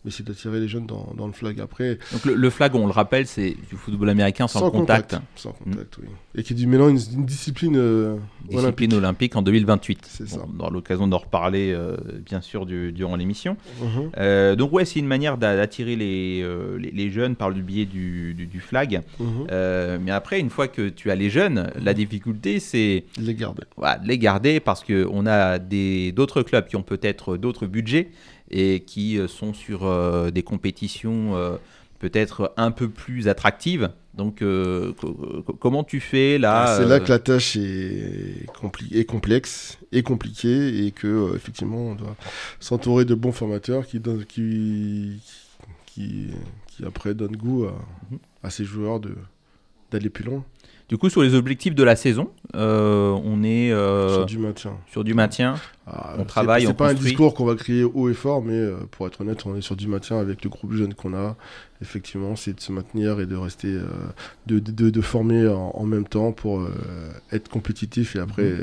mais 0.04 0.12
c'est 0.12 0.26
d'attirer 0.26 0.60
les 0.60 0.68
jeunes 0.68 0.86
dans, 0.88 1.14
dans 1.16 1.28
le 1.28 1.34
flag. 1.34 1.60
Après 1.60 1.98
Donc 2.12 2.26
le, 2.26 2.34
le 2.36 2.50
flag, 2.50 2.74
on 2.76 2.86
le 2.88 2.92
rappelle, 2.92 3.28
c'est 3.28 3.52
du 3.70 3.76
football 3.76 4.10
américain 4.10 4.48
sans, 4.48 4.72
contact. 4.72 5.16
sans 5.36 5.52
contact, 5.52 5.98
oui. 6.02 6.08
Et 6.36 6.44
qui 6.44 6.54
est 6.54 6.56
du 6.56 6.66
mélange 6.68 6.92
une, 7.12 7.20
une 7.20 7.26
discipline 7.26 7.76
euh, 7.78 8.16
Discipline 8.50 8.94
olympique. 8.94 9.36
en 9.36 9.42
2028. 9.42 10.00
C'est 10.08 10.28
ça. 10.28 10.40
on 10.56 10.60
aura 10.60 10.70
l'occasion 10.72 11.08
d'en 11.08 11.18
reparler, 11.20 11.72
euh, 11.72 11.98
bien 12.26 12.42
sûr, 12.42 12.66
du- 12.66 12.92
durant 12.92 13.16
l'émission. 13.16 13.58
Mhm. 13.82 14.12
Euh, 14.18 14.56
donc 14.56 14.74
ouais, 14.74 14.86
c'est 14.86 15.00
une 15.00 15.08
manière 15.08 15.38
d'a- 15.38 15.56
d'attirer 15.56 15.96
les, 15.96 16.44
les, 16.80 16.92
les 16.92 17.10
jeunes 17.12 17.36
par 17.36 17.50
le 17.50 17.62
biais 17.62 17.86
du, 17.86 18.34
du, 18.34 18.48
du 18.48 18.60
flag. 18.60 19.02
Euh, 19.52 19.98
mais 20.02 20.12
après, 20.12 20.40
une 20.40 20.50
fois 20.50 20.68
que 20.68 20.90
tu 20.90 21.12
as 21.12 21.16
les 21.16 21.30
jeunes, 21.30 21.70
la 21.82 21.94
difficulté, 21.94 22.60
c'est 22.60 23.04
Les 23.20 23.36
garder. 23.36 23.64
voilà, 23.78 24.00
les 24.04 24.18
garder 24.18 24.60
parce 24.60 24.84
qu'on 24.84 25.26
a 25.28 25.60
d'autres 25.60 26.42
clubs 26.44 26.68
qui 26.68 26.76
ont 26.76 26.84
peut-être 26.84 27.38
d'autres 27.38 27.68
budgets 27.68 28.10
et 28.52 28.82
qui 28.82 29.18
euh, 29.18 29.28
sont 29.28 29.54
sur 29.54 29.86
euh, 29.86 30.30
des 30.32 30.44
compétitions 30.44 31.36
euh, 31.36 31.58
peut-être 32.00 32.54
un 32.58 32.72
peu 32.72 32.90
plus 32.90 33.28
attractives. 33.28 33.90
Donc, 34.14 34.42
euh, 34.42 34.92
co- 35.00 35.44
co- 35.46 35.54
comment 35.54 35.84
tu 35.86 36.00
fais 36.02 36.38
là 36.38 36.64
Ah, 36.64 36.78
c'est 36.78 36.86
là 36.86 36.96
euh, 36.96 37.00
que 37.00 37.10
la 37.10 37.20
tâche 37.20 37.56
est, 37.56 38.46
compli- 38.62 38.94
est 38.98 39.06
complexe 39.06 39.78
et 39.94 40.04
compliquée 40.04 40.86
et 40.86 40.92
que 40.92 41.08
euh, 41.08 41.36
effectivement 41.36 41.78
on 41.78 41.96
doit 41.96 42.16
s'entourer 42.60 43.06
de 43.06 43.16
bons 43.16 43.32
formateurs 43.32 43.88
qui 43.88 44.00
donnent, 44.02 44.26
qui, 44.26 45.22
qui, 45.86 46.28
qui 46.68 46.84
après 46.86 47.14
donnent 47.14 47.38
goût 47.38 47.66
à, 47.66 47.74
Mhm. 48.12 48.20
à 48.44 48.50
ces 48.50 48.66
joueurs 48.66 49.00
de 49.00 49.16
d'aller 49.92 50.10
plus 50.10 50.24
loin 50.24 50.44
Du 50.92 50.98
coup, 50.98 51.10
sur 51.10 51.22
les 51.24 51.36
objectifs 51.36 51.74
de 51.74 51.84
la 51.84 51.96
saison, 51.96 52.32
euh, 52.54 53.12
on 53.24 53.44
est 53.44 53.72
euh, 53.72 54.14
sur 54.14 54.26
du 54.26 54.38
maintien. 54.38 54.74
sur 54.92 55.06
du 55.06 55.14
maintien. 55.14 55.56
Ah, 55.88 56.16
on 56.18 56.20
c'est- 56.20 56.26
travaille, 56.26 56.64
C'est 56.64 56.68
on 56.68 56.74
pas 56.74 56.90
un 56.90 56.94
discours 56.94 57.34
qu'on 57.34 57.46
va 57.46 57.56
crier 57.56 57.86
haut 57.86 58.10
et 58.10 58.14
fort, 58.14 58.42
mais 58.42 58.56
euh, 58.58 58.76
pour 58.92 59.08
être 59.08 59.22
honnête, 59.22 59.46
on 59.46 59.56
est 59.56 59.62
sur 59.62 59.78
du 59.78 59.88
maintien 59.88 60.20
avec 60.20 60.44
le 60.44 60.50
groupe 60.50 60.74
jeune 60.74 60.94
qu'on 60.94 61.14
a. 61.14 61.38
Effectivement, 61.82 62.36
c'est 62.36 62.52
de 62.54 62.60
se 62.60 62.74
maintenir 62.74 63.22
et 63.22 63.26
de 63.26 63.38
rester, 63.38 63.70
euh, 63.70 63.86
de, 64.48 64.60
de, 64.60 64.72
de- 64.74 64.90
de 64.90 65.02
former 65.02 65.48
en, 65.48 65.72
en 65.74 65.86
même 65.86 66.06
temps 66.06 66.34
pour 66.34 66.62
être 67.32 67.48
compétitif 67.48 68.18
et 68.18 68.20
après, 68.20 68.44
Mhm. 68.44 68.60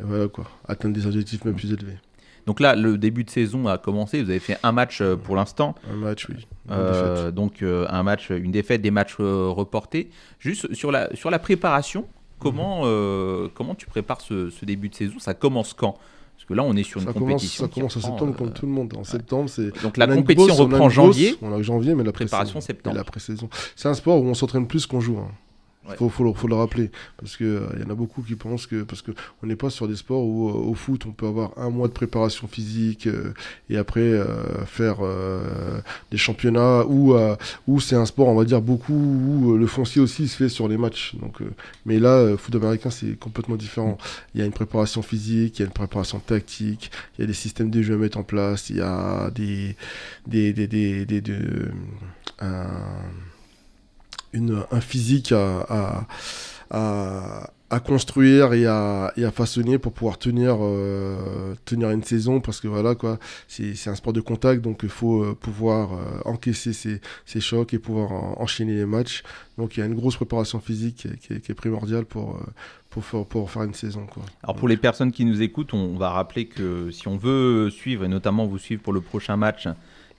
et 0.00 0.04
voilà 0.04 0.28
quoi, 0.28 0.50
atteindre 0.66 0.94
des 0.94 1.06
objectifs 1.06 1.44
même 1.44 1.54
plus 1.56 1.74
élevés. 1.74 1.98
Donc 2.46 2.58
là, 2.60 2.74
le 2.74 2.98
début 2.98 3.22
de 3.24 3.30
saison 3.30 3.66
a 3.68 3.78
commencé. 3.78 4.22
Vous 4.22 4.30
avez 4.30 4.40
fait 4.40 4.58
un 4.62 4.72
match 4.72 5.00
euh, 5.00 5.16
pour 5.16 5.36
l'instant. 5.36 5.74
Un 5.92 5.96
match, 5.96 6.26
oui. 6.28 6.46
Euh, 6.70 7.30
donc 7.30 7.62
euh, 7.62 7.86
un 7.88 8.02
match, 8.02 8.30
une 8.30 8.50
défaite, 8.50 8.82
des 8.82 8.90
matchs 8.90 9.16
reportés. 9.18 10.10
Juste 10.38 10.72
sur 10.74 10.90
la, 10.92 11.14
sur 11.14 11.30
la 11.30 11.38
préparation, 11.38 12.06
comment, 12.38 12.84
Mhm. 12.84 13.50
comment 13.54 13.74
tu 13.74 13.86
prépares 13.86 14.20
ce, 14.20 14.50
ce 14.50 14.64
début 14.64 14.88
de 14.88 14.94
saison? 14.94 15.18
Ça 15.18 15.34
commence 15.34 15.72
quand? 15.72 15.96
Parce 16.34 16.48
que 16.48 16.54
là, 16.54 16.64
on 16.64 16.74
est 16.74 16.82
sur 16.82 17.00
une 17.00 17.06
Ça 17.06 17.12
commence, 17.12 17.28
compétition. 17.30 17.64
ça 17.64 17.72
commence 17.72 17.96
en 17.96 18.00
septembre 18.00 18.32
euh, 18.34 18.38
comme 18.38 18.52
tout 18.52 18.66
le 18.66 18.72
monde. 18.72 18.92
En 18.96 19.04
septembre, 19.04 19.48
c'est 19.48 19.70
Donc 19.82 19.96
la 19.96 20.08
compétition 20.08 20.54
reprend 20.56 20.86
en 20.86 20.88
janvier. 20.88 21.36
On 21.42 21.52
a 21.52 21.62
janvier, 21.62 21.94
mais 21.94 22.02
la 22.02 22.10
Préparation 22.10 22.60
septembre. 22.60 22.96
La 22.96 23.04
pré-saison. 23.04 23.48
C'est 23.76 23.88
un 23.88 23.94
sport 23.94 24.20
où 24.20 24.26
on 24.26 24.34
s'entraîne 24.34 24.66
plus 24.66 24.86
qu'on 24.86 24.98
joue. 25.00 25.18
hein. 25.18 25.28
Ouais. 25.88 25.96
Faut, 25.96 26.08
faut, 26.08 26.32
faut 26.32 26.46
le 26.46 26.54
rappeler. 26.54 26.90
Parce 27.18 27.36
qu'il 27.36 27.46
y 27.80 27.84
en 27.84 27.90
a 27.90 27.94
beaucoup 27.94 28.22
qui 28.22 28.36
pensent 28.36 28.66
que. 28.66 28.82
Parce 28.84 29.02
qu'on 29.02 29.46
n'est 29.46 29.56
pas 29.56 29.68
sur 29.68 29.88
des 29.88 29.96
sports 29.96 30.24
où, 30.24 30.48
euh, 30.48 30.52
au 30.52 30.74
foot, 30.74 31.06
on 31.06 31.10
peut 31.12 31.26
avoir 31.26 31.58
un 31.58 31.70
mois 31.70 31.88
de 31.88 31.92
préparation 31.92 32.46
physique 32.46 33.08
euh, 33.08 33.34
et 33.68 33.76
après 33.76 34.00
euh, 34.00 34.64
faire 34.64 34.98
euh, 35.00 35.80
des 36.12 36.18
championnats 36.18 36.84
où, 36.86 37.14
euh, 37.14 37.34
où 37.66 37.80
c'est 37.80 37.96
un 37.96 38.06
sport, 38.06 38.28
on 38.28 38.36
va 38.36 38.44
dire, 38.44 38.60
beaucoup 38.62 38.92
où 38.94 39.54
euh, 39.54 39.58
le 39.58 39.66
foncier 39.66 40.00
aussi 40.00 40.28
se 40.28 40.36
fait 40.36 40.48
sur 40.48 40.68
les 40.68 40.76
matchs. 40.76 41.16
Donc, 41.16 41.42
euh, 41.42 41.50
mais 41.84 41.98
là, 41.98 42.10
euh, 42.10 42.36
foot 42.36 42.54
américain, 42.54 42.90
c'est 42.90 43.18
complètement 43.18 43.56
différent. 43.56 43.98
Il 44.34 44.40
y 44.40 44.42
a 44.44 44.46
une 44.46 44.52
préparation 44.52 45.02
physique, 45.02 45.58
il 45.58 45.62
y 45.62 45.64
a 45.64 45.66
une 45.66 45.72
préparation 45.72 46.20
tactique, 46.20 46.92
il 47.18 47.22
y 47.22 47.24
a 47.24 47.26
des 47.26 47.32
systèmes 47.34 47.70
de 47.70 47.82
jeu 47.82 47.94
à 47.94 47.96
mettre 47.96 48.18
en 48.18 48.22
place, 48.24 48.70
il 48.70 48.76
y 48.76 48.80
a 48.80 49.30
des. 49.30 49.74
des, 50.28 50.52
des, 50.52 50.68
des, 50.68 51.04
des- 51.06 51.20
de- 51.20 51.70
un, 52.40 52.66
une- 54.32 54.62
un 54.70 54.80
physique 54.80 55.32
à, 55.32 55.60
à, 55.68 56.06
à- 56.70 57.50
à 57.70 57.80
construire 57.80 58.52
et 58.52 58.66
à, 58.66 59.14
et 59.16 59.24
à 59.24 59.30
façonner 59.30 59.78
pour 59.78 59.94
pouvoir 59.94 60.18
tenir, 60.18 60.58
euh, 60.60 61.54
tenir 61.64 61.90
une 61.90 62.02
saison 62.02 62.38
parce 62.38 62.60
que 62.60 62.68
voilà 62.68 62.94
quoi, 62.94 63.18
c'est 63.48 63.74
un 63.88 63.94
sport 63.94 64.12
de 64.12 64.20
contact 64.20 64.60
donc 64.60 64.80
il 64.82 64.90
faut 64.90 65.22
euh, 65.24 65.34
pouvoir 65.34 65.94
euh, 65.94 65.96
encaisser 66.26 66.74
ces, 66.74 67.00
ces 67.24 67.40
chocs 67.40 67.72
et 67.72 67.78
pouvoir 67.78 68.12
en- 68.12 68.36
enchaîner 68.42 68.74
les 68.74 68.84
matchs. 68.84 69.22
Donc 69.56 69.76
il 69.76 69.80
y 69.80 69.82
a 69.82 69.86
une 69.86 69.94
grosse 69.94 70.16
préparation 70.16 70.60
physique 70.60 70.96
qui 70.96 71.08
est, 71.08 71.16
qui 71.16 71.32
est- 71.32 71.40
qui 71.40 71.50
est 71.52 71.54
primordiale 71.54 72.04
pour, 72.04 72.38
pour, 72.90 73.02
faire, 73.06 73.24
pour 73.24 73.50
faire 73.50 73.62
une 73.62 73.72
saison. 73.74 74.04
Quoi. 74.06 74.22
Alors 74.42 74.56
pour 74.56 74.68
les 74.68 74.76
personnes 74.76 75.10
qui 75.10 75.24
nous 75.24 75.40
écoutent, 75.40 75.72
on 75.72 75.96
va 75.96 76.10
rappeler 76.10 76.44
que 76.48 76.90
si 76.90 77.08
on 77.08 77.16
veut 77.16 77.70
suivre, 77.70 78.04
et 78.04 78.08
notamment 78.08 78.44
vous 78.46 78.58
suivre 78.58 78.82
pour 78.82 78.92
le 78.92 79.00
prochain 79.00 79.38
match, 79.38 79.66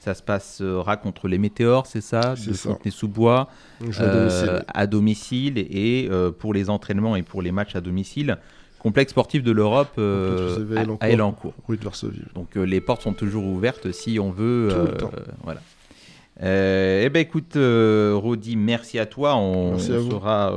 Ça 0.04 0.14
se 0.14 0.22
passera 0.22 0.98
contre 0.98 1.30
les 1.30 1.38
Météores, 1.38 1.86
c'est 1.88 2.02
ça? 2.02 2.36
De. 2.36 2.52
Fontenay-sous-Bois, 2.52 3.48
euh, 4.02 4.28
domicile. 4.28 4.66
à 4.68 4.86
domicile. 4.88 5.58
Et 5.58 6.10
euh, 6.12 6.30
pour 6.30 6.54
les 6.54 6.70
entraînements 6.70 7.16
et 7.16 7.24
pour 7.24 7.42
les 7.42 7.54
matchs 7.54 7.78
à 7.78 7.80
domicile, 7.80 8.38
complexe 8.80 9.12
sportif 9.12 9.44
de 9.44 9.52
l'Europe 9.54 9.94
euh, 9.98 10.58
à- 11.00 11.10
Elancourt. 11.10 11.54
Rue 11.70 11.78
de 11.78 11.84
Varsovie. 11.86 12.20
Donc 12.36 12.58
euh, 12.58 12.64
les 12.66 12.82
portes 12.82 13.02
sont 13.04 13.14
toujours 13.14 13.46
ouvertes 13.46 13.94
si 13.94 14.20
on 14.20 14.30
veut. 14.30 14.68
Tout 14.72 14.76
le 14.76 14.82
euh, 14.82 14.96
temps. 14.98 15.12
voilà. 15.42 15.62
Euh, 16.42 17.04
eh 17.06 17.10
ben 17.10 17.20
écoute, 17.22 17.56
euh, 17.56 18.14
Rodi, 18.16 18.58
merci 18.58 19.00
à 19.00 19.06
toi. 19.06 19.36
On, 19.38 19.72
Merci 19.72 19.94
à 19.94 20.00
vous. 20.00 20.12
sera 20.12 20.52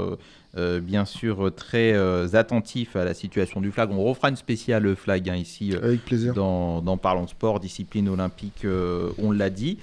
euh, 0.56 0.76
euh, 0.76 0.80
bien 0.80 1.04
sûr 1.04 1.50
très 1.54 1.92
euh, 1.92 2.26
attentif 2.34 2.96
à 2.96 3.04
la 3.04 3.14
situation 3.14 3.60
du 3.60 3.70
flag. 3.70 3.90
On 3.90 4.02
refera 4.02 4.30
une 4.30 4.36
spéciale 4.36 4.96
flag 4.96 5.28
hein, 5.28 5.36
ici 5.36 5.72
euh, 5.74 5.82
Avec 5.84 6.04
plaisir. 6.04 6.34
dans, 6.34 6.80
dans 6.80 6.96
Parlons 6.96 7.26
Sport, 7.26 7.60
discipline 7.60 8.08
olympique, 8.08 8.64
euh, 8.64 9.10
on 9.18 9.30
l'a 9.30 9.50
dit. 9.50 9.78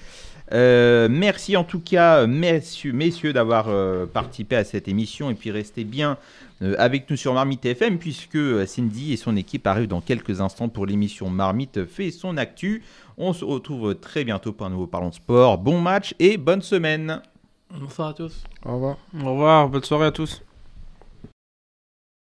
Euh, 0.52 1.08
merci 1.10 1.56
en 1.58 1.64
tout 1.64 1.80
cas, 1.80 2.28
messieurs, 2.28 2.92
messieurs 2.92 3.34
d'avoir 3.34 3.68
euh, 3.70 4.06
participé 4.06 4.56
à 4.58 4.64
cette 4.64 4.88
émission 4.88 5.30
et 5.32 5.36
puis 5.36 5.52
restez 5.52 5.84
bien 5.84 6.18
euh, 6.62 6.76
avec 6.78 7.10
nous 7.10 7.16
sur 7.16 7.34
Marmite 7.34 7.66
FM 7.66 7.98
puisque 7.98 8.36
euh, 8.36 8.66
Cindy 8.66 9.14
et 9.14 9.18
son 9.18 9.36
équipe 9.38 9.66
arrivent 9.66 9.88
dans 9.88 10.02
quelques 10.02 10.42
instants 10.42 10.70
pour 10.70 10.86
l'émission 10.86 11.30
Marmite 11.30 11.86
fait 11.86 12.12
son 12.12 12.36
actu. 12.38 12.84
On 13.18 13.32
se 13.34 13.46
retrouve 13.46 13.96
très 13.96 14.26
bientôt 14.26 14.52
pour 14.52 14.66
un 14.66 14.70
nouveau 14.70 14.86
Parlons 14.88 15.12
Sport. 15.12 15.58
Bon 15.60 15.80
match 15.80 16.14
et 16.20 16.38
bonne 16.38 16.62
semaine. 16.62 17.22
Bonsoir 17.80 18.10
à 18.10 18.14
tous. 18.14 18.44
Au 18.66 18.74
revoir. 18.74 18.98
Au 19.24 19.32
revoir, 19.32 19.70
bonne 19.70 19.84
soirée 19.84 20.08
à 20.08 20.12
tous. 20.12 20.44